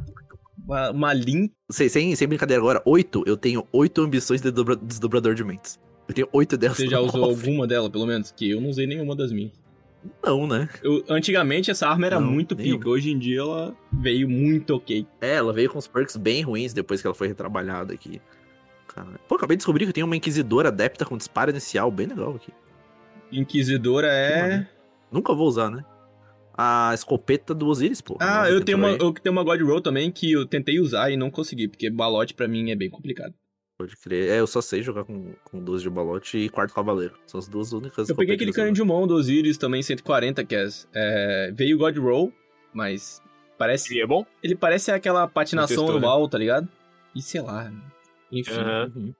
Uma, 0.67 0.91
uma 0.91 1.13
limpa. 1.15 1.55
Sem, 1.71 1.89
sem, 1.89 2.15
sem 2.17 2.27
brincadeira 2.29 2.61
agora, 2.61 2.83
oito. 2.85 3.23
Eu 3.25 3.37
tenho 3.37 3.67
oito 3.73 4.03
ambições 4.03 4.43
de 4.43 4.51
dobra- 4.51 4.75
desdobrador 4.77 5.33
de 5.35 5.45
mentes. 5.45 5.79
Eu 6.09 6.13
tenho 6.15 6.29
oito 6.33 6.57
delas. 6.57 6.77
Você 6.77 6.89
já 6.89 6.99
usou 6.99 7.29
cofre. 7.29 7.49
alguma 7.49 7.67
dela, 7.69 7.89
pelo 7.89 8.05
menos? 8.05 8.33
Que 8.33 8.51
eu 8.51 8.61
não 8.61 8.69
usei 8.69 8.85
nenhuma 8.87 9.15
das 9.15 9.31
minhas. 9.31 9.53
Não, 10.23 10.47
né? 10.47 10.69
Eu, 10.83 11.05
antigamente 11.09 11.71
essa 11.71 11.89
arma 11.89 12.07
era 12.07 12.21
Não, 12.21 12.31
muito 12.31 12.57
pica. 12.57 12.89
Hoje 12.89 13.11
em 13.11 13.19
dia 13.19 13.41
ela 13.41 13.77
veio 13.93 14.29
muito 14.29 14.75
ok. 14.75 15.07
É, 15.21 15.35
ela 15.35 15.53
veio 15.53 15.71
com 15.71 15.79
os 15.79 15.87
perks 15.87 16.17
bem 16.17 16.43
ruins 16.43 16.73
depois 16.73 17.01
que 17.01 17.07
ela 17.07 17.15
foi 17.15 17.29
retrabalhada 17.29 17.93
aqui. 17.93 18.21
Cara, 18.87 19.19
Pô, 19.29 19.35
acabei 19.37 19.57
de 19.57 19.61
descobrir 19.61 19.87
que 19.87 19.93
tem 19.93 20.05
uma 20.05 20.17
inquisidora 20.17 20.69
adepta 20.69 21.05
com 21.05 21.17
disparo 21.17 21.51
inicial, 21.51 21.91
bem 21.91 22.07
legal 22.07 22.35
aqui. 22.35 22.53
Inquisidora 23.31 24.09
é. 24.09 24.67
Nunca 25.11 25.35
vou 25.35 25.47
usar, 25.47 25.71
né? 25.71 25.85
A 26.57 26.93
escopeta 26.93 27.55
do 27.55 27.67
Osiris, 27.69 28.01
pô. 28.01 28.17
Ah, 28.21 28.51
eu 28.51 28.65
tenho, 28.65 28.79
uma, 28.79 28.91
eu 28.91 29.13
tenho 29.13 29.33
uma 29.33 29.45
God 29.45 29.61
Roll 29.61 29.81
também 29.81 30.11
que 30.11 30.33
eu 30.33 30.45
tentei 30.45 30.81
usar 30.81 31.11
e 31.11 31.17
não 31.17 31.31
consegui, 31.31 31.69
porque 31.69 31.89
balote 31.89 32.35
pra 32.35 32.49
mim 32.49 32.71
é 32.71 32.77
bem 32.77 32.91
complicado. 32.91 33.33
Pode 33.79 33.97
crer. 33.97 34.29
É, 34.29 34.41
eu 34.41 34.47
só 34.49 34.61
sei 34.61 34.83
jogar 34.83 35.05
com, 35.05 35.33
com 35.45 35.63
12 35.63 35.85
de 35.85 35.91
balote 35.91 36.37
e 36.37 36.49
quarto 36.49 36.75
cavaleiro. 36.75 37.15
São 37.25 37.39
as 37.39 37.47
duas 37.47 37.73
únicas. 37.73 38.09
Eu 38.09 38.17
peguei 38.17 38.35
aquele 38.35 38.51
competições. 38.51 38.57
canhão 38.57 38.73
de 38.73 38.83
mão 38.83 39.07
do 39.07 39.15
Osiris 39.15 39.57
também, 39.57 39.81
140, 39.81 40.45
que 40.45 40.57
é, 40.57 40.69
é, 40.93 41.53
veio 41.55 41.79
God 41.79 41.97
Roll, 41.97 42.33
mas 42.75 43.23
parece. 43.57 43.87
Seria 43.87 44.07
bom? 44.07 44.27
Ele 44.43 44.57
parece 44.57 44.91
aquela 44.91 45.29
patinação 45.29 45.87
né? 45.87 45.97
anual, 45.97 46.29
tá 46.29 46.37
ligado? 46.37 46.69
E 47.15 47.23
sei 47.23 47.41
lá. 47.41 47.73
Enfim. 48.33 48.53
Uhum. 48.97 49.15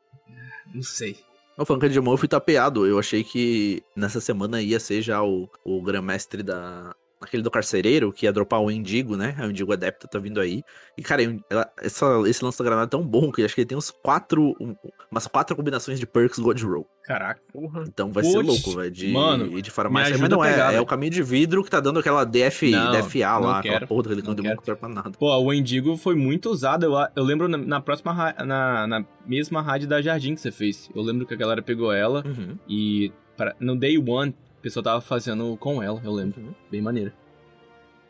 não 0.75 0.83
sei. 0.83 1.17
O 1.57 1.89
de 1.89 2.01
mão 2.01 2.15
eu 2.15 2.19
fui 2.19 2.29
tapeado. 2.29 2.85
Eu 2.85 2.99
achei 2.99 3.23
que 3.23 3.81
nessa 3.95 4.21
semana 4.21 4.61
ia 4.61 4.81
ser 4.81 5.03
já 5.03 5.23
o, 5.23 5.49
o 5.65 5.81
Grandmestre 5.83 6.43
da. 6.43 6.97
Aquele 7.21 7.43
do 7.43 7.51
carcereiro, 7.51 8.13
que 8.13 8.27
ia 8.27 8.33
dropar 8.33 8.61
o 8.61 8.71
Indigo, 8.71 9.17
né? 9.17 9.35
O 9.41 9.51
Indigo 9.51 9.73
Adepto 9.73 10.07
tá 10.07 10.21
vindo 10.21 10.41
aí. 10.41 10.63
E, 10.97 11.03
cara, 11.03 11.21
ela- 11.51 11.69
essa, 11.81 12.07
esse 12.29 12.45
lança-granada 12.45 12.87
é 12.87 12.91
tão 12.91 13.03
bom 13.05 13.33
que 13.33 13.43
acho 13.43 13.57
que 13.57 13.63
ele 13.63 13.67
tem 13.69 13.77
uns 13.77 13.91
quatro. 13.91 14.55
um- 14.61 14.77
umas 15.11 15.27
quatro 15.27 15.57
combinações 15.57 15.99
de 15.99 16.07
perks 16.07 16.39
God 16.39 16.63
Roll. 16.63 16.87
Caraca. 17.03 17.41
Porra. 17.53 17.83
Então 17.89 18.13
vai 18.13 18.23
ser 18.23 18.39
louco, 18.43 18.71
velho. 18.77 18.91
De, 18.91 19.09
mano, 19.09 19.61
de 19.61 19.71
farmácia. 19.71 20.17
Mas 20.17 20.29
não 20.29 20.45
é. 20.45 20.51
pegar, 20.53 20.67
é 20.67 20.71
velho. 20.73 20.83
o 20.83 20.87
caminho 20.87 21.11
de 21.11 21.23
vidro 21.23 21.65
que 21.65 21.71
tá 21.71 21.81
dando 21.81 21.99
aquela 21.99 22.23
DF, 22.25 22.71
Não, 22.71 22.93
DFA 22.93 23.39
lá, 23.39 23.59
aquela 23.59 23.75
quero, 23.75 23.87
porra 23.89 24.03
daquele 24.05 24.21
não 24.21 24.27
canhão 24.27 24.35
de 24.37 24.43
mão 24.43 24.51
quero. 24.51 24.63
que 24.63 24.71
não 24.71 24.77
serve 24.77 24.81
pra 24.81 24.89
nada. 24.89 25.11
Pô, 25.19 25.37
o 25.39 25.53
Endigo 25.53 25.97
foi 25.97 26.15
muito 26.15 26.51
usado. 26.51 26.85
Eu, 26.85 26.93
eu 27.17 27.25
lembro 27.25 27.49
na, 27.49 27.59
na 27.59 27.81
próxima. 27.81 28.15
Na, 28.45 28.87
na 28.87 29.05
mesma 29.27 29.61
rádio 29.61 29.89
da 29.89 30.01
Jardim 30.01 30.35
que 30.37 30.41
você 30.41 30.53
fez. 30.53 30.89
Eu 30.95 31.03
lembro 31.03 31.27
que 31.27 31.35
a 31.35 31.37
galera 31.37 31.63
pegou 31.63 31.91
ela 31.93 32.23
Uhum. 32.25 32.57
e 32.69 33.11
pra- 33.37 33.57
no 33.59 33.75
Day 33.75 33.97
One, 33.99 34.35
o 34.59 34.63
pessoal 34.63 34.83
tava 34.83 35.01
fazendo 35.01 35.57
com 35.57 35.83
ela, 35.83 36.01
eu 36.05 36.13
lembro. 36.13 36.41
Uhum. 36.41 36.55
Bem 36.71 36.81
maneiro. 36.83 37.13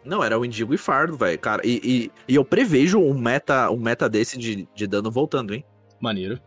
Não, 0.05 0.23
era 0.25 0.39
o 0.39 0.45
Indigo 0.45 0.73
e 0.73 0.79
Fardo, 0.79 1.17
velho, 1.17 1.39
cara. 1.39 1.61
E, 1.67 1.81
e, 1.85 2.33
e 2.33 2.35
eu 2.35 2.45
prevejo 2.45 2.99
um 2.99 3.19
meta, 3.19 3.71
um 3.71 3.77
meta 3.79 4.09
desse 4.09 4.39
de, 4.39 4.67
de 4.75 4.87
dano 4.87 5.11
voltando, 5.11 5.55
hein? 5.55 5.65
Maneiro. 6.01 6.41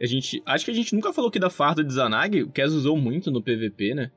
A 0.00 0.06
gente. 0.06 0.42
Acho 0.46 0.64
que 0.64 0.70
a 0.70 0.74
gente 0.74 0.94
nunca 0.94 1.12
falou 1.12 1.28
aqui 1.28 1.38
da 1.38 1.50
farda 1.50 1.82
de 1.82 1.92
Zanag. 1.92 2.42
O 2.42 2.50
Kes 2.50 2.72
usou 2.72 2.96
muito 2.96 3.30
no 3.30 3.42
PVP, 3.42 3.94
né? 3.94 4.10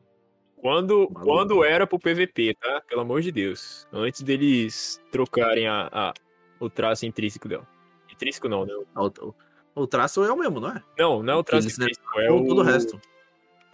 Quando, 0.57 1.07
Maluco. 1.11 1.21
quando 1.23 1.63
era 1.63 1.85
pro 1.85 1.99
PVP, 1.99 2.55
tá? 2.59 2.81
Pelo 2.87 3.01
amor 3.01 3.21
de 3.21 3.31
Deus. 3.31 3.87
Antes 3.93 4.21
deles 4.21 4.99
trocarem 5.11 5.67
a, 5.67 5.87
a- 5.91 6.13
o 6.59 6.69
traço 6.69 7.05
intrínseco 7.05 7.47
dela. 7.47 7.67
Intrínseco 8.11 8.49
não, 8.49 8.65
né? 8.65 8.73
O, 8.95 9.05
o- 9.27 9.35
o 9.75 9.87
traço 9.87 10.23
é 10.23 10.31
o 10.31 10.37
mesmo, 10.37 10.59
não 10.59 10.69
é? 10.69 10.83
Não, 10.97 11.21
não 11.21 11.33
é 11.33 11.35
o 11.35 11.43
traço 11.43 11.67
Eles, 11.67 11.77
né, 11.77 11.85
intrínseco, 11.85 12.19
é 12.19 12.31
o... 12.31 12.45
todo 12.47 12.59
o 12.61 12.63
resto. 12.63 12.99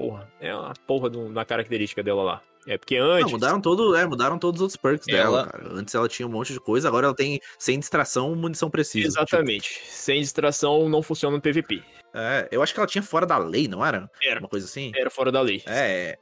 Porra, 0.02 0.32
é 0.40 0.50
a 0.52 0.74
porra 0.88 1.10
da 1.10 1.46
característica 1.46 2.02
dela 2.02 2.24
lá. 2.24 2.42
É 2.68 2.78
porque 2.78 3.00
Não, 3.00 3.12
antes... 3.12 3.32
mudaram 3.32 3.60
todo, 3.60 3.96
é, 3.96 4.06
mudaram 4.06 4.38
todos 4.38 4.60
os 4.60 4.64
outros 4.64 4.78
perks 4.78 5.08
dela, 5.08 5.40
Ela- 5.42 5.48
cara. 5.48 5.74
Antes 5.74 5.96
ela 5.96 6.08
tinha 6.08 6.28
um 6.28 6.32
monte 6.32 6.54
de 6.54 6.60
coisa, 6.60 6.88
agora 6.88 7.08
ela 7.08 7.16
tem 7.16 7.40
sem 7.58 7.80
distração, 7.80 8.36
munição 8.36 8.70
precisa. 8.70 9.08
Exatamente. 9.08 9.82
Sem 9.86 10.22
distração 10.22 10.88
não 10.88 11.02
funciona 11.02 11.36
no 11.36 11.42
PVP. 11.42 11.78
Tipo, 11.78 11.86
é, 12.14 12.48
eu 12.52 12.62
acho 12.62 12.74
que 12.74 12.80
ela 12.80 12.88
tinha 12.88 13.02
fora 13.02 13.26
da 13.26 13.38
lei, 13.38 13.68
não 13.68 13.84
era? 13.86 14.10
Era. 14.24 14.40
Uma 14.40 14.50
coisa 14.50 14.66
assim? 14.66 14.92
Era 14.96 15.10
fora 15.10 15.32
da 15.32 15.42
lei. 15.42 15.64
É. 15.66 16.18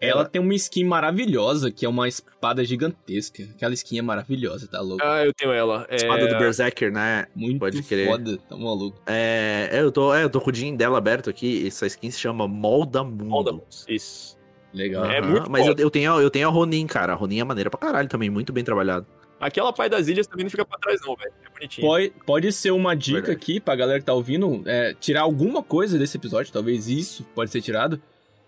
Ela 0.00 0.24
tem 0.24 0.40
uma 0.40 0.54
skin 0.54 0.84
maravilhosa, 0.84 1.70
que 1.70 1.86
é 1.86 1.88
uma 1.88 2.06
espada 2.06 2.64
gigantesca. 2.64 3.42
Aquela 3.54 3.72
skin 3.72 3.98
é 3.98 4.02
maravilhosa, 4.02 4.68
tá 4.68 4.80
louco? 4.80 5.02
Ah, 5.02 5.24
eu 5.24 5.32
tenho 5.32 5.52
ela. 5.52 5.86
É... 5.88 5.96
Espada 5.96 6.26
do 6.26 6.38
Berserker, 6.38 6.92
né? 6.92 7.26
Muito 7.34 7.58
pode 7.58 7.82
crer. 7.82 8.06
foda, 8.08 8.36
tá 8.48 8.56
maluco. 8.56 9.00
É, 9.06 9.70
é, 9.72 9.80
eu 9.80 9.90
tô, 9.90 10.14
é, 10.14 10.22
eu 10.22 10.30
tô 10.30 10.40
com 10.40 10.50
o 10.50 10.52
DIN 10.52 10.76
dela 10.76 10.98
aberto 10.98 11.30
aqui. 11.30 11.66
Essa 11.66 11.86
skin 11.86 12.10
se 12.10 12.20
chama 12.20 12.46
Molda 12.46 13.02
Mundo. 13.02 13.62
Isso. 13.88 14.38
Legal. 14.72 15.04
É 15.04 15.18
Aham, 15.18 15.30
muito 15.30 15.50
Mas 15.50 15.66
eu, 15.66 15.74
eu 15.76 15.90
tenho, 15.90 16.20
eu 16.20 16.30
tenho 16.30 16.48
a 16.48 16.50
Ronin, 16.50 16.86
cara. 16.86 17.12
A 17.12 17.16
Ronin 17.16 17.40
é 17.40 17.44
maneira 17.44 17.70
pra 17.70 17.80
caralho 17.80 18.08
também, 18.08 18.30
muito 18.30 18.52
bem 18.52 18.62
trabalhado. 18.62 19.06
Aquela 19.40 19.72
Pai 19.72 19.88
das 19.88 20.06
Ilhas 20.06 20.26
também 20.26 20.44
não 20.44 20.50
fica 20.50 20.66
pra 20.66 20.78
trás 20.78 21.00
não, 21.00 21.16
velho. 21.16 21.32
É 21.44 21.50
bonitinho. 21.50 21.86
Pode, 21.86 22.12
pode 22.26 22.52
ser 22.52 22.70
uma 22.72 22.94
dica 22.94 23.22
Verdade. 23.22 23.36
aqui 23.36 23.58
pra 23.58 23.74
galera 23.74 23.98
que 23.98 24.04
tá 24.04 24.12
ouvindo, 24.12 24.62
é, 24.66 24.94
tirar 25.00 25.22
alguma 25.22 25.62
coisa 25.62 25.98
desse 25.98 26.18
episódio, 26.18 26.52
talvez 26.52 26.88
isso 26.88 27.24
pode 27.34 27.50
ser 27.50 27.62
tirado, 27.62 28.00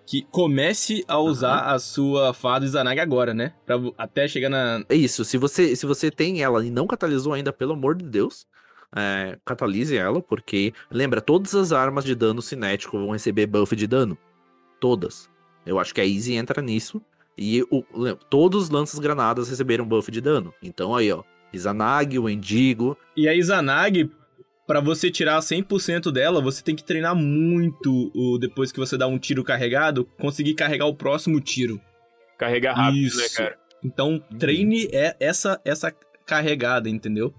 que 0.06 0.22
comece 0.30 1.04
a 1.06 1.18
usar 1.18 1.72
a 1.72 1.78
sua 1.78 2.34
fada 2.34 2.66
Zanag 2.66 3.00
agora, 3.00 3.32
né? 3.32 3.54
Pra, 3.64 3.76
até 3.96 4.26
chegar 4.28 4.48
na... 4.48 4.84
É 4.88 4.94
isso, 4.94 5.24
se 5.24 5.38
você, 5.38 5.74
se 5.76 5.86
você 5.86 6.10
tem 6.10 6.42
ela 6.42 6.64
e 6.64 6.70
não 6.70 6.86
catalisou 6.86 7.32
ainda, 7.32 7.52
pelo 7.52 7.72
amor 7.72 7.94
de 7.94 8.04
Deus, 8.04 8.46
é, 8.94 9.38
catalise 9.44 9.96
ela, 9.96 10.20
porque, 10.20 10.74
lembra, 10.90 11.20
todas 11.20 11.54
as 11.54 11.72
armas 11.72 12.04
de 12.04 12.14
dano 12.14 12.42
cinético 12.42 12.98
vão 12.98 13.10
receber 13.10 13.46
buff 13.46 13.74
de 13.76 13.86
dano. 13.86 14.18
Todas. 14.80 15.30
Eu 15.64 15.78
acho 15.78 15.94
que 15.94 16.00
a 16.00 16.06
Easy 16.06 16.34
entra 16.34 16.60
nisso. 16.60 17.00
E 17.38 17.62
o, 17.70 17.82
lem- 17.94 18.18
todos 18.28 18.64
os 18.64 18.70
lanças-granadas 18.70 19.48
receberam 19.48 19.86
buff 19.86 20.10
de 20.10 20.20
dano. 20.20 20.52
Então 20.62 20.94
aí, 20.94 21.10
ó. 21.10 21.22
Izanagi, 21.52 22.18
o 22.18 22.28
Endigo. 22.28 22.96
E 23.16 23.28
a 23.28 23.34
Izanag, 23.34 24.10
pra 24.72 24.80
você 24.80 25.10
tirar 25.10 25.38
100% 25.40 26.10
dela, 26.10 26.40
você 26.40 26.62
tem 26.62 26.74
que 26.74 26.82
treinar 26.82 27.14
muito 27.14 28.10
o, 28.14 28.38
depois 28.38 28.72
que 28.72 28.78
você 28.78 28.96
dá 28.96 29.06
um 29.06 29.18
tiro 29.18 29.44
carregado, 29.44 30.06
conseguir 30.18 30.54
carregar 30.54 30.86
o 30.86 30.94
próximo 30.94 31.38
tiro. 31.42 31.78
Carregar 32.38 32.72
rápido, 32.74 32.96
Isso. 33.06 33.18
né, 33.18 33.28
cara? 33.36 33.58
Então, 33.84 34.18
treine 34.38 34.88
é 34.90 35.14
essa, 35.20 35.60
essa 35.62 35.92
carregada, 36.24 36.88
entendeu? 36.88 37.34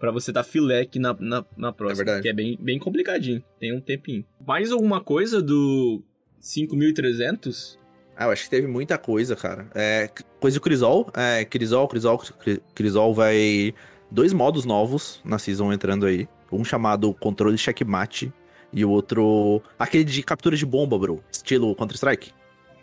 Pra 0.00 0.10
você 0.10 0.32
dar 0.32 0.42
filé 0.42 0.80
aqui 0.80 0.98
na, 0.98 1.14
na, 1.20 1.44
na 1.56 1.72
próxima. 1.72 1.98
verdade. 2.04 2.22
Que 2.22 2.28
é 2.30 2.32
bem, 2.32 2.58
bem 2.60 2.80
complicadinho. 2.80 3.40
Tem 3.60 3.72
um 3.72 3.80
tempinho. 3.80 4.24
Mais 4.44 4.72
alguma 4.72 5.00
coisa 5.00 5.40
do 5.40 6.02
5300? 6.40 7.78
Ah, 8.16 8.24
eu 8.24 8.30
acho 8.30 8.44
que 8.44 8.50
teve 8.50 8.66
muita 8.66 8.98
coisa, 8.98 9.36
cara. 9.36 9.68
É, 9.74 10.10
coisa 10.40 10.58
do 10.58 10.62
Crisol. 10.62 11.10
É, 11.14 11.44
Crisol, 11.44 11.86
Crisol, 11.86 12.18
Cri- 12.18 12.62
Crisol 12.74 13.14
vai. 13.14 13.72
Dois 14.10 14.32
modos 14.32 14.64
novos 14.64 15.20
na 15.24 15.38
season 15.38 15.72
entrando 15.72 16.06
aí. 16.06 16.26
Um 16.50 16.64
chamado 16.64 17.12
controle 17.14 17.56
checkmate. 17.58 18.32
E 18.72 18.84
o 18.84 18.90
outro. 18.90 19.62
Aquele 19.78 20.04
de 20.04 20.22
captura 20.22 20.56
de 20.56 20.66
bomba, 20.66 20.98
bro. 20.98 21.20
Estilo 21.30 21.74
Counter-Strike. 21.74 22.32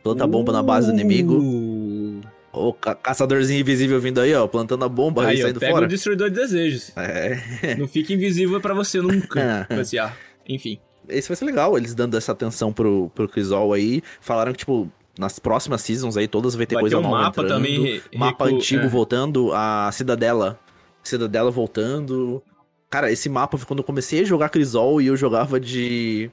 Planta 0.02 0.24
a 0.24 0.28
bomba 0.28 0.52
na 0.52 0.64
base 0.64 0.88
do 0.88 0.94
inimigo. 0.94 1.38
Uh. 1.40 2.22
O 2.52 2.72
ca- 2.72 2.94
caçadorzinho 2.94 3.60
invisível 3.62 4.00
vindo 4.00 4.22
aí, 4.22 4.34
ó. 4.36 4.46
Plantando 4.48 4.86
a 4.86 4.90
bomba 4.90 5.26
Aí, 5.26 5.38
e 5.38 5.40
ó, 5.40 5.44
saindo 5.46 5.60
pega 5.60 5.72
fora. 5.72 5.86
o 5.86 5.90
destruidor 5.90 6.30
de 6.30 6.36
desejos. 6.36 6.92
É. 6.96 7.40
Não 7.80 7.88
fica 7.88 8.14
invisível 8.14 8.62
pra 8.62 8.74
você 8.76 9.02
nunca. 9.02 9.66
Assim, 9.72 9.98
ah, 9.98 10.14
enfim. 10.48 10.78
Esse 11.10 11.28
vai 11.28 11.36
ser 11.36 11.46
legal, 11.46 11.76
eles 11.78 11.96
dando 11.96 12.16
essa 12.16 12.32
atenção 12.32 12.72
pro, 12.72 13.10
pro 13.16 13.28
Crisol 13.28 13.74
aí. 13.74 14.02
Falaram 14.22 14.52
que, 14.52 14.60
tipo, 14.60 14.88
nas 15.18 15.40
próximas 15.40 15.82
seasons 15.82 16.16
aí, 16.16 16.28
todas 16.28 16.54
vai 16.54 16.66
ter 16.68 16.76
Vai 16.76 16.84
ter 16.84 16.90
coisa 16.92 17.00
um 17.00 17.02
nova 17.02 17.24
mapa 17.24 17.42
entrando. 17.42 17.58
também. 17.64 18.02
mapa 18.16 18.46
antigo 18.46 18.84
é. 18.84 18.88
voltando, 18.88 19.52
a 19.52 19.90
Cidadela. 19.92 20.60
Cidadela 21.02 21.50
voltando. 21.50 22.42
Cara, 22.94 23.12
esse 23.12 23.28
mapa 23.28 23.58
foi 23.58 23.66
quando 23.66 23.80
eu 23.80 23.84
comecei 23.84 24.22
a 24.22 24.24
jogar 24.24 24.50
Crisol 24.50 25.02
e 25.02 25.08
eu 25.08 25.18
jogava 25.18 25.60
de. 25.60 26.30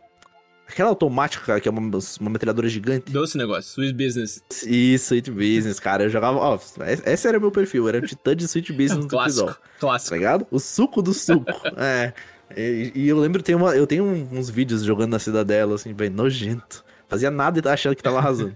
Aquela 0.69 0.91
automática, 0.91 1.59
que 1.59 1.67
é 1.67 1.71
uma, 1.71 1.81
uma 2.21 2.31
metralhadora 2.31 2.69
gigante. 2.69 3.11
Doce 3.11 3.39
negócio, 3.39 3.73
Swiss 3.73 3.93
Business. 3.93 4.45
Isso, 4.67 5.15
Sweet 5.15 5.31
Business, 5.31 5.81
cara. 5.81 6.05
Eu 6.05 6.11
jogava. 6.11 6.37
Ó, 6.37 6.59
esse 7.07 7.27
era 7.27 7.39
o 7.39 7.41
meu 7.41 7.51
perfil, 7.51 7.89
era 7.89 7.97
um 7.97 8.03
titã 8.03 8.37
de 8.37 8.45
Sweet 8.45 8.75
Business 8.75 9.07
do 9.07 9.09
Crisol. 9.09 9.47
Clássico. 9.47 9.63
Tá 9.63 9.79
Clássico. 9.81 10.15
ligado? 10.15 10.47
O 10.51 10.61
suco 10.61 11.01
do 11.01 11.15
suco. 11.15 11.47
é. 11.81 12.13
E, 12.55 12.93
e 12.95 13.09
eu 13.09 13.19
lembro, 13.19 13.43
tem 13.43 13.55
uma, 13.55 13.75
eu 13.75 13.87
tenho 13.87 14.05
uns 14.05 14.51
vídeos 14.51 14.83
jogando 14.83 15.13
na 15.13 15.19
Cidadela, 15.19 15.77
assim, 15.77 15.95
bem 15.95 16.11
nojento. 16.11 16.85
Fazia 17.09 17.31
nada 17.31 17.59
e 17.59 17.63
tá 17.63 17.73
achando 17.73 17.97
que 17.97 18.03
tava 18.03 18.19
arrasando. 18.19 18.55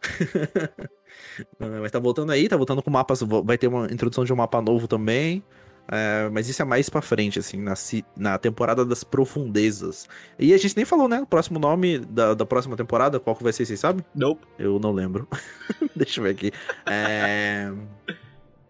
Mas 1.58 1.90
tá 1.90 1.98
voltando 1.98 2.30
aí, 2.30 2.48
tá 2.48 2.56
voltando 2.56 2.84
com 2.84 2.90
mapas. 2.90 3.20
Vai 3.44 3.58
ter 3.58 3.66
uma 3.66 3.86
introdução 3.86 4.24
de 4.24 4.32
um 4.32 4.36
mapa 4.36 4.62
novo 4.62 4.86
também. 4.86 5.42
É, 5.88 6.28
mas 6.32 6.48
isso 6.48 6.60
é 6.60 6.64
mais 6.64 6.88
pra 6.88 7.00
frente, 7.00 7.38
assim, 7.38 7.58
na, 7.60 7.74
na 8.16 8.38
temporada 8.38 8.84
das 8.84 9.04
profundezas. 9.04 10.08
E 10.38 10.52
a 10.52 10.58
gente 10.58 10.76
nem 10.76 10.84
falou, 10.84 11.08
né? 11.08 11.20
O 11.20 11.26
próximo 11.26 11.58
nome 11.58 11.98
da, 11.98 12.34
da 12.34 12.44
próxima 12.44 12.76
temporada, 12.76 13.20
qual 13.20 13.36
que 13.36 13.44
vai 13.44 13.52
ser, 13.52 13.64
vocês 13.64 13.78
sabem? 13.78 14.04
Nope. 14.14 14.44
Eu 14.58 14.78
não 14.80 14.90
lembro. 14.92 15.28
Deixa 15.94 16.18
eu 16.20 16.24
ver 16.24 16.30
aqui. 16.30 16.52
É... 16.86 17.72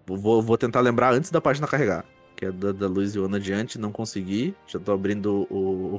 Vou, 0.06 0.42
vou 0.42 0.58
tentar 0.58 0.80
lembrar 0.80 1.12
antes 1.14 1.30
da 1.30 1.40
página 1.40 1.66
carregar. 1.66 2.04
Que 2.36 2.46
é 2.46 2.52
da, 2.52 2.70
da 2.70 2.86
Luiz 2.86 3.14
e 3.14 3.18
Ana 3.18 3.38
adiante, 3.38 3.78
não 3.78 3.90
consegui. 3.90 4.54
Já 4.66 4.78
tô 4.78 4.92
abrindo 4.92 5.46
o. 5.50 5.98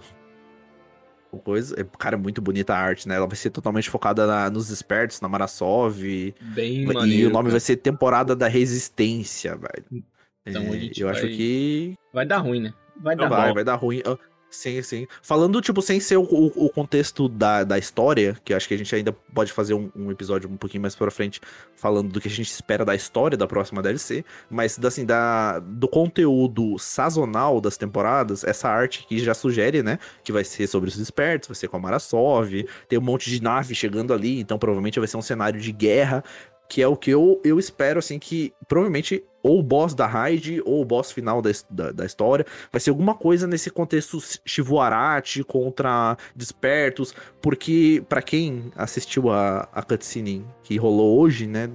O 1.31 1.39
coisa. 1.39 1.75
É, 1.79 1.83
Cara, 1.97 2.15
é 2.15 2.17
muito 2.19 2.41
bonita 2.41 2.73
a 2.73 2.77
arte, 2.77 3.07
né? 3.07 3.15
Ela 3.15 3.27
vai 3.27 3.35
ser 3.35 3.49
totalmente 3.49 3.89
focada 3.89 4.25
na- 4.27 4.49
nos 4.49 4.69
espertos, 4.69 5.19
na 5.19 5.27
Marasov. 5.27 5.99
Bem 6.41 6.83
e 6.83 6.85
maneiro. 6.85 7.29
o 7.29 7.33
nome 7.33 7.45
cara. 7.45 7.51
vai 7.51 7.59
ser 7.59 7.77
Temporada 7.77 8.35
da 8.35 8.47
Resistência, 8.47 9.55
velho. 9.57 10.03
Então 10.47 10.61
É, 10.63 10.69
a 10.69 10.77
gente 10.79 11.01
eu 11.01 11.07
vai- 11.07 11.17
acho 11.17 11.27
que 11.27 11.95
Vai 12.13 12.25
dar 12.25 12.37
ruim, 12.39 12.61
né? 12.61 12.73
Vai 13.01 13.15
dar 13.15 13.27
vai, 13.29 13.47
bom. 13.49 13.53
vai 13.55 13.63
dar 13.63 13.75
ruim. 13.75 14.01
Ah, 14.05 14.17
Sim, 14.49 14.81
sim. 14.81 15.05
Falando, 15.21 15.59
tipo, 15.59 15.81
sem 15.81 15.99
ser 15.99 16.15
o, 16.15 16.21
o- 16.23 16.65
o 16.67 16.69
contexto 16.69 17.27
da, 17.27 17.65
da 17.65 17.77
história, 17.77 18.33
que 18.45 18.53
eu 18.53 18.57
acho 18.57 18.65
que 18.65 18.73
a 18.73 18.77
gente 18.77 18.95
ainda 18.95 19.11
pode 19.11 19.51
fazer 19.51 19.73
um, 19.73 19.91
um 19.93 20.09
episódio 20.09 20.49
um 20.49 20.55
pouquinho 20.55 20.81
mais 20.81 20.95
pra 20.95 21.11
frente, 21.11 21.41
falando 21.75 22.13
do 22.13 22.21
que 22.21 22.29
a 22.29 22.31
gente 22.31 22.49
espera 22.49 22.85
da 22.85 22.95
história 22.95 23.37
da 23.37 23.45
próxima 23.45 23.81
DLC, 23.83 24.23
mas, 24.49 24.79
assim, 24.85 25.05
da, 25.05 25.59
do 25.59 25.85
conteúdo 25.89 26.79
sazonal 26.79 27.59
das 27.59 27.75
temporadas, 27.75 28.45
essa 28.45 28.69
arte 28.69 29.05
que 29.05 29.19
já 29.19 29.33
sugere, 29.33 29.83
né, 29.83 29.99
que 30.23 30.31
vai 30.31 30.45
ser 30.45 30.65
sobre 30.67 30.89
os 30.89 30.97
espertos, 30.97 31.49
vai 31.49 31.55
ser 31.55 31.67
com 31.67 31.75
a 31.75 31.79
Marasov, 31.81 32.49
tem 32.87 32.97
um 32.97 33.01
monte 33.01 33.29
de 33.29 33.43
nave 33.43 33.75
chegando 33.75 34.13
ali, 34.13 34.39
então 34.39 34.57
provavelmente 34.57 34.97
vai 34.97 35.09
ser 35.09 35.17
um 35.17 35.21
cenário 35.21 35.59
de 35.59 35.73
guerra, 35.73 36.23
que 36.69 36.81
é 36.81 36.87
o 36.87 36.95
que 36.95 37.11
eu, 37.11 37.39
eu 37.43 37.59
espero, 37.59 37.99
assim, 37.99 38.17
que 38.17 38.53
provavelmente 38.67 39.23
ou 39.47 39.59
o 39.59 39.63
boss 39.63 39.93
da 39.93 40.05
raid, 40.05 40.61
ou 40.65 40.81
o 40.81 40.85
boss 40.85 41.11
final 41.11 41.41
da, 41.41 41.49
da, 41.69 41.91
da 41.91 42.05
história. 42.05 42.45
Vai 42.71 42.79
ser 42.79 42.89
alguma 42.89 43.15
coisa 43.15 43.47
nesse 43.47 43.69
contexto 43.69 44.19
Shivuarati 44.45 45.43
contra 45.43 46.17
Despertos, 46.35 47.13
porque 47.41 48.03
para 48.07 48.21
quem 48.21 48.71
assistiu 48.75 49.31
a, 49.31 49.67
a 49.71 49.81
cutscene 49.81 50.45
que 50.63 50.77
rolou 50.77 51.19
hoje, 51.19 51.47
né, 51.47 51.69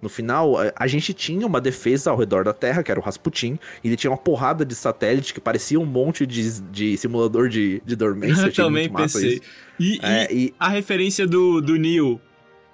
no 0.00 0.08
final, 0.08 0.54
a, 0.76 0.86
gente 0.86 1.12
tinha 1.12 1.44
uma 1.44 1.60
defesa 1.60 2.10
ao 2.10 2.16
redor 2.16 2.44
da 2.44 2.52
Terra, 2.52 2.84
que 2.84 2.90
era 2.90 3.00
o 3.00 3.02
Rasputin, 3.02 3.58
e 3.82 3.88
ele 3.88 3.96
tinha 3.96 4.10
uma 4.10 4.16
porrada 4.16 4.64
de 4.64 4.74
satélite 4.74 5.34
que 5.34 5.40
parecia 5.40 5.78
um 5.78 5.84
monte 5.84 6.24
de, 6.24 6.60
de 6.62 6.96
simulador 6.96 7.48
de, 7.48 7.82
de 7.84 7.96
dormência. 7.96 8.46
Eu 8.46 8.52
também 8.54 8.88
pensei. 8.88 9.42
E, 9.78 9.98
é, 10.00 10.32
e, 10.32 10.46
e, 10.46 10.54
a 10.58 10.68
referência 10.68 11.26
do, 11.26 11.60
do 11.60 11.76
Neo? 11.76 12.20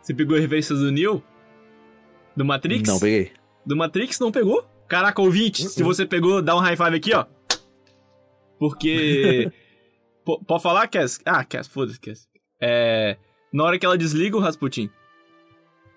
Você 0.02 0.12
pegou 0.12 0.36
a 0.36 0.40
referência 0.40 0.74
do 0.74 0.92
Neo? 0.92 1.22
Do 2.36 2.44
Matrix? 2.44 2.86
Não 2.86 3.00
peguei. 3.00 3.32
Do 3.66 3.76
Matrix 3.76 4.18
não 4.20 4.30
pegou? 4.30 4.64
Caraca, 4.86 5.20
ouvinte, 5.22 5.62
uh 5.62 5.66
-uh. 5.66 5.68
se 5.68 5.82
você 5.82 6.06
pegou, 6.06 6.42
dá 6.42 6.54
um 6.54 6.60
high 6.60 6.76
five 6.76 6.96
aqui, 6.96 7.14
ó. 7.14 7.26
Porque. 8.58 9.50
pode 10.24 10.62
falar, 10.62 10.88
Cass? 10.88 11.20
Ah, 11.24 11.44
Cass, 11.44 11.66
foda-se, 11.66 12.00
Cass. 12.00 12.28
É. 12.60 13.16
Na 13.52 13.64
hora 13.64 13.78
que 13.78 13.86
ela 13.86 13.96
desliga 13.96 14.36
o 14.36 14.40
Rasputin. 14.40 14.90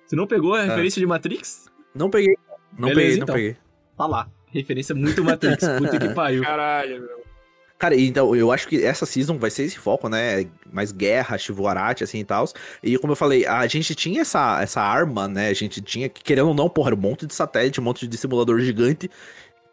Você 0.05 0.15
não 0.15 0.27
pegou 0.27 0.53
a 0.53 0.61
é. 0.61 0.65
referência 0.67 0.99
de 0.99 1.05
Matrix? 1.05 1.69
Não 1.93 2.09
peguei. 2.09 2.35
Não 2.77 2.89
Beleza, 2.89 2.95
peguei, 2.95 3.17
não 3.17 3.23
então. 3.23 3.35
peguei. 3.35 3.57
Tá 3.97 4.05
lá. 4.05 4.29
Referência 4.47 4.95
muito 4.95 5.23
Matrix. 5.23 5.67
Puta 5.77 5.99
que 5.99 6.09
pariu. 6.15 6.43
Caralho, 6.43 7.01
meu. 7.01 7.26
Cara, 7.77 7.95
então, 7.95 8.35
eu 8.35 8.51
acho 8.51 8.67
que 8.67 8.83
essa 8.83 9.05
season 9.05 9.37
vai 9.37 9.51
ser 9.51 9.63
esse 9.63 9.77
foco, 9.77 10.09
né? 10.09 10.47
Mais 10.71 10.91
guerra, 10.91 11.37
Chivuarate, 11.37 12.03
assim 12.03 12.19
e 12.19 12.23
tal. 12.23 12.45
E 12.81 12.97
como 12.97 13.11
eu 13.13 13.15
falei, 13.15 13.45
a 13.45 13.67
gente 13.67 13.93
tinha 13.93 14.21
essa, 14.21 14.61
essa 14.61 14.81
arma, 14.81 15.27
né? 15.27 15.49
A 15.49 15.53
gente 15.53 15.79
tinha, 15.81 16.09
querendo 16.09 16.47
ou 16.47 16.53
não, 16.55 16.67
porra, 16.67 16.93
um 16.93 16.97
monte 16.97 17.27
de 17.27 17.35
satélite, 17.35 17.79
um 17.79 17.83
monte 17.83 18.07
de 18.07 18.17
simulador 18.17 18.59
gigante. 18.61 19.11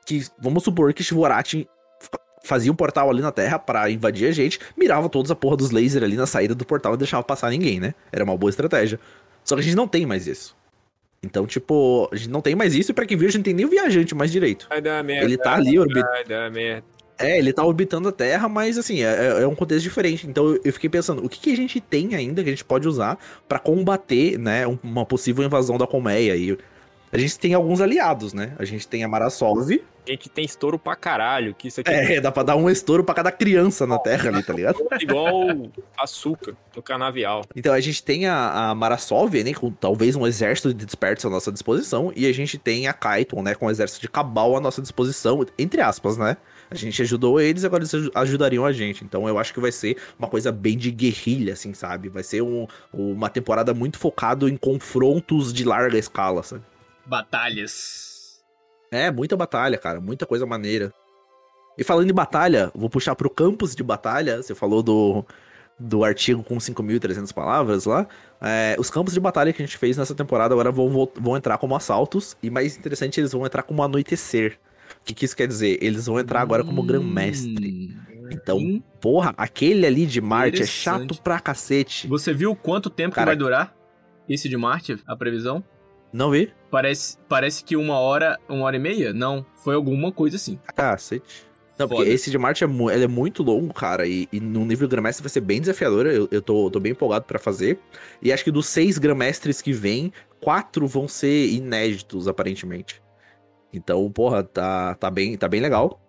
Que, 0.05 0.27
vamos 0.39 0.63
supor 0.63 0.93
que 0.93 1.03
Chivuarate 1.03 1.67
fazia 2.45 2.71
um 2.71 2.77
portal 2.77 3.09
ali 3.09 3.23
na 3.23 3.33
Terra 3.33 3.59
para 3.59 3.91
invadir 3.91 4.29
a 4.29 4.33
gente, 4.33 4.61
mirava 4.77 5.09
todos 5.09 5.31
a 5.31 5.35
porra 5.35 5.57
dos 5.57 5.71
lasers 5.71 6.05
ali 6.05 6.15
na 6.15 6.27
saída 6.27 6.55
do 6.55 6.65
portal 6.65 6.93
e 6.93 6.99
deixava 6.99 7.23
passar 7.23 7.51
ninguém, 7.51 7.81
né? 7.81 7.95
Era 8.13 8.23
uma 8.23 8.37
boa 8.37 8.51
estratégia. 8.51 9.01
Só 9.43 9.55
que 9.55 9.63
a 9.63 9.65
gente 9.65 9.75
não 9.75 9.89
tem 9.89 10.05
mais 10.05 10.27
isso. 10.27 10.55
Então, 11.23 11.47
tipo, 11.47 12.07
a 12.13 12.17
gente 12.17 12.29
não 12.29 12.43
tem 12.43 12.55
mais 12.55 12.75
isso 12.75 12.91
e 12.91 12.95
pra 12.95 13.07
quem 13.07 13.17
viu, 13.17 13.29
a 13.29 13.31
gente 13.31 13.39
não 13.39 13.45
tem 13.45 13.55
nem 13.55 13.65
o 13.65 13.71
viajante 13.71 14.15
mais 14.15 14.31
direito. 14.31 14.67
Vai 14.69 14.83
dar 14.83 15.03
merda. 15.03 15.25
Ele 15.25 15.39
tá 15.39 15.55
ali 15.55 15.79
orbitando. 15.79 16.07
Vai 16.07 16.25
dar 16.25 16.51
merda. 16.51 16.94
É, 17.19 17.39
ele 17.39 17.53
tá 17.53 17.65
orbitando 17.65 18.09
a 18.09 18.13
Terra, 18.13 18.49
mas 18.49 18.77
assim, 18.77 19.03
é, 19.03 19.43
é 19.43 19.47
um 19.47 19.55
contexto 19.55 19.83
diferente. 19.83 20.27
Então 20.27 20.59
eu 20.65 20.73
fiquei 20.73 20.91
pensando, 20.91 21.25
o 21.25 21.29
que, 21.29 21.41
que, 21.41 21.53
a 21.53 21.57
gente 21.57 21.81
tem 21.81 22.15
ainda 22.15 22.43
que 22.43 22.49
a 22.49 22.53
gente 22.53 22.65
pode 22.65 22.89
usar 22.89 23.19
para 23.49 23.59
combater, 23.59 24.39
né, 24.39 24.67
uma 24.83 25.07
possível 25.07 25.45
invasão 25.45 25.79
da 25.79 25.87
colmeia? 25.87 26.37
E 26.37 26.59
a 27.13 27.19
gente 27.19 27.39
tem 27.39 27.55
alguns 27.55 27.81
aliados, 27.81 28.33
né? 28.33 28.55
A 28.59 28.65
gente 28.65 28.89
tem 28.89 29.05
a 29.05 29.09
Marasov. 29.09 29.81
A 30.07 30.11
gente 30.11 30.29
tem 30.29 30.45
estouro 30.45 30.79
pra 30.79 30.97
caralho, 30.97 31.55
que 31.55 31.69
isso 31.69 31.81
aqui... 31.81 31.91
É, 31.91 32.21
dá 32.21 32.33
pra 32.33 32.43
dar 32.43 32.57
um 32.57 32.69
estouro 32.69 33.05
pra 33.05 33.15
cada 33.15 33.31
criança 33.31 33.87
na 33.87 33.99
Terra 33.99 34.31
ali, 34.31 34.43
tá 34.43 34.53
ligado? 34.53 34.85
Igual 35.01 35.71
açúcar 35.97 36.57
no 36.75 36.83
canavial. 36.83 37.43
Então 37.55 37.73
a 37.73 37.81
gente 37.81 38.03
tem 38.03 38.27
a, 38.27 38.71
a 38.71 38.75
Marasov, 38.75 39.33
né, 39.43 39.55
com 39.55 39.71
talvez 39.71 40.17
um 40.17 40.27
exército 40.27 40.75
de 40.75 40.85
despertos 40.85 41.25
à 41.25 41.31
nossa 41.31 41.53
disposição, 41.53 42.13
e 42.17 42.27
a 42.27 42.33
gente 42.35 42.59
tem 42.59 42.89
a 42.89 42.93
Kaiton, 42.93 43.43
né, 43.43 43.55
com 43.55 43.67
um 43.67 43.71
exército 43.71 44.01
de 44.01 44.09
cabal 44.09 44.57
à 44.57 44.61
nossa 44.61 44.83
disposição, 44.83 45.47
entre 45.57 45.81
aspas, 45.81 46.19
né? 46.19 46.37
A 46.71 46.75
gente 46.75 47.01
ajudou 47.03 47.41
eles, 47.41 47.65
agora 47.65 47.83
eles 47.83 48.11
ajudariam 48.15 48.65
a 48.65 48.73
gente. 48.73 49.05
Então 49.05 49.29
eu 49.29 49.39
acho 49.39 49.53
que 49.53 49.61
vai 49.61 49.73
ser 49.73 49.97
uma 50.19 50.29
coisa 50.29 50.51
bem 50.51 50.77
de 50.77 50.91
guerrilha, 50.91 51.53
assim, 51.53 51.75
sabe? 51.75 52.09
Vai 52.09 52.23
ser 52.23 52.43
um, 52.43 52.67
uma 52.93 53.29
temporada 53.29 53.75
muito 53.75 53.99
focado 53.99 54.49
em 54.49 54.57
confrontos 54.57 55.53
de 55.53 55.65
larga 55.65 55.99
escala, 55.99 56.43
sabe? 56.43 56.63
Batalhas. 57.07 58.43
É, 58.91 59.11
muita 59.11 59.37
batalha, 59.37 59.77
cara. 59.77 60.01
Muita 60.01 60.27
coisa 60.27 60.47
maneira. 60.47 60.93
E 61.77 61.83
falando 61.83 62.09
em 62.09 62.15
batalha, 62.15 62.71
vou 62.75 62.89
puxar 62.89 63.15
pro 63.17 63.29
campus 63.29 63.75
de 63.75 63.83
batalha. 63.83 64.43
Você 64.43 64.55
falou 64.55 64.83
do, 64.83 65.25
do 65.79 66.05
artigo 66.05 66.43
com 66.43 66.57
5.300 66.57 67.33
palavras 67.33 67.85
lá. 67.85 68.07
É, 68.41 68.77
os 68.79 68.91
campos 68.91 69.13
de 69.13 69.21
batalha 69.21 69.53
que 69.53 69.63
a 69.63 69.67
gente 69.67 69.77
fez 69.77 69.97
nessa 69.97 70.15
temporada 70.15 70.55
agora 70.55 70.71
vão, 70.71 71.11
vão 71.15 71.37
entrar 71.37 71.59
como 71.59 71.75
assaltos. 71.75 72.37
E 72.43 72.51
mais 72.51 72.77
interessante, 72.77 73.21
eles 73.21 73.33
vão 73.33 73.45
entrar 73.45 73.63
como 73.63 73.83
anoitecer. 73.83 74.59
O 75.05 75.07
que, 75.07 75.13
que 75.13 75.27
isso 75.27 75.37
quer 75.37 75.47
dizer? 75.47 75.77
Eles 75.83 76.07
vão 76.07 76.19
entrar 76.19 76.41
agora 76.41 76.65
como 76.65 76.83
grão-mestre. 76.83 77.91
Hum. 77.93 78.29
Então, 78.33 78.83
porra, 79.03 79.35
aquele 79.37 79.87
ali 79.87 80.07
de 80.07 80.19
Marte 80.19 80.63
é 80.63 80.67
chato 80.67 81.21
pra 81.21 81.39
cacete. 81.39 82.09
Você 82.09 82.33
viu 82.33 82.57
quanto 82.57 82.89
tempo 82.89 83.15
Cara, 83.15 83.27
que 83.27 83.27
vai 83.27 83.37
durar 83.37 83.77
esse 84.27 84.49
de 84.49 84.57
Marte, 84.57 84.99
a 85.07 85.15
previsão? 85.15 85.63
Não 86.11 86.31
vi. 86.31 86.51
Parece, 86.71 87.19
parece 87.29 87.63
que 87.63 87.77
uma 87.77 87.99
hora, 87.99 88.39
uma 88.49 88.65
hora 88.65 88.77
e 88.77 88.79
meia? 88.79 89.13
Não, 89.13 89.45
foi 89.63 89.75
alguma 89.75 90.11
coisa 90.11 90.37
assim. 90.37 90.59
Cacete. 90.75 91.47
Não, 91.79 91.87
Foda. 91.87 91.97
porque 91.97 92.11
esse 92.11 92.31
de 92.31 92.39
Marte 92.39 92.65
é, 92.65 92.67
ele 92.95 93.05
é 93.05 93.09
muito 93.09 93.43
longo, 93.43 93.75
cara, 93.75 94.07
e, 94.07 94.27
e 94.33 94.41
no 94.41 94.65
nível 94.65 94.89
Grandmestre 94.89 95.23
vai 95.23 95.29
ser 95.29 95.43
bem 95.43 95.61
desafiador, 95.61 96.07
eu, 96.07 96.27
eu 96.31 96.41
tô, 96.41 96.71
tô 96.71 96.81
bem 96.81 96.93
empolgado 96.93 97.27
para 97.27 97.39
fazer. 97.39 97.79
E 98.23 98.33
acho 98.33 98.43
que 98.43 98.51
dos 98.51 98.67
seis 98.67 98.97
Grandmestres 98.97 99.61
que 99.61 99.73
vem, 99.73 100.11
quatro 100.41 100.87
vão 100.87 101.07
ser 101.07 101.49
inéditos, 101.51 102.27
aparentemente. 102.27 103.04
Então, 103.75 104.11
porra, 104.11 104.43
tá, 104.43 104.95
tá, 104.95 105.11
bem, 105.11 105.37
tá 105.37 105.49
bem 105.49 105.61
legal. 105.61 106.01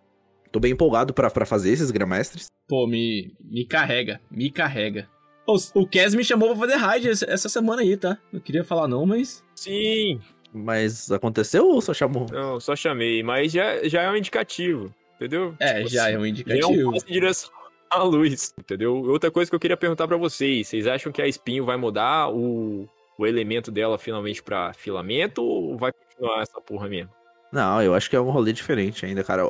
Tô 0.51 0.59
bem 0.59 0.71
empolgado 0.71 1.13
para 1.13 1.45
fazer 1.45 1.71
esses 1.71 1.91
Grandmestres. 1.91 2.47
Pô, 2.67 2.87
me, 2.87 3.35
me 3.43 3.65
carrega, 3.65 4.21
me 4.31 4.49
carrega. 4.49 5.09
O, 5.47 5.57
o 5.81 5.87
Kes 5.87 6.15
me 6.15 6.23
chamou 6.23 6.49
pra 6.49 6.59
fazer 6.59 6.75
raid 6.75 7.09
essa 7.09 7.49
semana 7.49 7.81
aí, 7.81 7.97
tá? 7.97 8.17
Não 8.31 8.39
queria 8.39 8.63
falar 8.63 8.87
não, 8.87 9.05
mas... 9.05 9.43
Sim. 9.53 10.19
Mas 10.53 11.11
aconteceu 11.11 11.67
ou 11.67 11.81
só 11.81 11.93
chamou? 11.93 12.25
Não, 12.31 12.59
só 12.59 12.75
chamei, 12.75 13.21
mas 13.21 13.51
já, 13.51 13.87
já 13.87 14.03
é 14.03 14.09
um 14.09 14.15
indicativo, 14.15 14.93
entendeu? 15.15 15.53
É, 15.59 15.79
tipo, 15.79 15.89
já 15.89 16.05
assim, 16.05 16.13
é 16.13 16.17
um 16.17 16.25
indicativo. 16.25 16.73
Já 16.73 16.81
é 16.81 16.87
um 16.87 16.91
passo 16.91 17.05
em 17.09 17.11
direção 17.11 17.51
à 17.89 18.01
luz, 18.03 18.53
entendeu? 18.57 18.95
Outra 18.95 19.29
coisa 19.29 19.51
que 19.51 19.55
eu 19.55 19.59
queria 19.59 19.77
perguntar 19.77 20.07
para 20.07 20.17
vocês, 20.17 20.67
vocês 20.67 20.87
acham 20.87 21.11
que 21.11 21.21
a 21.21 21.27
espinho 21.27 21.65
vai 21.65 21.75
mudar 21.75 22.29
o, 22.29 22.87
o 23.17 23.27
elemento 23.27 23.69
dela 23.71 23.97
finalmente 23.97 24.41
para 24.41 24.73
filamento 24.73 25.43
ou 25.43 25.77
vai 25.77 25.91
continuar 25.91 26.41
essa 26.41 26.61
porra 26.61 26.87
mesmo? 26.87 27.11
Não, 27.51 27.81
eu 27.81 27.93
acho 27.93 28.09
que 28.09 28.15
é 28.15 28.19
um 28.19 28.29
rolê 28.29 28.51
diferente 28.51 29.05
ainda, 29.05 29.23
cara. 29.23 29.47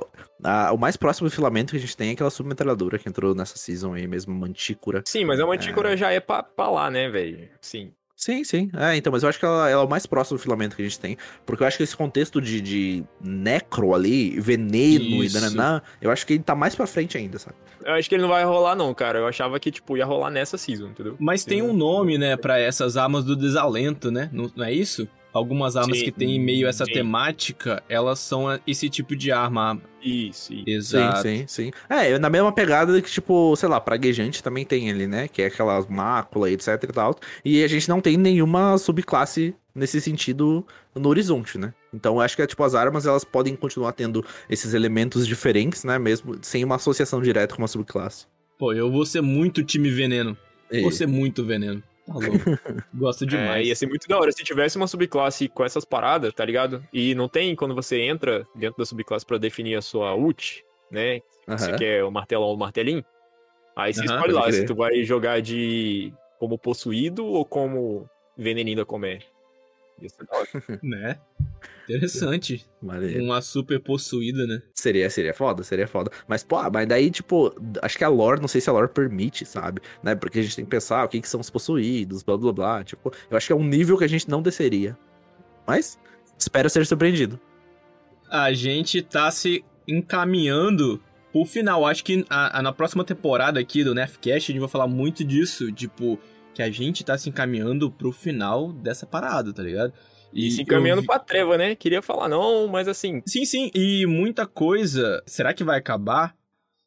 o 0.74 0.78
mais 0.78 0.96
próximo 0.96 1.28
do 1.28 1.34
filamento 1.34 1.72
que 1.72 1.78
a 1.78 1.80
gente 1.80 1.98
tem 1.98 2.10
é 2.10 2.14
aquela 2.14 2.30
submetralhadora 2.30 3.00
que 3.00 3.10
entrou 3.10 3.34
nessa 3.34 3.58
season 3.58 3.94
aí 3.94 4.08
mesmo, 4.08 4.34
Mantícora. 4.34 5.04
Sim, 5.06 5.26
mas 5.26 5.40
a 5.40 5.46
Mantícora 5.46 5.94
é... 5.94 5.98
já 5.98 6.12
é 6.12 6.20
pra, 6.20 6.44
pra 6.44 6.70
lá, 6.70 6.92
né, 6.92 7.10
velho? 7.10 7.50
Sim. 7.62 7.92
Sim, 8.16 8.46
sim. 8.46 8.72
É, 8.78 8.96
então, 8.96 9.12
mas 9.12 9.24
eu 9.24 9.30
acho 9.30 9.38
que 9.38 9.46
ela, 9.46 9.70
ela, 9.70 9.82
é 9.82 9.86
o 9.86 9.90
mais 9.90 10.06
próximo 10.06 10.38
do 10.38 10.42
filamento 10.42 10.76
que 10.76 10.82
a 10.82 10.86
gente 10.86 11.00
tem. 11.00 11.18
Porque 11.46 11.64
eu 11.64 11.68
acho 11.68 11.76
que 11.76 11.84
esse 11.84 11.96
contexto 11.96 12.42
de, 12.42 12.62
de 12.62 13.04
necro 13.20 13.94
ali, 13.94 14.40
veneno 14.40 15.24
Isso. 15.24 15.38
e 15.38 15.42
dananã, 15.42 15.82
eu 16.02 16.10
acho 16.10 16.26
que 16.26 16.34
ele 16.34 16.44
tá 16.44 16.56
mais 16.56 16.74
pra 16.74 16.88
frente 16.88 17.18
ainda, 17.18 17.38
sabe? 17.38 17.58
Eu 17.84 17.94
acho 17.94 18.08
que 18.08 18.16
ele 18.16 18.22
não 18.22 18.30
vai 18.30 18.46
rolar, 18.46 18.74
não, 18.74 18.94
cara. 18.94 19.20
Eu 19.20 19.28
achava 19.28 19.60
que, 19.60 19.70
tipo, 19.70 19.98
ia 19.98 20.06
rolar 20.06 20.30
nessa 20.30 20.58
season, 20.58 20.88
entendeu? 20.88 21.16
Mas 21.20 21.44
tem 21.44 21.62
um 21.62 21.74
nome, 21.74 22.18
né, 22.18 22.38
pra 22.38 22.58
essas 22.58 22.96
armas 22.96 23.26
do 23.26 23.36
desalento, 23.36 24.10
né? 24.10 24.30
Não, 24.32 24.50
não 24.56 24.66
é 24.66 24.72
isso? 24.72 25.08
Algumas 25.36 25.76
armas 25.76 26.00
sim, 26.00 26.06
que 26.06 26.12
tem 26.14 26.40
meio 26.40 26.66
essa 26.66 26.86
sim. 26.86 26.94
temática, 26.94 27.84
elas 27.90 28.20
são 28.20 28.46
esse 28.66 28.90
tipo 28.90 29.16
de 29.16 29.34
arma. 29.34 29.82
Isso, 30.02 30.54
isso. 30.54 30.64
Exato. 30.66 31.24
Sim, 31.24 31.40
sim, 31.40 31.46
sim. 31.48 31.72
É, 31.90 32.18
na 32.18 32.30
mesma 32.30 32.54
pegada 32.54 33.02
que, 33.02 33.12
tipo, 33.12 33.54
sei 33.58 33.68
lá, 33.68 33.82
praguejante 33.82 34.42
também 34.42 34.64
tem 34.64 34.90
ali, 34.90 35.08
né? 35.08 35.28
Que 35.28 35.42
é 35.42 35.48
aquelas 35.48 35.88
máculas, 35.88 36.52
etc 36.54 36.84
e 36.84 36.94
tal. 36.94 37.16
E 37.44 37.64
a 37.64 37.68
gente 37.68 37.90
não 37.90 38.00
tem 38.00 38.16
nenhuma 38.16 38.78
subclasse 38.78 39.54
nesse 39.74 40.00
sentido 40.00 40.66
no 40.96 41.10
horizonte, 41.10 41.58
né? 41.58 41.74
Então 41.94 42.22
acho 42.22 42.38
que 42.38 42.42
é 42.42 42.48
tipo 42.48 42.64
as 42.64 42.74
armas 42.74 43.06
elas 43.06 43.26
podem 43.26 43.58
continuar 43.58 43.92
tendo 43.92 44.24
esses 44.50 44.74
elementos 44.74 45.28
diferentes, 45.28 45.84
né? 45.84 46.00
Mesmo 46.00 46.38
sem 46.42 46.64
uma 46.64 46.76
associação 46.76 47.22
direta 47.22 47.56
com 47.56 47.62
uma 47.62 47.68
subclasse. 47.68 48.26
Pô, 48.58 48.72
eu 48.72 48.90
vou 48.90 49.06
ser 49.06 49.20
muito 49.20 49.64
time 49.64 49.90
veneno. 49.90 50.38
E... 50.72 50.82
Vou 50.82 50.92
ser 50.92 51.08
muito 51.08 51.44
veneno. 51.44 51.84
Tá 52.06 52.14
louco. 52.14 52.30
Gosto 52.94 53.24
é, 53.24 53.28
demais. 53.28 53.66
É, 53.66 53.70
ia 53.70 53.76
ser 53.76 53.88
muito 53.88 54.08
da 54.08 54.18
hora 54.18 54.32
se 54.32 54.44
tivesse 54.44 54.78
uma 54.78 54.88
subclasse 54.88 55.48
com 55.48 55.64
essas 55.64 55.84
paradas, 55.84 56.34
tá 56.34 56.46
ligado? 56.46 56.84
E 56.94 57.16
não 57.16 57.28
tem 57.28 57.56
quando 57.56 57.74
você 57.74 58.02
entra 58.02 58.46
dentro 58.56 58.78
da 58.78 58.86
subclasse 58.86 59.26
para 59.26 59.38
definir 59.38 59.76
a 59.76 59.82
sua 59.82 60.16
ult, 60.16 60.64
né? 60.92 61.22
Uhum. 61.48 61.58
Você 61.58 61.74
quer 61.74 62.04
o 62.04 62.12
martelão 62.12 62.48
ou 62.48 62.56
o 62.56 62.60
martelinho. 62.60 63.04
Aí 63.76 63.94
você 63.94 64.02
uhum, 64.02 64.06
escolhe 64.06 64.32
lá 64.34 64.52
se 64.52 64.66
tu 64.66 64.76
vai 64.76 65.04
jogar 65.04 65.42
de 65.42 66.14
como 66.40 66.58
possuído 66.58 67.26
ou 67.26 67.44
como 67.44 68.10
veneninho 68.38 68.78
da 68.78 68.86
comédia. 68.86 69.28
Isso 70.02 70.16
é 70.22 70.26
da 70.26 70.38
hora. 70.38 70.48
né? 70.84 71.20
Interessante. 71.84 72.66
Maneiro. 72.82 73.24
Uma 73.24 73.42
super 73.42 73.80
possuída, 73.80 74.46
né? 74.48 74.62
Seria, 74.74 75.10
seria 75.10 75.34
foda, 75.34 75.64
seria 75.64 75.88
foda. 75.88 76.12
Mas, 76.28 76.44
pô, 76.44 76.58
mas 76.72 76.88
daí, 76.88 77.12
tipo, 77.12 77.54
acho 77.82 77.98
que 77.98 78.04
a 78.04 78.10
lore, 78.10 78.42
não 78.42 78.48
sei 78.48 78.60
se 78.62 78.70
a 78.70 78.74
lore 78.74 78.90
permite, 78.90 79.46
sabe? 79.46 79.82
Né? 80.04 80.16
Porque 80.16 80.40
a 80.40 80.42
gente 80.42 80.56
tem 80.56 80.66
que 80.66 80.72
pensar 80.72 81.06
o 81.06 81.08
que, 81.08 81.22
que 81.22 81.30
são 81.30 81.40
os 81.40 81.50
possuídos, 81.50 82.24
blá 82.24 82.38
blá 82.38 82.54
blá. 82.54 82.84
Tipo, 82.84 83.12
eu 83.30 83.38
acho 83.38 83.48
que 83.48 83.54
é 83.54 83.56
um 83.56 83.64
nível 83.64 83.98
que 83.98 84.04
a 84.04 84.10
gente 84.10 84.30
não 84.30 84.42
desceria. 84.42 84.98
Mas, 85.68 86.00
espero 86.38 86.70
ser 86.70 86.86
surpreendido. 86.86 87.40
A 88.30 88.52
gente 88.54 89.02
tá 89.02 89.30
se 89.32 89.64
encaminhando 89.88 91.02
pro 91.32 91.46
final. 91.46 91.86
Acho 91.86 92.04
que 92.04 92.26
a, 92.30 92.60
a, 92.60 92.62
na 92.62 92.72
próxima 92.72 93.04
temporada 93.04 93.60
aqui 93.60 93.84
do 93.84 93.94
Nefcast 93.94 94.52
a 94.52 94.54
gente 94.54 94.60
vai 94.60 94.70
falar 94.70 94.88
muito 94.88 95.24
disso. 95.24 95.72
Tipo, 95.72 96.20
que 96.56 96.64
a 96.64 96.72
gente 96.72 97.04
tá 97.04 97.18
se 97.18 97.30
encaminhando 97.30 97.92
pro 97.92 98.12
final 98.12 98.72
dessa 98.72 99.06
parada, 99.06 99.54
tá 99.54 99.62
ligado? 99.62 99.94
E 100.36 100.52
se 100.52 100.62
encaminhando 100.62 101.02
vi- 101.02 101.08
pra 101.08 101.18
treva, 101.20 101.58
né? 101.58 101.76
Queria 101.76 102.02
falar 102.02 102.28
não, 102.28 102.68
mas 102.68 102.88
assim, 102.88 103.22
Sim, 103.26 103.46
sim, 103.46 103.72
e 103.74 104.06
muita 104.06 104.46
coisa. 104.46 105.24
Será 105.26 105.54
que 105.54 105.64
vai 105.64 105.80
acabar? 105.80 106.36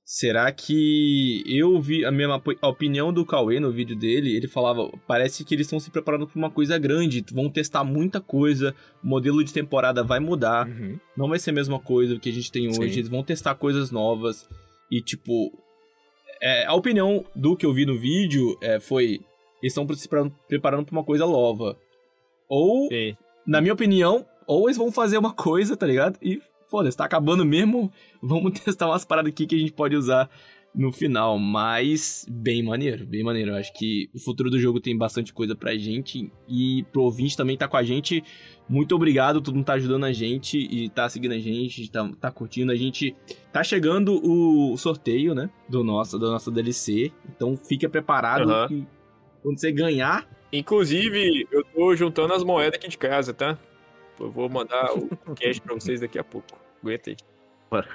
Será 0.05 0.51
que 0.53 1.43
eu 1.47 1.79
vi 1.83 2.03
a 2.05 2.11
mesma 2.11 2.43
opinião 2.63 3.13
do 3.13 3.27
Cauê 3.27 3.61
no 3.61 3.71
vídeo 3.71 3.95
dele? 3.95 4.35
Ele 4.35 4.49
falava, 4.49 4.91
parece 5.07 5.45
que 5.45 5.55
eles 5.55 5.67
estão 5.67 5.79
se 5.79 5.91
preparando 5.91 6.27
para 6.27 6.39
uma 6.39 6.51
coisa 6.51 6.79
grande, 6.79 7.23
vão 7.31 7.51
testar 7.51 7.85
muita 7.85 8.19
coisa, 8.19 8.75
o 9.05 9.07
modelo 9.07 9.45
de 9.45 9.53
temporada 9.53 10.03
vai 10.03 10.19
mudar, 10.19 10.67
Uhum. 10.67 10.99
não 11.15 11.29
vai 11.29 11.39
ser 11.39 11.51
a 11.51 11.53
mesma 11.53 11.79
coisa 11.79 12.19
que 12.19 12.31
a 12.31 12.33
gente 12.33 12.51
tem 12.51 12.73
Sim. 12.73 12.83
hoje, 12.83 13.01
eles 13.01 13.11
vão 13.11 13.23
testar 13.23 13.55
coisas 13.57 13.91
novas 13.91 14.49
e 14.91 15.03
tipo, 15.03 15.53
é, 16.41 16.65
a 16.65 16.73
opinião 16.75 17.23
do 17.37 17.55
que 17.55 17.67
eu 17.67 17.75
vi 17.75 17.85
no 17.85 17.99
vídeo 17.99 18.57
é, 18.63 18.81
foi, 18.81 19.21
eles 19.63 19.77
estão 19.77 19.87
se 19.95 20.09
pre- 20.09 20.33
preparando 20.49 20.87
para 20.87 20.93
uma 20.97 21.05
coisa 21.05 21.27
nova. 21.27 21.77
Ou 22.49 22.89
sim. 22.89 23.15
Na 23.49 23.63
minha 23.63 23.73
opinião, 23.73 24.27
ou 24.47 24.69
eles 24.69 24.77
vão 24.77 24.93
fazer 24.93 25.17
uma 25.17 25.33
coisa, 25.33 25.75
tá 25.75 25.87
ligado? 25.87 26.19
E 26.21 26.39
foda-se, 26.67 26.99
tá 26.99 27.07
acabando 27.07 27.47
mesmo. 27.47 27.91
Vamos 28.23 28.61
testar 28.61 28.87
umas 28.87 29.07
paradas 29.07 29.33
aqui 29.33 29.47
que 29.47 29.57
a 29.57 29.59
gente 29.59 29.73
pode 29.73 29.97
usar 29.97 30.29
no 30.75 30.93
final. 30.93 31.39
Mas 31.39 32.27
bem 32.31 32.63
maneiro, 32.63 33.07
bem 33.07 33.25
maneiro. 33.25 33.53
Eu 33.53 33.57
acho 33.57 33.73
que 33.73 34.11
o 34.15 34.19
futuro 34.19 34.51
do 34.51 34.61
jogo 34.61 34.81
tem 34.81 34.95
bastante 34.95 35.33
coisa 35.33 35.57
pra 35.57 35.75
gente. 35.79 36.31
E 36.47 36.85
pro 36.93 37.05
ouvinte 37.05 37.39
também 37.39 37.57
tá 37.57 37.67
com 37.67 37.79
a 37.79 37.83
gente. 37.83 38.23
Muito 38.69 38.95
obrigado, 38.95 39.41
todo 39.41 39.55
mundo 39.55 39.65
tá 39.65 39.73
ajudando 39.73 40.05
a 40.05 40.13
gente 40.13 40.59
e 40.59 40.91
tá 40.91 41.09
seguindo 41.09 41.33
a 41.33 41.39
gente, 41.39 41.91
tá, 41.91 42.07
tá 42.21 42.31
curtindo. 42.31 42.71
A 42.71 42.77
gente 42.77 43.17
tá 43.51 43.65
chegando 43.65 44.21
o 44.23 44.77
sorteio, 44.77 45.35
né? 45.35 45.49
Do 45.67 45.83
nosso, 45.83 46.19
da 46.19 46.29
nossa 46.29 46.51
DLC. 46.51 47.11
Então 47.35 47.57
fica 47.57 47.89
preparado 47.89 48.51
Aham. 48.51 48.69
que 48.69 48.87
quando 49.43 49.59
você 49.59 49.73
ganhar. 49.73 50.29
Inclusive, 50.53 51.47
eu 51.53 51.63
tô 51.65 51.95
juntando 51.95 52.33
as 52.35 52.43
moedas 52.43 52.79
aqui 52.79 52.89
de 52.89 52.99
casa, 52.99 53.35
tá? 53.35 53.57
Eu 54.19 54.31
vou 54.31 54.49
mandar 54.49 54.93
o 54.95 55.09
cash 55.37 55.59
pra 55.59 55.75
vocês 55.75 56.01
daqui 56.01 56.19
a 56.19 56.25
pouco. 56.25 56.59
Aguenta 56.83 57.11
aí. 57.11 57.17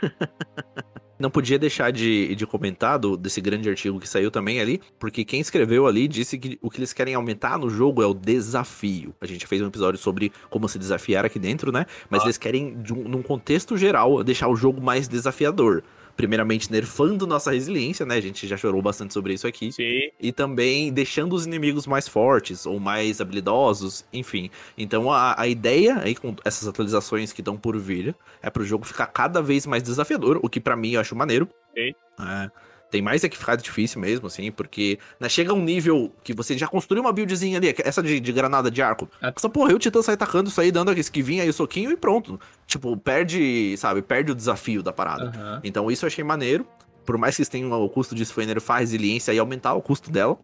Não 1.20 1.30
podia 1.30 1.58
deixar 1.58 1.92
de, 1.92 2.36
de 2.36 2.46
comentar 2.46 3.00
do- 3.00 3.16
desse 3.16 3.40
grande 3.40 3.70
artigo 3.70 4.00
que 4.00 4.10
saiu 4.10 4.30
também 4.30 4.60
ali, 4.60 4.82
porque 5.00 5.24
quem 5.24 5.40
escreveu 5.40 5.88
ali 5.88 6.08
disse 6.08 6.38
que 6.38 6.60
o 6.62 6.70
que 6.70 6.80
eles 6.80 6.92
querem 6.92 7.14
aumentar 7.16 7.58
no 7.58 7.70
jogo 7.70 8.02
é 8.02 8.06
o 8.06 8.14
desafio. 8.14 9.16
A 9.22 9.26
gente 9.26 9.48
fez 9.48 9.62
um 9.62 9.68
episódio 9.68 10.00
sobre 10.00 10.32
como 10.50 10.68
se 10.68 10.78
desafiar 10.78 11.24
aqui 11.24 11.40
dentro, 11.40 11.72
né? 11.72 11.86
Mas 12.10 12.24
eles 12.24 12.38
querem, 12.38 12.76
um- 12.92 13.08
num 13.08 13.22
contexto 13.22 13.78
geral, 13.78 14.24
deixar 14.24 14.48
o 14.50 14.56
jogo 14.56 14.82
mais 14.82 15.08
desafiador. 15.08 15.84
Primeiramente, 16.16 16.72
nerfando 16.72 17.26
nossa 17.26 17.52
resiliência, 17.52 18.06
né? 18.06 18.16
A 18.16 18.22
gente 18.22 18.48
já 18.48 18.56
chorou 18.56 18.82
bastante 18.82 19.14
sobre 19.14 19.34
isso 19.34 19.48
aqui. 19.48 19.72
Sim. 19.72 20.12
E 20.20 20.32
também 20.32 20.94
deixando 20.94 21.34
os 21.34 21.46
inimigos 21.46 21.88
mais 21.88 22.08
fortes 22.08 22.66
ou 22.66 22.80
mais 22.80 23.20
habilidosos, 23.20 24.06
enfim. 24.14 24.50
Então 24.78 25.12
a, 25.12 25.40
a 25.40 25.48
ideia 25.48 25.98
aí 25.98 26.16
com 26.16 26.36
essas 26.46 26.68
atualizações 26.68 27.34
que 27.34 27.42
estão 27.42 27.58
por 27.58 27.78
vir 27.78 28.16
é 28.42 28.50
pro 28.50 28.64
jogo 28.64 28.86
ficar 28.86 29.08
cada 29.08 29.42
vez 29.42 29.66
mais 29.66 29.82
desafiador, 29.82 30.40
o 30.44 30.50
que 30.50 30.60
pra 30.60 30.76
mim 30.76 30.92
eu 30.92 31.02
acho 31.02 31.16
maneiro. 31.16 31.48
Sim. 31.76 31.94
É, 32.20 32.52
tem 32.94 33.02
mais 33.02 33.24
é 33.24 33.30
que 33.30 33.36
ficar 33.36 33.56
difícil 33.56 34.00
mesmo, 34.00 34.28
assim, 34.28 34.52
porque 34.52 35.00
né, 35.20 35.28
chega 35.28 35.52
um 35.52 35.64
nível 35.64 36.14
que 36.24 36.32
você 36.32 36.56
já 36.56 36.68
construiu 36.68 37.02
uma 37.02 37.12
buildzinha 37.12 37.58
ali, 37.58 37.74
essa 37.84 38.04
de, 38.04 38.20
de 38.20 38.32
granada 38.32 38.70
de 38.70 38.84
arco. 38.84 39.10
Ah. 39.20 39.34
Essa 39.36 39.50
porra, 39.50 39.74
o 39.74 39.80
Titã 39.80 40.00
sai 40.04 40.16
tacando 40.16 40.48
isso 40.52 40.62
aí, 40.62 40.72
dando 40.72 40.92
a 40.92 40.94
esquivinha 40.94 41.42
aí 41.42 41.50
o 41.50 41.54
soquinho 41.54 41.90
e 41.90 41.98
pronto. 41.98 42.40
Tipo, 42.68 42.96
perde, 42.96 43.76
sabe, 43.78 44.04
perde 44.04 44.32
o 44.32 44.36
desafio 44.36 44.84
da 44.84 44.94
parada. 44.94 45.32
Aham. 45.36 45.62
Então 45.64 45.90
isso 45.90 46.06
eu 46.06 46.08
achei 46.08 46.24
maneiro. 46.24 46.68
Por 47.04 47.18
mais 47.18 47.36
que 47.36 47.42
eles 47.42 47.50
tenham 47.50 47.72
o 47.72 47.90
custo 47.90 48.14
disso 48.14 48.32
foi 48.32 48.46
nerfar 48.46 48.78
a 48.78 48.80
resiliência 48.82 49.34
e 49.34 49.40
aumentar 49.40 49.74
o 49.74 49.82
custo 49.82 50.12
dela 50.12 50.38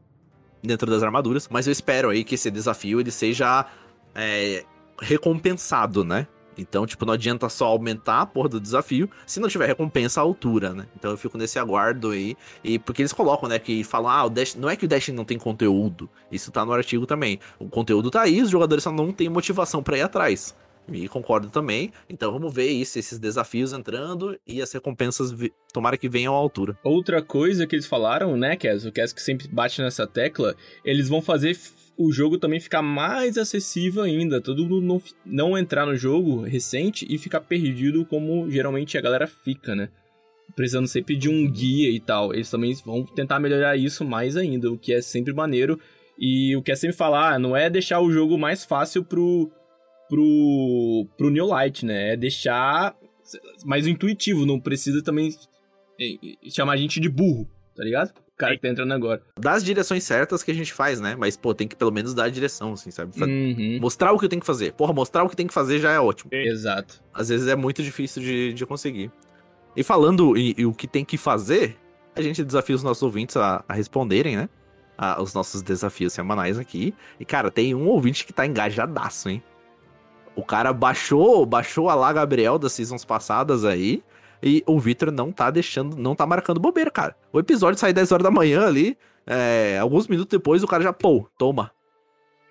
dentro 0.64 0.90
das 0.90 1.04
armaduras. 1.04 1.48
Mas 1.52 1.68
eu 1.68 1.72
espero 1.72 2.10
aí 2.10 2.24
que 2.24 2.34
esse 2.34 2.50
desafio 2.50 3.00
ele 3.00 3.12
seja 3.12 3.68
é, 4.16 4.66
recompensado, 5.00 6.04
né? 6.04 6.26
Então, 6.60 6.86
tipo, 6.86 7.06
não 7.06 7.14
adianta 7.14 7.48
só 7.50 7.68
aumentar 7.68 8.22
a 8.22 8.26
porra 8.26 8.50
do 8.50 8.60
desafio 8.60 9.10
se 9.26 9.40
não 9.40 9.48
tiver 9.48 9.68
recompensa 9.68 10.20
à 10.20 10.24
altura, 10.24 10.74
né? 10.74 10.86
Então 10.96 11.12
eu 11.12 11.18
fico 11.18 11.38
nesse 11.38 11.58
aguardo 11.58 12.12
aí. 12.12 12.36
E 12.64 12.78
porque 12.78 13.02
eles 13.02 13.14
colocam, 13.14 13.48
né, 13.48 13.58
que 13.58 13.84
falam, 13.84 14.12
ah, 14.12 14.26
o 14.26 14.30
Dash. 14.30 14.56
Não 14.56 14.70
é 14.70 14.76
que 14.76 14.86
o 14.86 14.88
Dash 14.88 15.10
não 15.10 15.24
tem 15.24 15.38
conteúdo. 15.38 16.10
Isso 16.32 16.52
tá 16.52 16.66
no 16.66 16.74
artigo 16.74 17.06
também. 17.06 17.40
O 17.58 17.70
conteúdo 17.70 18.12
tá 18.12 18.22
aí, 18.22 18.42
os 18.42 18.50
jogadores 18.50 18.84
só 18.84 18.92
não 18.92 19.12
têm 19.12 19.30
motivação 19.30 19.82
pra 19.82 19.98
ir 19.98 20.02
atrás. 20.02 20.56
E 20.92 21.08
concordo 21.08 21.50
também. 21.50 21.92
Então 22.10 22.32
vamos 22.32 22.54
ver 22.54 22.68
isso, 22.68 22.98
esses 22.98 23.20
desafios 23.20 23.74
entrando 23.74 24.38
e 24.46 24.62
as 24.62 24.72
recompensas 24.72 25.34
tomara 25.72 25.98
que 25.98 26.10
venham 26.10 26.34
à 26.34 26.38
altura. 26.38 26.78
Outra 26.84 27.22
coisa 27.22 27.68
que 27.68 27.76
eles 27.76 27.86
falaram, 27.86 28.36
né, 28.36 28.56
Kes, 28.56 28.86
o 28.86 28.92
Kes 28.92 29.14
que 29.14 29.22
sempre 29.22 29.48
bate 29.48 29.82
nessa 29.82 30.08
tecla, 30.08 30.56
eles 30.84 31.08
vão 31.08 31.22
fazer 31.22 31.56
o 32.00 32.14
jogo 32.14 32.38
também 32.38 32.62
ficar 32.62 32.82
mais 32.82 33.38
acessível 33.38 34.04
ainda. 34.04 34.40
Todo 34.40 34.64
mundo 34.64 34.80
não, 34.80 35.02
não 35.26 35.58
entrar 35.58 35.86
no 35.86 35.98
jogo 35.98 36.44
recente 36.44 37.06
e 37.10 37.18
ficar 37.18 37.42
perdido 37.42 38.06
como 38.06 38.50
geralmente 38.50 38.98
a 38.98 39.02
galera 39.02 39.28
fica, 39.28 39.76
né? 39.76 39.90
Precisando 40.56 40.88
sempre 40.88 41.18
de 41.18 41.28
um 41.28 41.52
guia 41.52 41.92
e 41.92 42.00
tal. 42.00 42.34
Eles 42.34 42.50
também 42.50 42.74
vão 42.86 43.04
tentar 43.04 43.38
melhorar 43.42 43.76
isso 43.76 44.06
mais 44.06 44.38
ainda, 44.38 44.72
o 44.72 44.78
que 44.78 44.94
é 44.94 45.02
sempre 45.02 45.34
maneiro. 45.34 45.78
E 46.18 46.56
o 46.56 46.64
que 46.64 46.72
é 46.72 46.76
sempre 46.76 46.96
falar, 46.96 47.38
não 47.38 47.56
é 47.56 47.70
deixar 47.70 48.00
o 48.00 48.10
jogo 48.10 48.38
mais 48.38 48.64
fácil 48.64 49.04
pro, 49.04 49.52
pro, 50.08 51.06
pro 51.18 51.30
New 51.30 51.48
Light, 51.48 51.86
né? 51.86 52.14
É 52.14 52.16
deixar 52.16 52.96
mais 53.66 53.86
intuitivo, 53.86 54.46
não 54.46 54.60
precisa 54.60 55.04
também 55.04 55.36
eh, 56.00 56.16
chamar 56.50 56.74
a 56.74 56.78
gente 56.78 57.02
de 57.02 57.10
burro, 57.10 57.46
tá 57.76 57.84
ligado? 57.84 58.14
O 58.40 58.46
cara 58.48 58.56
que 58.56 58.62
tá 58.62 58.70
entrando 58.70 58.94
agora. 58.94 59.22
Das 59.38 59.62
direções 59.66 60.02
certas 60.06 60.42
que 60.42 60.50
a 60.50 60.54
gente 60.54 60.72
faz, 60.72 61.02
né? 61.02 61.14
Mas, 61.14 61.36
pô, 61.36 61.54
tem 61.54 61.68
que 61.68 61.76
pelo 61.76 61.92
menos 61.92 62.14
dar 62.14 62.24
a 62.24 62.30
direção, 62.30 62.72
assim, 62.72 62.90
sabe? 62.90 63.14
Fa- 63.20 63.26
Uhum, 63.26 63.80
Mostrar 63.82 64.14
o 64.14 64.18
que 64.18 64.30
tem 64.30 64.40
que 64.40 64.46
fazer. 64.46 64.72
Porra, 64.72 64.94
mostrar 64.94 65.26
o 65.26 65.30
que 65.30 65.36
tem 65.36 65.46
que 65.46 65.54
fazer 65.54 65.78
já 65.80 65.92
é 65.92 66.00
ótimo. 66.00 66.32
exato. 66.34 67.04
Às 67.14 67.28
vezes 67.28 67.48
é 67.50 67.56
muito 67.58 67.84
difícil 67.84 68.22
de, 68.22 68.54
de 68.54 68.66
conseguir. 68.66 69.12
E 69.76 69.84
falando 69.84 70.38
em, 70.38 70.56
em 70.58 70.66
o 70.66 70.74
que 70.74 70.88
tem 70.88 71.04
que 71.04 71.18
fazer, 71.18 71.76
a 72.16 72.22
gente 72.22 72.42
desafia 72.42 72.76
os 72.78 72.82
nossos 72.82 73.04
ouvintes 73.04 73.36
a, 73.36 73.62
a 73.68 73.74
responderem, 73.74 74.38
né? 74.38 74.48
A- 74.98 75.22
os 75.22 75.34
nossos 75.34 75.62
desafios 75.62 76.14
semanais 76.14 76.58
aqui. 76.58 76.94
E, 77.20 77.26
cara, 77.26 77.52
tem 77.52 77.76
um 77.76 77.88
ouvinte 77.90 78.26
que 78.26 78.32
tá 78.32 78.46
engajadaço, 78.46 79.28
hein? 79.28 79.44
O 80.34 80.46
cara 80.46 80.72
baixou, 80.72 81.46
baixou 81.46 81.90
a 81.90 81.94
lá 81.96 82.14
Gabriel 82.14 82.58
das 82.58 82.72
seasons 82.72 83.04
passadas 83.04 83.66
aí. 83.66 84.02
E 84.42 84.64
o 84.66 84.80
Victor 84.80 85.12
não 85.12 85.32
tá 85.32 85.50
deixando, 85.52 85.98
não 85.98 86.16
tá 86.16 86.26
marcando 86.26 86.60
bobeira, 86.60 86.90
cara. 86.90 87.16
O 87.34 87.40
episódio 87.40 87.80
sai 87.80 87.92
10 87.94 88.12
horas 88.12 88.24
da 88.24 88.32
manhã 88.32 88.66
ali. 88.66 88.98
é, 89.28 89.78
alguns 89.80 90.08
minutos 90.08 90.32
depois 90.32 90.64
o 90.64 90.68
cara 90.68 90.82
já, 90.84 90.94
pô, 90.94 91.28
toma. 91.38 91.72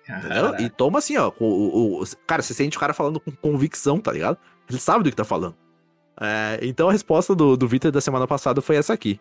Entendeu? 0.07 0.55
E 0.59 0.69
toma 0.69 0.99
assim, 0.99 1.17
ó. 1.17 1.29
com 1.29 1.45
o, 1.45 2.01
o- 2.01 2.05
cara, 2.25 2.41
você 2.41 2.53
sente 2.53 2.77
o 2.77 2.79
cara 2.79 2.93
falando 2.93 3.19
com 3.19 3.31
convicção, 3.31 3.99
tá 3.99 4.11
ligado? 4.11 4.37
Ele 4.69 4.79
sabe 4.79 5.03
do 5.03 5.09
que 5.09 5.15
tá 5.15 5.23
falando. 5.25 5.55
É, 6.19 6.59
então 6.63 6.89
a 6.89 6.91
resposta 6.91 7.33
do, 7.35 7.55
do 7.55 7.67
Victor 7.67 7.91
da 7.91 8.01
semana 8.01 8.27
passada 8.27 8.61
foi 8.61 8.75
essa 8.75 8.93
aqui. 8.93 9.19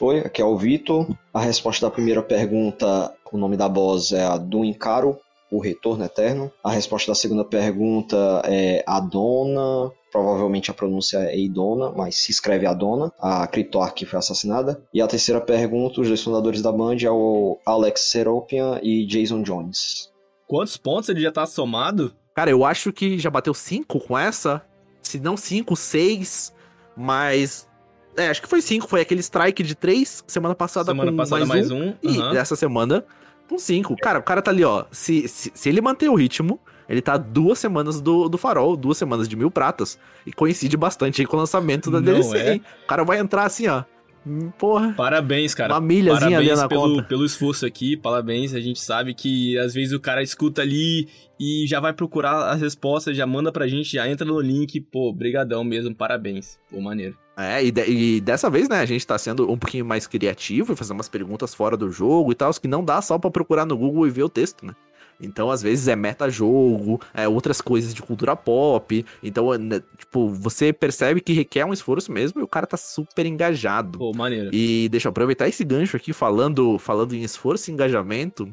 Oi, 0.00 0.20
aqui 0.20 0.40
é 0.40 0.44
o 0.44 0.56
Vitor. 0.56 1.08
A 1.34 1.40
resposta 1.40 1.86
da 1.86 1.90
primeira 1.90 2.22
pergunta, 2.22 3.12
o 3.32 3.36
nome 3.36 3.56
da 3.56 3.68
boss 3.68 4.12
é 4.12 4.24
a 4.24 4.36
do 4.36 4.64
Encaro, 4.64 5.18
o 5.50 5.58
Retorno 5.60 6.04
Eterno. 6.04 6.52
A 6.62 6.70
resposta 6.70 7.10
da 7.10 7.14
segunda 7.16 7.44
pergunta 7.44 8.42
é 8.44 8.84
Adona. 8.86 9.90
Provavelmente 10.10 10.70
a 10.70 10.74
pronúncia 10.74 11.18
é 11.18 11.36
Eidona, 11.36 11.90
mas 11.90 12.16
se 12.16 12.30
escreve 12.30 12.66
Adona. 12.66 13.12
A 13.18 13.46
Cryptoark 13.46 13.94
que 13.94 14.06
foi 14.06 14.18
assassinada. 14.18 14.82
E 14.92 15.00
a 15.02 15.06
terceira 15.06 15.40
pergunta, 15.40 16.00
os 16.00 16.08
dois 16.08 16.22
fundadores 16.22 16.62
da 16.62 16.72
Band 16.72 16.96
é 17.02 17.10
o 17.10 17.58
Alex 17.66 18.10
Seropian 18.10 18.78
e 18.82 19.04
Jason 19.06 19.42
Jones. 19.42 20.10
Quantos 20.46 20.76
pontos 20.76 21.08
ele 21.08 21.20
já 21.20 21.30
tá 21.30 21.44
somado? 21.44 22.12
Cara, 22.34 22.50
eu 22.50 22.64
acho 22.64 22.92
que 22.92 23.18
já 23.18 23.28
bateu 23.30 23.52
5 23.52 23.98
com 24.00 24.16
essa. 24.16 24.62
Se 25.02 25.18
não 25.18 25.36
5, 25.36 25.74
6. 25.74 26.54
Mas. 26.96 27.68
É, 28.16 28.28
acho 28.28 28.40
que 28.40 28.48
foi 28.48 28.62
5. 28.62 28.88
Foi 28.88 29.00
aquele 29.00 29.20
strike 29.20 29.62
de 29.62 29.74
3 29.74 30.24
semana 30.26 30.54
passada 30.54 30.92
Semana 30.92 31.10
com 31.10 31.16
passada 31.16 31.44
mais, 31.44 31.68
mais 31.68 31.70
um. 31.70 31.88
um. 31.88 31.94
E 32.02 32.18
aham. 32.18 32.32
dessa 32.32 32.56
semana 32.56 33.04
com 33.48 33.58
5. 33.58 33.96
Cara, 33.96 34.18
o 34.18 34.22
cara 34.22 34.40
tá 34.40 34.50
ali, 34.50 34.64
ó. 34.64 34.84
Se, 34.90 35.26
se, 35.28 35.50
se 35.54 35.68
ele 35.68 35.80
manter 35.80 36.08
o 36.08 36.14
ritmo, 36.14 36.60
ele 36.88 37.02
tá 37.02 37.16
duas 37.16 37.58
semanas 37.58 38.00
do, 38.00 38.28
do 38.28 38.38
farol, 38.38 38.76
duas 38.76 38.96
semanas 38.96 39.28
de 39.28 39.36
mil 39.36 39.50
pratas. 39.50 39.98
E 40.26 40.32
coincide 40.32 40.76
bastante 40.76 41.20
aí 41.20 41.26
com 41.26 41.36
o 41.36 41.40
lançamento 41.40 41.90
da 41.90 41.98
Não 41.98 42.04
DLC, 42.04 42.36
é? 42.38 42.52
hein? 42.54 42.62
O 42.84 42.86
cara 42.86 43.04
vai 43.04 43.18
entrar 43.18 43.44
assim, 43.44 43.66
ó. 43.68 43.84
Hum, 44.26 44.50
Porra. 44.58 44.92
Parabéns, 44.96 45.54
cara. 45.54 45.72
Uma 45.74 45.80
milhazinha 45.80 46.38
ali 46.38 46.48
Parabéns 46.48 46.58
na 46.60 46.68
pelo, 46.68 46.96
conta. 46.96 47.02
pelo 47.04 47.24
esforço 47.24 47.64
aqui, 47.64 47.96
parabéns. 47.96 48.52
A 48.54 48.60
gente 48.60 48.80
sabe 48.80 49.14
que 49.14 49.56
às 49.58 49.72
vezes 49.72 49.92
o 49.92 50.00
cara 50.00 50.22
escuta 50.22 50.60
ali 50.62 51.08
e 51.40 51.66
já 51.68 51.78
vai 51.80 51.92
procurar 51.92 52.50
as 52.50 52.60
respostas, 52.60 53.16
já 53.16 53.26
manda 53.26 53.52
pra 53.52 53.68
gente, 53.68 53.92
já 53.92 54.08
entra 54.08 54.26
no 54.26 54.40
link. 54.40 54.80
Pô, 54.80 55.12
brigadão 55.12 55.62
mesmo, 55.64 55.94
parabéns. 55.94 56.58
Pô, 56.70 56.80
maneiro. 56.80 57.16
É, 57.38 57.64
e, 57.64 57.70
de- 57.70 57.86
e 57.88 58.20
dessa 58.20 58.50
vez, 58.50 58.68
né, 58.68 58.80
a 58.80 58.84
gente 58.86 59.06
tá 59.06 59.16
sendo 59.16 59.48
um 59.50 59.56
pouquinho 59.56 59.84
mais 59.86 60.08
criativo 60.08 60.72
e 60.72 60.76
fazendo 60.76 60.96
umas 60.98 61.08
perguntas 61.08 61.54
fora 61.54 61.76
do 61.76 61.88
jogo 61.90 62.32
e 62.32 62.34
tal, 62.34 62.52
que 62.52 62.66
não 62.66 62.84
dá 62.84 63.00
só 63.00 63.16
pra 63.16 63.30
procurar 63.30 63.64
no 63.64 63.76
Google 63.78 64.08
e 64.08 64.10
ver 64.10 64.24
o 64.24 64.28
texto, 64.28 64.66
né? 64.66 64.74
Então, 65.20 65.50
às 65.50 65.60
vezes, 65.60 65.88
é 65.88 65.96
meta-jogo, 65.96 67.00
é 67.12 67.26
outras 67.26 67.60
coisas 67.60 67.92
de 67.92 68.02
cultura 68.02 68.36
pop. 68.36 69.04
Então, 69.22 69.52
é, 69.52 69.58
né, 69.58 69.82
tipo, 69.98 70.28
você 70.28 70.72
percebe 70.72 71.20
que 71.20 71.32
requer 71.32 71.64
um 71.64 71.72
esforço 71.72 72.12
mesmo 72.12 72.40
e 72.40 72.44
o 72.44 72.48
cara 72.48 72.66
tá 72.66 72.76
super 72.76 73.26
engajado. 73.26 73.98
Pô, 73.98 74.12
maneiro. 74.12 74.50
E 74.52 74.88
deixa 74.90 75.08
eu 75.08 75.10
aproveitar 75.10 75.48
esse 75.48 75.64
gancho 75.64 75.96
aqui 75.96 76.12
falando, 76.12 76.78
falando 76.78 77.14
em 77.14 77.22
esforço 77.22 77.70
e 77.70 77.74
engajamento. 77.74 78.48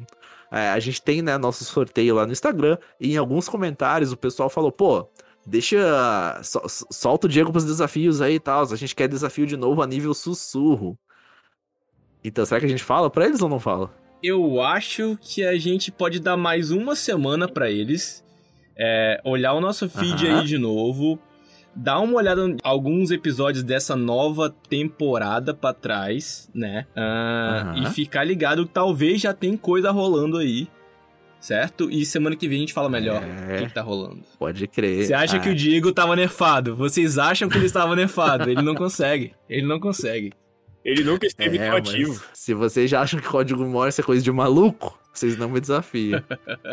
é, 0.50 0.70
a 0.70 0.78
gente 0.80 1.00
tem, 1.02 1.22
né, 1.22 1.38
nosso 1.38 1.64
sorteio 1.64 2.14
lá 2.14 2.26
no 2.26 2.32
Instagram. 2.32 2.78
E 3.00 3.12
em 3.14 3.16
alguns 3.16 3.48
comentários 3.48 4.12
o 4.12 4.16
pessoal 4.16 4.48
falou, 4.50 4.72
pô, 4.72 5.08
deixa. 5.46 6.40
Sol, 6.42 6.62
solta 6.68 7.26
o 7.26 7.30
Diego 7.30 7.52
pros 7.52 7.64
desafios 7.64 8.20
aí 8.20 8.34
e 8.34 8.40
tal. 8.40 8.62
A 8.62 8.76
gente 8.76 8.94
quer 8.94 9.08
desafio 9.08 9.46
de 9.46 9.56
novo 9.56 9.82
a 9.82 9.86
nível 9.86 10.12
sussurro. 10.14 10.98
Então, 12.24 12.44
será 12.44 12.58
que 12.58 12.66
a 12.66 12.68
gente 12.68 12.82
fala 12.82 13.08
pra 13.08 13.24
eles 13.26 13.40
ou 13.40 13.48
não 13.48 13.60
fala? 13.60 13.90
Eu 14.22 14.60
acho 14.60 15.18
que 15.20 15.44
a 15.44 15.58
gente 15.58 15.92
pode 15.92 16.20
dar 16.20 16.36
mais 16.36 16.70
uma 16.70 16.94
semana 16.96 17.48
para 17.48 17.70
eles. 17.70 18.24
É, 18.78 19.20
olhar 19.24 19.52
o 19.54 19.60
nosso 19.60 19.88
feed 19.88 20.26
aí 20.26 20.44
de 20.44 20.58
novo. 20.58 21.18
Dar 21.74 22.00
uma 22.00 22.14
olhada 22.14 22.42
em 22.46 22.56
alguns 22.62 23.10
episódios 23.10 23.62
dessa 23.62 23.94
nova 23.94 24.54
temporada 24.68 25.52
pra 25.52 25.74
trás, 25.74 26.50
né? 26.54 26.86
Uh, 26.96 27.82
E 27.82 27.90
ficar 27.90 28.24
ligado 28.24 28.66
que 28.66 28.72
talvez 28.72 29.20
já 29.20 29.34
tem 29.34 29.56
coisa 29.56 29.90
rolando 29.90 30.38
aí 30.38 30.68
certo? 31.46 31.88
E 31.90 32.04
semana 32.04 32.34
que 32.34 32.48
vem 32.48 32.58
a 32.58 32.60
gente 32.60 32.72
fala 32.72 32.88
melhor 32.88 33.22
é... 33.22 33.54
o 33.54 33.58
que, 33.58 33.66
que 33.66 33.74
tá 33.74 33.82
rolando. 33.82 34.20
Pode 34.38 34.66
crer. 34.66 35.06
Você 35.06 35.14
acha 35.14 35.36
ah. 35.36 35.40
que 35.40 35.48
o 35.48 35.54
Diego 35.54 35.92
tava 35.92 36.16
nerfado? 36.16 36.74
Vocês 36.74 37.18
acham 37.18 37.48
que 37.48 37.56
ele 37.56 37.66
estava 37.66 37.94
nerfado? 37.94 38.50
Ele 38.50 38.62
não 38.62 38.74
consegue. 38.74 39.32
Ele 39.48 39.66
não 39.66 39.78
consegue. 39.78 40.32
Ele 40.86 41.02
nunca 41.02 41.26
esteve 41.26 41.58
é, 41.58 41.68
ativo. 41.68 42.22
Se 42.32 42.54
vocês 42.54 42.88
já 42.88 43.00
acham 43.00 43.18
que 43.18 43.26
código 43.26 43.64
Morse 43.64 44.00
é 44.00 44.04
coisa 44.04 44.22
de 44.22 44.30
maluco, 44.30 44.96
vocês 45.12 45.36
não 45.36 45.48
me 45.48 45.60
desafiam. 45.60 46.22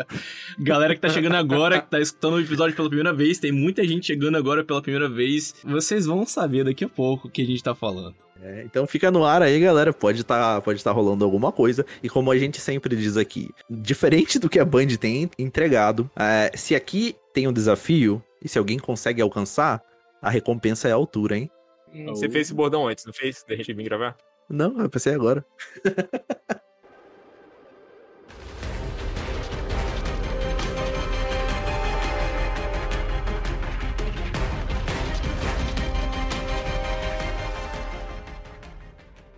Galera 0.56 0.94
que 0.94 1.00
tá 1.00 1.08
chegando 1.08 1.34
agora, 1.34 1.80
que 1.80 1.90
tá 1.90 1.98
escutando 1.98 2.34
o 2.34 2.40
episódio 2.40 2.76
pela 2.76 2.88
primeira 2.88 3.12
vez, 3.12 3.40
tem 3.40 3.50
muita 3.50 3.82
gente 3.82 4.06
chegando 4.06 4.36
agora 4.36 4.62
pela 4.62 4.80
primeira 4.80 5.08
vez. 5.08 5.56
Vocês 5.64 6.06
vão 6.06 6.24
saber 6.24 6.62
daqui 6.62 6.84
a 6.84 6.88
pouco 6.88 7.26
o 7.26 7.30
que 7.30 7.42
a 7.42 7.44
gente 7.44 7.60
tá 7.60 7.74
falando. 7.74 8.14
É, 8.40 8.62
então 8.64 8.86
fica 8.86 9.10
no 9.10 9.24
ar 9.24 9.42
aí, 9.42 9.58
galera. 9.58 9.92
Pode 9.92 10.20
estar 10.20 10.54
tá, 10.54 10.60
pode 10.60 10.84
tá 10.84 10.92
rolando 10.92 11.24
alguma 11.24 11.50
coisa. 11.50 11.84
E 12.00 12.08
como 12.08 12.30
a 12.30 12.38
gente 12.38 12.60
sempre 12.60 12.94
diz 12.94 13.16
aqui, 13.16 13.50
diferente 13.68 14.38
do 14.38 14.48
que 14.48 14.60
a 14.60 14.64
Band 14.64 14.94
tem 15.00 15.28
entregado, 15.36 16.08
é, 16.14 16.52
se 16.54 16.76
aqui 16.76 17.16
tem 17.32 17.48
um 17.48 17.52
desafio 17.52 18.22
e 18.40 18.48
se 18.48 18.60
alguém 18.60 18.78
consegue 18.78 19.20
alcançar, 19.20 19.82
a 20.22 20.30
recompensa 20.30 20.86
é 20.86 20.92
a 20.92 20.94
altura, 20.94 21.36
hein? 21.36 21.50
Você 22.06 22.28
fez 22.28 22.48
esse 22.48 22.54
bordão 22.54 22.88
antes, 22.88 23.06
não 23.06 23.12
fez? 23.12 23.44
Da 23.48 23.54
gente 23.54 23.72
vir 23.72 23.84
gravar? 23.84 24.16
Não, 24.48 24.80
eu 24.80 24.90
pensei 24.90 25.14
agora. 25.14 25.44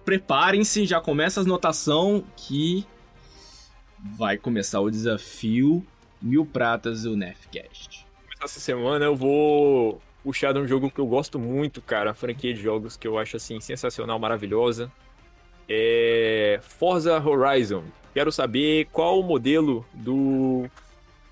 Preparem-se, 0.02 0.86
já 0.86 1.00
começa 1.00 1.40
as 1.40 1.46
notação 1.46 2.24
que 2.36 2.86
vai 4.16 4.38
começar 4.38 4.80
o 4.80 4.88
desafio 4.88 5.84
Mil 6.22 6.46
Pratas 6.46 7.02
do 7.02 7.16
Nefcast. 7.16 8.06
Essa 8.40 8.60
semana 8.60 9.04
eu 9.04 9.16
vou 9.16 10.00
puxar 10.26 10.52
de 10.52 10.58
um 10.58 10.66
jogo 10.66 10.90
que 10.90 10.98
eu 10.98 11.06
gosto 11.06 11.38
muito, 11.38 11.80
cara, 11.80 12.10
a 12.10 12.14
franquia 12.14 12.52
de 12.52 12.60
jogos 12.60 12.96
que 12.96 13.06
eu 13.06 13.16
acho 13.16 13.36
assim 13.36 13.60
sensacional, 13.60 14.18
maravilhosa. 14.18 14.90
É 15.68 16.58
Forza 16.62 17.16
Horizon. 17.24 17.84
Quero 18.12 18.32
saber 18.32 18.88
qual 18.90 19.20
o 19.20 19.22
modelo 19.22 19.86
do 19.94 20.68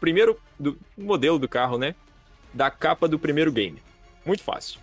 primeiro 0.01 0.39
do 0.61 0.79
modelo 0.97 1.41
do 1.41 1.49
carro, 1.49 1.77
né? 1.77 1.97
Da 2.53 2.71
capa 2.71 3.09
do 3.09 3.19
primeiro 3.19 3.51
game. 3.51 3.83
Muito 4.25 4.45
fácil. 4.45 4.79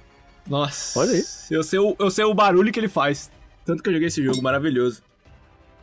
Nossa. 0.46 1.00
Olha 1.00 1.14
aí. 1.14 1.24
Eu 1.50 1.64
sei, 1.64 1.80
o, 1.80 1.96
eu 1.98 2.12
sei 2.12 2.26
o 2.26 2.34
barulho 2.34 2.72
que 2.72 2.80
ele 2.82 2.90
faz. 2.90 3.32
Tanto 3.66 3.82
que 3.82 3.88
eu 3.88 3.94
joguei 3.94 4.10
esse 4.10 4.22
jogo 4.22 4.42
maravilhoso. 4.42 5.02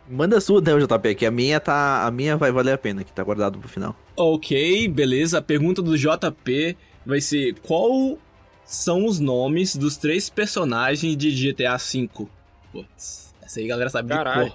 Manda 0.06 0.36
a 0.36 0.40
sua, 0.40 0.60
né, 0.60 0.72
JP, 0.78 1.14
que 1.14 1.24
a 1.24 1.30
minha 1.30 1.60
tá. 1.60 2.06
A 2.06 2.10
minha 2.10 2.36
vai 2.36 2.52
valer 2.52 2.72
a 2.72 2.78
pena, 2.78 3.04
que 3.04 3.12
tá 3.12 3.22
guardado 3.22 3.58
pro 3.58 3.68
final. 3.68 3.96
Ok, 4.14 4.86
beleza. 4.88 5.38
A 5.38 5.42
pergunta 5.42 5.80
do 5.80 5.96
JP 5.96 6.76
vai 7.04 7.20
ser 7.20 7.54
qual 7.60 8.18
são 8.64 9.06
os 9.06 9.18
nomes 9.18 9.74
dos 9.76 9.96
três 9.96 10.28
personagens 10.28 11.16
de 11.16 11.30
GTA 11.30 11.76
V? 11.76 12.28
Putz, 12.72 13.34
essa 13.42 13.60
aí 13.60 13.66
a 13.66 13.68
galera 13.68 13.90
sabe 13.90 14.08
Caralho. 14.08 14.52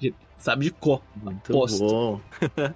de 0.00 0.10
cor. 0.10 0.18
Sabe 0.38 0.64
de 0.66 0.70
cor. 0.70 1.02
Muito 1.16 1.52
Posto. 1.52 1.78
bom. 1.78 2.20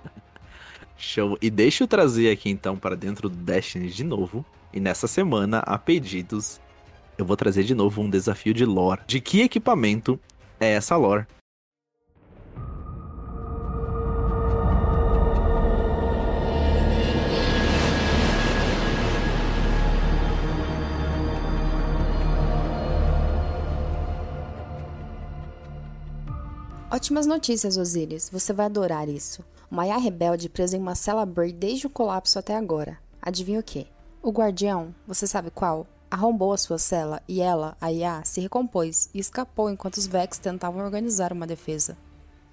Show. 0.96 1.38
E 1.40 1.50
deixa 1.50 1.84
eu 1.84 1.88
trazer 1.88 2.30
aqui 2.30 2.50
então 2.50 2.76
para 2.76 2.96
dentro 2.96 3.28
do 3.28 3.36
Destiny 3.36 3.88
de 3.88 4.04
novo. 4.04 4.44
E 4.72 4.80
nessa 4.80 5.06
semana, 5.06 5.58
a 5.58 5.78
pedidos, 5.78 6.60
eu 7.18 7.24
vou 7.24 7.36
trazer 7.36 7.64
de 7.64 7.74
novo 7.74 8.00
um 8.00 8.10
desafio 8.10 8.54
de 8.54 8.64
lore. 8.64 9.02
De 9.06 9.20
que 9.20 9.42
equipamento 9.42 10.18
é 10.58 10.72
essa 10.72 10.96
lore? 10.96 11.26
Ótimas 26.92 27.24
notícias, 27.24 27.78
Osiris. 27.78 28.28
Você 28.28 28.52
vai 28.52 28.66
adorar 28.66 29.08
isso. 29.08 29.42
O 29.70 29.74
Maiá 29.74 29.96
rebelde 29.96 30.50
preso 30.50 30.76
em 30.76 30.78
uma 30.78 30.94
cela 30.94 31.24
Bray 31.24 31.50
desde 31.50 31.86
o 31.86 31.90
colapso 31.90 32.38
até 32.38 32.54
agora. 32.54 32.98
Adivinha 33.22 33.60
o 33.60 33.62
que? 33.62 33.86
O 34.22 34.30
guardião, 34.30 34.94
você 35.06 35.26
sabe 35.26 35.50
qual? 35.50 35.86
Arrombou 36.10 36.52
a 36.52 36.58
sua 36.58 36.76
cela 36.76 37.22
e 37.26 37.40
ela, 37.40 37.78
a 37.80 37.90
Iá, 37.90 38.22
se 38.24 38.42
recompôs 38.42 39.08
e 39.14 39.20
escapou 39.20 39.70
enquanto 39.70 39.96
os 39.96 40.06
Vex 40.06 40.36
tentavam 40.36 40.84
organizar 40.84 41.32
uma 41.32 41.46
defesa. 41.46 41.96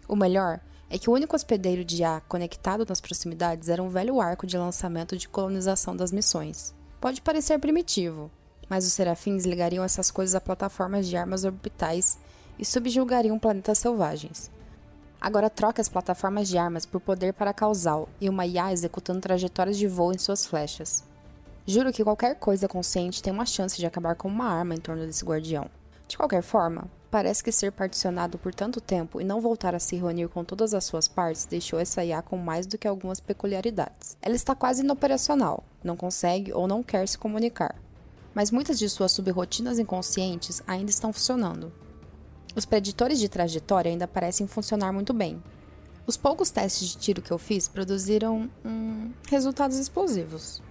O 0.08 0.16
melhor 0.16 0.62
é 0.90 0.98
que 0.98 1.10
o 1.10 1.14
único 1.14 1.36
hospedeiro 1.36 1.84
de 1.84 1.98
Iá 1.98 2.22
conectado 2.22 2.86
nas 2.88 3.02
proximidades 3.02 3.68
era 3.68 3.84
um 3.84 3.90
velho 3.90 4.22
arco 4.22 4.48
de 4.48 4.58
lançamento 4.58 5.18
de 5.18 5.28
colonização 5.28 5.98
das 5.98 6.14
missões. 6.14 6.74
Pode 7.02 7.22
parecer 7.22 7.60
primitivo, 7.60 8.32
mas 8.70 8.88
os 8.88 8.94
serafins 8.94 9.44
ligariam 9.44 9.84
essas 9.84 10.10
coisas 10.10 10.34
a 10.34 10.40
plataformas 10.40 11.10
de 11.10 11.18
armas 11.18 11.44
orbitais 11.44 12.18
e 12.60 12.66
subjugariam 12.66 13.40
planetas 13.40 13.80
selvagens. 13.80 14.52
Agora 15.22 15.50
troque 15.50 15.82
as 15.82 15.90
plataformas 15.90 16.48
de 16.48 16.58
armas 16.58 16.86
por 16.86 17.02
poder 17.02 17.34
para 17.34 17.54
causal 17.54 18.08
e 18.22 18.30
uma 18.30 18.46
IA 18.46 18.72
executando 18.72 19.20
trajetórias 19.20 19.78
de 19.78 19.88
voo 19.88 20.14
em 20.14 20.18
suas 20.18 20.46
flechas. 20.46 21.04
Juro 21.66 21.92
que 21.92 22.04
qualquer 22.04 22.36
coisa 22.36 22.68
consciente 22.68 23.22
tem 23.22 23.32
uma 23.32 23.46
chance 23.46 23.78
de 23.78 23.86
acabar 23.86 24.16
com 24.16 24.28
uma 24.28 24.46
arma 24.46 24.74
em 24.74 24.80
torno 24.80 25.06
desse 25.06 25.26
guardião. 25.26 25.70
De 26.08 26.18
qualquer 26.18 26.42
forma, 26.42 26.90
parece 27.12 27.44
que 27.44 27.52
ser 27.52 27.72
particionado 27.72 28.38
por 28.38 28.56
tanto 28.56 28.82
tempo 28.82 29.20
e 29.20 29.24
não 29.24 29.42
voltar 29.42 29.76
a 29.76 29.80
se 29.80 29.96
reunir 29.96 30.30
com 30.30 30.44
todas 30.44 30.74
as 30.74 30.86
suas 30.86 31.08
partes 31.08 31.46
deixou 31.46 31.80
essa 31.80 32.04
IA 32.04 32.22
com 32.22 32.38
mais 32.38 32.66
do 32.66 32.78
que 32.78 32.88
algumas 32.88 33.20
peculiaridades. 33.20 34.18
Ela 34.22 34.36
está 34.36 34.56
quase 34.56 34.82
inoperacional, 34.82 35.64
não 35.84 35.96
consegue 35.96 36.54
ou 36.54 36.68
não 36.68 36.82
quer 36.82 37.08
se 37.08 37.18
comunicar. 37.18 37.76
Mas 38.34 38.52
muitas 38.52 38.80
de 38.80 38.88
suas 38.90 39.12
subrotinas 39.12 39.80
inconscientes 39.80 40.64
ainda 40.66 40.90
estão 40.90 41.12
funcionando, 41.12 41.72
os 42.60 42.66
preditores 42.66 43.20
de 43.20 43.30
trajetória 43.30 43.90
ainda 43.90 44.06
parecem 44.06 44.46
funcionar 44.46 44.92
muito 44.92 45.14
bem. 45.14 45.42
Os 46.06 46.18
poucos 46.18 46.50
testes 46.50 46.90
de 46.90 46.98
tiro 46.98 47.22
que 47.22 47.32
eu 47.32 47.38
fiz 47.38 47.70
produziram 47.70 48.50
hum, 48.66 49.12
resultados 49.30 49.78
explosivos. 49.78 50.62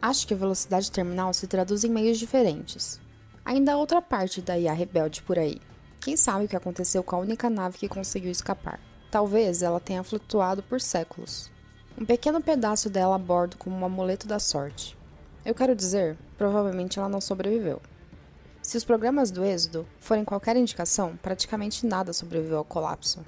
Acho 0.00 0.24
que 0.24 0.34
a 0.34 0.36
velocidade 0.36 0.90
terminal 0.90 1.34
se 1.34 1.48
traduz 1.48 1.82
em 1.82 1.90
meios 1.90 2.18
diferentes. 2.18 3.00
Ainda 3.44 3.72
há 3.72 3.76
outra 3.76 4.00
parte 4.00 4.40
da 4.40 4.56
IA 4.56 4.72
rebelde 4.72 5.20
por 5.22 5.36
aí. 5.36 5.60
Quem 6.00 6.16
sabe 6.16 6.44
o 6.44 6.48
que 6.48 6.54
aconteceu 6.54 7.02
com 7.02 7.16
a 7.16 7.18
única 7.18 7.50
nave 7.50 7.78
que 7.78 7.88
conseguiu 7.88 8.30
escapar? 8.30 8.78
Talvez 9.10 9.62
ela 9.62 9.80
tenha 9.80 10.04
flutuado 10.04 10.62
por 10.62 10.80
séculos. 10.80 11.50
Um 12.00 12.04
pequeno 12.04 12.40
pedaço 12.40 12.88
dela 12.88 13.16
a 13.16 13.18
bordo 13.18 13.56
como 13.56 13.74
um 13.74 13.84
amuleto 13.84 14.28
da 14.28 14.38
sorte. 14.38 14.96
Eu 15.44 15.56
quero 15.56 15.74
dizer, 15.74 16.16
provavelmente 16.38 17.00
ela 17.00 17.08
não 17.08 17.20
sobreviveu. 17.20 17.80
Se 18.66 18.76
os 18.76 18.82
programas 18.82 19.30
do 19.30 19.44
Êxodo 19.44 19.86
forem 20.00 20.24
qualquer 20.24 20.56
indicação, 20.56 21.16
praticamente 21.22 21.86
nada 21.86 22.12
sobreviveu 22.12 22.58
ao 22.58 22.64
colapso. 22.64 23.24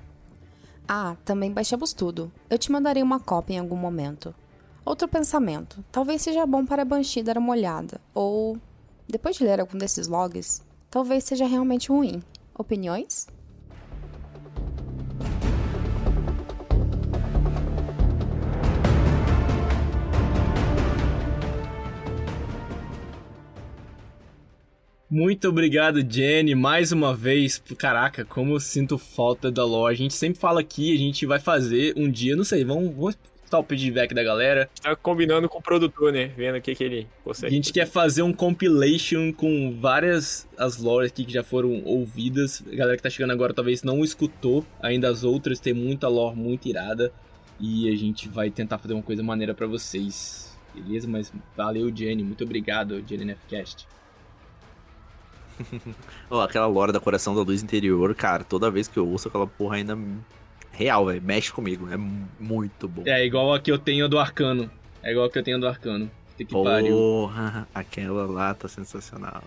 Ah, 0.89 1.15
também 1.25 1.53
baixamos 1.53 1.93
tudo. 1.93 2.33
Eu 2.51 2.59
te 2.59 2.73
mandarei 2.73 3.05
uma 3.05 3.21
cópia 3.21 3.55
em 3.55 3.59
algum 3.61 3.77
momento. 3.77 4.35
Outro 4.85 5.07
pensamento. 5.07 5.85
Talvez 5.93 6.23
seja 6.23 6.45
bom 6.45 6.67
para 6.67 6.83
a 6.83 6.85
Banshee 6.85 7.23
dar 7.23 7.39
uma 7.39 7.53
olhada. 7.53 8.01
Ou, 8.13 8.59
depois 9.07 9.37
de 9.37 9.45
ler 9.45 9.61
algum 9.61 9.79
desses 9.79 10.09
logs, 10.09 10.61
talvez 10.91 11.23
seja 11.23 11.47
realmente 11.47 11.91
ruim. 11.91 12.21
Opiniões? 12.53 13.29
Muito 25.11 25.49
obrigado, 25.49 26.05
Jenny, 26.07 26.55
mais 26.55 26.93
uma 26.93 27.15
vez. 27.15 27.63
Caraca, 27.79 28.27
como 28.27 28.55
eu 28.55 28.61
sinto 28.61 28.99
falta 28.99 29.51
da 29.51 29.65
lore. 29.65 29.95
A 29.95 29.97
gente 29.97 30.13
sempre 30.13 30.39
fala 30.39 30.61
aqui, 30.61 30.95
a 30.95 30.99
gente 30.99 31.25
vai 31.25 31.39
fazer 31.39 31.95
um 31.97 32.11
dia, 32.11 32.37
não 32.37 32.45
sei, 32.45 32.63
vamos, 32.63 32.95
vamos 32.95 33.17
o 33.51 33.63
feedback 33.63 34.13
da 34.13 34.23
galera. 34.23 34.69
Tá 34.83 34.95
combinando 34.95 35.49
com 35.49 35.59
o 35.59 35.63
produtor, 35.63 36.13
né? 36.13 36.27
Vendo 36.37 36.59
o 36.59 36.61
que, 36.61 36.75
que 36.75 36.85
ele 36.85 37.07
A 37.21 37.25
consegue. 37.25 37.55
gente 37.55 37.73
quer 37.73 37.87
fazer 37.87 38.21
um 38.21 38.33
compilation 38.35 39.33
com 39.33 39.75
várias 39.81 40.47
as 40.59 40.77
lores 40.77 41.11
aqui 41.11 41.25
que 41.25 41.33
já 41.33 41.43
foram 41.43 41.83
ouvidas. 41.85 42.63
A 42.71 42.77
galera 42.77 42.97
que 42.99 43.03
tá 43.03 43.09
chegando 43.09 43.31
agora 43.31 43.55
talvez 43.55 43.83
não 43.83 44.05
escutou 44.05 44.67
ainda 44.83 45.09
as 45.09 45.25
outras, 45.25 45.59
tem 45.59 45.73
muita 45.73 46.09
lore 46.09 46.37
muito 46.37 46.69
irada. 46.69 47.11
E 47.59 47.91
a 47.91 47.97
gente 47.97 48.29
vai 48.29 48.51
tentar 48.51 48.77
fazer 48.77 48.93
uma 48.93 49.03
coisa 49.03 49.23
maneira 49.23 49.55
pra 49.55 49.67
vocês. 49.67 50.55
Beleza? 50.75 51.09
Mas 51.09 51.33
valeu, 51.57 51.91
Jenny. 51.95 52.23
Muito 52.23 52.45
obrigado, 52.45 53.03
Jenny 53.09 53.25
Nefcast. 53.25 53.87
Ó, 56.31 56.41
aquela 56.41 56.67
lore 56.67 56.93
da 56.93 57.01
Coração 57.01 57.35
da 57.35 57.43
Luz 57.43 57.63
Interior, 57.63 58.15
cara, 58.15 58.45
toda 58.45 58.71
vez 58.71 58.89
que 58.89 58.99
eu 58.99 59.09
ouço 59.09 59.29
aquela 59.29 59.47
porra 59.47 59.77
ainda. 59.77 59.99
Real, 60.73 61.07
velho. 61.07 61.23
Mexe 61.23 61.53
comigo. 61.53 61.89
É 61.91 61.97
muito 61.97 62.87
bom. 62.87 63.03
É 63.07 63.25
igual 63.25 63.55
a 63.55 63.61
que 63.61 63.71
eu 63.71 63.79
tenho 63.79 64.09
do 64.09 64.19
Arcano. 64.19 64.71
É 65.03 65.11
igual 65.11 65.27
a 65.27 65.31
que 65.31 65.39
eu 65.39 65.43
tenho 65.43 65.59
do 65.59 65.67
Arcano. 65.67 66.11
Que 66.37 66.45
pariu. 66.45 66.95
Porra, 66.95 67.67
aquela 67.75 68.27
lá 68.27 68.55
tá 68.55 68.69
sensacional. 68.69 69.43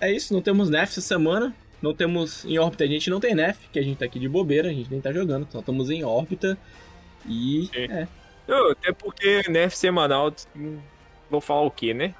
É 0.00 0.12
isso, 0.12 0.34
não 0.34 0.42
temos 0.42 0.68
Nef 0.68 0.90
essa 0.90 1.00
semana. 1.00 1.54
Não 1.80 1.94
temos 1.94 2.44
em 2.44 2.58
órbita, 2.58 2.84
a 2.84 2.86
gente 2.86 3.10
não 3.10 3.20
tem 3.20 3.34
Nef, 3.34 3.58
que 3.70 3.78
a 3.78 3.82
gente 3.82 3.98
tá 3.98 4.04
aqui 4.06 4.18
de 4.18 4.28
bobeira, 4.28 4.70
a 4.70 4.72
gente 4.72 4.90
nem 4.90 5.00
tá 5.00 5.12
jogando, 5.12 5.46
só 5.50 5.60
estamos 5.60 5.90
em 5.90 6.02
órbita. 6.02 6.56
E. 7.26 7.68
Sim. 7.72 7.84
É. 7.90 8.08
Não, 8.46 8.70
até 8.70 8.92
porque 8.92 9.42
Nerf 9.48 9.76
semanal, 9.76 10.32
hum, 10.54 10.78
vou 11.30 11.40
falar 11.40 11.62
o 11.62 11.70
quê, 11.70 11.94
né? 11.94 12.14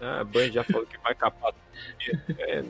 Ah, 0.00 0.20
a 0.20 0.24
Band 0.24 0.50
já 0.52 0.62
falou 0.64 0.86
que 0.86 0.96
vai 0.98 1.14
capar. 1.14 1.52
É, 2.38 2.64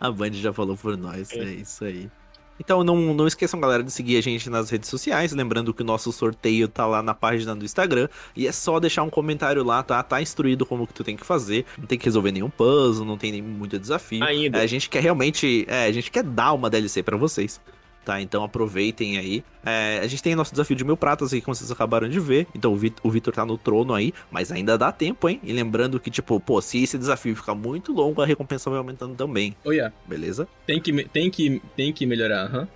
A 0.00 0.10
Band 0.10 0.32
já 0.32 0.52
falou 0.52 0.76
por 0.76 0.96
nós, 0.96 1.30
É. 1.32 1.38
é 1.38 1.44
isso 1.44 1.84
aí. 1.84 2.10
Então 2.58 2.84
não, 2.84 3.14
não 3.14 3.26
esqueçam, 3.26 3.58
galera, 3.58 3.82
de 3.82 3.90
seguir 3.90 4.18
a 4.18 4.20
gente 4.20 4.50
nas 4.50 4.68
redes 4.68 4.90
sociais. 4.90 5.32
Lembrando 5.32 5.72
que 5.72 5.80
o 5.80 5.84
nosso 5.84 6.12
sorteio 6.12 6.68
tá 6.68 6.86
lá 6.86 7.02
na 7.02 7.14
página 7.14 7.56
do 7.56 7.64
Instagram. 7.64 8.06
E 8.36 8.46
é 8.46 8.52
só 8.52 8.78
deixar 8.78 9.02
um 9.02 9.08
comentário 9.08 9.64
lá, 9.64 9.82
tá? 9.82 10.02
Tá 10.02 10.20
instruído 10.20 10.66
como 10.66 10.86
que 10.86 10.92
tu 10.92 11.02
tem 11.02 11.16
que 11.16 11.24
fazer. 11.24 11.64
Não 11.78 11.86
tem 11.86 11.98
que 11.98 12.04
resolver 12.04 12.30
nenhum 12.32 12.50
puzzle, 12.50 13.06
não 13.06 13.16
tem 13.16 13.32
nem 13.32 13.40
muito 13.40 13.78
desafio. 13.78 14.22
ainda. 14.22 14.58
É, 14.58 14.62
a 14.62 14.66
gente 14.66 14.90
quer 14.90 15.02
realmente. 15.02 15.64
É, 15.68 15.86
a 15.86 15.92
gente 15.92 16.10
quer 16.10 16.22
dar 16.22 16.52
uma 16.52 16.68
DLC 16.68 17.02
pra 17.02 17.16
vocês. 17.16 17.58
Tá, 18.04 18.20
então 18.20 18.42
aproveitem 18.42 19.18
aí. 19.18 19.44
É, 19.64 20.00
a 20.02 20.06
gente 20.06 20.22
tem 20.22 20.34
nosso 20.34 20.52
desafio 20.52 20.74
de 20.74 20.84
mil 20.84 20.96
pratas 20.96 21.32
aí, 21.34 21.40
como 21.42 21.54
vocês 21.54 21.70
acabaram 21.70 22.08
de 22.08 22.18
ver. 22.18 22.46
Então 22.54 22.72
o 22.72 22.76
Vit- 22.76 22.96
o 23.02 23.10
Vitor 23.10 23.32
tá 23.34 23.44
no 23.44 23.58
trono 23.58 23.92
aí, 23.94 24.12
mas 24.30 24.50
ainda 24.50 24.76
dá 24.78 24.90
tempo, 24.90 25.28
hein? 25.28 25.38
E 25.44 25.52
lembrando 25.52 26.00
que, 26.00 26.10
tipo, 26.10 26.40
pô, 26.40 26.62
se 26.62 26.82
esse 26.82 26.96
desafio 26.96 27.36
ficar 27.36 27.54
muito 27.54 27.92
longo, 27.92 28.22
a 28.22 28.26
recompensa 28.26 28.70
vai 28.70 28.78
aumentando 28.78 29.14
também, 29.14 29.54
Olha, 29.64 29.92
beleza? 30.06 30.48
tem 30.66 30.80
que, 30.80 31.04
tem 31.08 31.30
que, 31.30 31.60
tem 31.76 31.92
que 31.92 32.06
melhorar, 32.06 32.46
aham. 32.46 32.68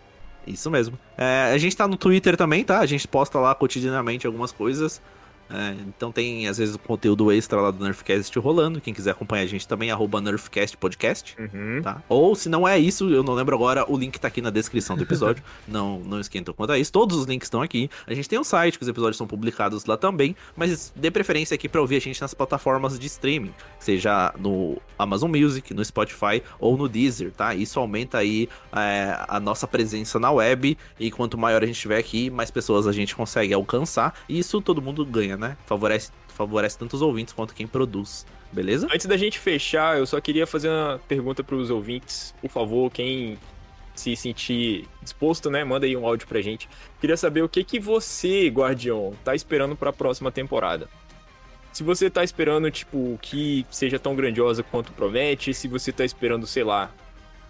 Isso 0.47 0.71
mesmo. 0.71 0.99
É, 1.17 1.53
a 1.55 1.59
gente 1.59 1.75
tá 1.75 1.89
no 1.89 1.97
Twitter 1.97 2.37
também, 2.37 2.63
tá? 2.63 2.81
A 2.81 2.87
gente 2.87 3.09
posta 3.09 3.39
lá 3.39 3.55
cotidianamente 3.55 4.27
algumas 4.27 4.53
coisas. 4.53 5.01
É, 5.51 5.75
então 5.87 6.11
tem, 6.11 6.49
às 6.49 6.59
vezes, 6.59 6.77
conteúdo 6.77 7.31
extra 7.31 7.61
lá 7.61 7.71
do 7.71 7.83
Nerfcast 7.83 8.37
rolando. 8.39 8.81
Quem 8.81 8.95
quiser 8.95 9.11
acompanhar 9.11 9.43
a 9.43 9.47
gente 9.47 9.67
também, 9.67 9.91
arroba 9.91 10.21
Nerfcast 10.21 10.77
Podcast. 10.77 11.37
Uhum. 11.39 11.83
Tá? 11.83 12.03
Ou 12.09 12.35
se 12.35 12.49
não 12.49 12.67
é 12.67 12.79
isso, 12.79 13.11
eu 13.11 13.23
não 13.23 13.35
lembro 13.35 13.55
agora, 13.55 13.91
o 13.91 13.97
link 13.97 14.19
tá 14.19 14.29
aqui 14.29 14.41
na 14.41 14.51
descrição 14.51 14.97
do 14.97 15.03
episódio. 15.03 15.43
não, 15.69 16.01
não 16.01 16.21
esquentam 16.21 16.55
quanto 16.55 16.73
a 16.73 16.79
isso. 16.79 16.93
Todos 16.93 17.17
os 17.17 17.27
links 17.27 17.47
estão 17.47 17.63
aqui. 17.63 17.91
A 18.07 18.15
gente 18.15 18.29
tem 18.29 18.39
um 18.39 18.45
site 18.45 18.79
que 18.79 18.83
os 18.83 18.89
episódios 18.89 19.17
são 19.17 19.27
publicados 19.27 19.85
lá 19.85 19.97
também, 19.97 20.35
mas 20.57 20.93
dê 20.97 21.11
preferência 21.11 21.55
aqui 21.55 21.69
pra 21.69 21.81
ouvir 21.81 21.97
a 21.97 22.01
gente 22.01 22.21
nas 22.21 22.35
plataformas 22.35 22.99
de 22.99 23.07
streaming, 23.07 23.53
seja 23.79 24.33
no 24.39 24.81
Amazon 24.99 25.31
Music, 25.31 25.73
no 25.75 25.85
Spotify 25.85 26.43
ou 26.59 26.77
no 26.77 26.89
Deezer, 26.89 27.33
tá? 27.33 27.55
Isso 27.55 27.79
aumenta 27.79 28.19
aí 28.19 28.49
é, 28.73 29.17
a 29.29 29.39
nossa 29.41 29.67
presença 29.67 30.19
na 30.19 30.31
web 30.31 30.77
e 30.99 31.11
quanto 31.11 31.37
maior 31.37 31.63
a 31.63 31.67
gente 31.67 31.81
tiver 31.81 31.99
aqui, 31.99 32.31
mais 32.31 32.51
pessoas 32.51 32.87
a 32.87 32.93
gente 32.93 33.15
consegue 33.15 33.53
alcançar. 33.53 34.15
E 34.29 34.39
isso 34.39 34.61
todo 34.61 34.81
mundo 34.81 35.05
ganha, 35.05 35.34
né? 35.37 35.57
Favorece, 35.67 36.11
favorece 36.29 36.79
tanto 36.79 36.95
os 36.95 37.03
ouvintes 37.03 37.33
quanto 37.35 37.55
quem 37.55 37.67
produz. 37.67 38.27
Beleza? 38.53 38.87
Antes 38.93 39.07
da 39.07 39.17
gente 39.17 39.39
fechar, 39.39 39.99
eu 39.99 40.07
só 40.07 40.21
queria 40.21 40.47
fazer 40.47 40.69
uma 40.69 41.01
pergunta 41.09 41.43
para 41.43 41.57
os 41.57 41.71
ouvintes. 41.71 42.35
Por 42.41 42.51
favor, 42.51 42.91
quem 42.91 43.37
se 43.95 44.15
sentir 44.17 44.89
disposto, 45.03 45.51
né, 45.51 45.65
manda 45.65 45.87
aí 45.87 45.97
um 45.97 46.07
áudio 46.07 46.27
pra 46.27 46.41
gente. 46.41 46.69
Queria 47.01 47.17
saber 47.17 47.43
o 47.43 47.49
que 47.49 47.65
que 47.65 47.79
você, 47.79 48.49
Guardião, 48.49 49.13
tá 49.25 49.35
esperando 49.35 49.77
para 49.77 49.91
a 49.91 49.93
próxima 49.93 50.31
temporada. 50.31 50.89
Se 51.73 51.83
você 51.83 52.09
tá 52.09 52.23
esperando, 52.23 52.71
tipo, 52.71 53.19
que 53.21 53.67
seja 53.71 53.99
tão 53.99 54.15
grandiosa 54.15 54.63
quanto 54.63 54.93
promete, 54.93 55.53
se 55.53 55.67
você 55.67 55.91
tá 55.91 56.05
esperando, 56.05 56.47
sei 56.47 56.63
lá, 56.63 56.93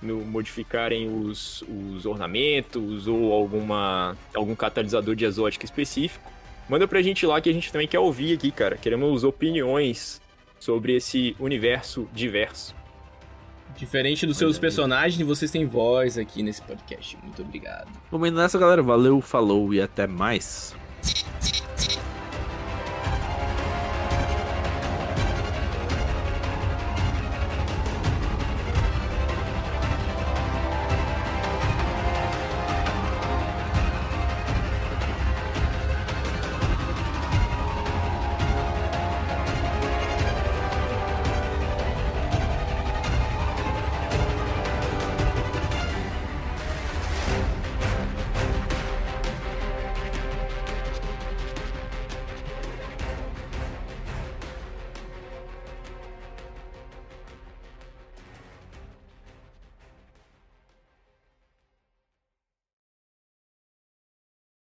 no 0.00 0.24
modificarem 0.24 1.08
os, 1.08 1.62
os 1.62 2.06
ornamentos 2.06 3.06
ou 3.06 3.32
alguma 3.32 4.16
algum 4.34 4.54
catalisador 4.54 5.14
de 5.14 5.24
exótica 5.24 5.64
específico, 5.64 6.30
manda 6.68 6.86
pra 6.86 7.02
gente 7.02 7.26
lá 7.26 7.40
que 7.40 7.50
a 7.50 7.52
gente 7.52 7.72
também 7.72 7.88
quer 7.88 7.98
ouvir 7.98 8.34
aqui, 8.34 8.50
cara. 8.50 8.76
Queremos 8.76 9.24
opiniões 9.24 10.20
sobre 10.58 10.96
esse 10.96 11.36
universo 11.38 12.08
diverso. 12.12 12.74
Diferente 13.76 14.24
dos 14.24 14.36
seus 14.36 14.58
personagens, 14.58 15.26
vocês 15.26 15.50
têm 15.50 15.66
voz 15.66 16.16
aqui 16.16 16.42
nesse 16.42 16.62
podcast. 16.62 17.18
Muito 17.22 17.42
obrigado. 17.42 17.90
Vamos 18.10 18.28
indo 18.28 18.38
nessa, 18.38 18.58
galera. 18.58 18.82
Valeu, 18.82 19.20
falou 19.20 19.74
e 19.74 19.80
até 19.80 20.06
mais. 20.06 20.74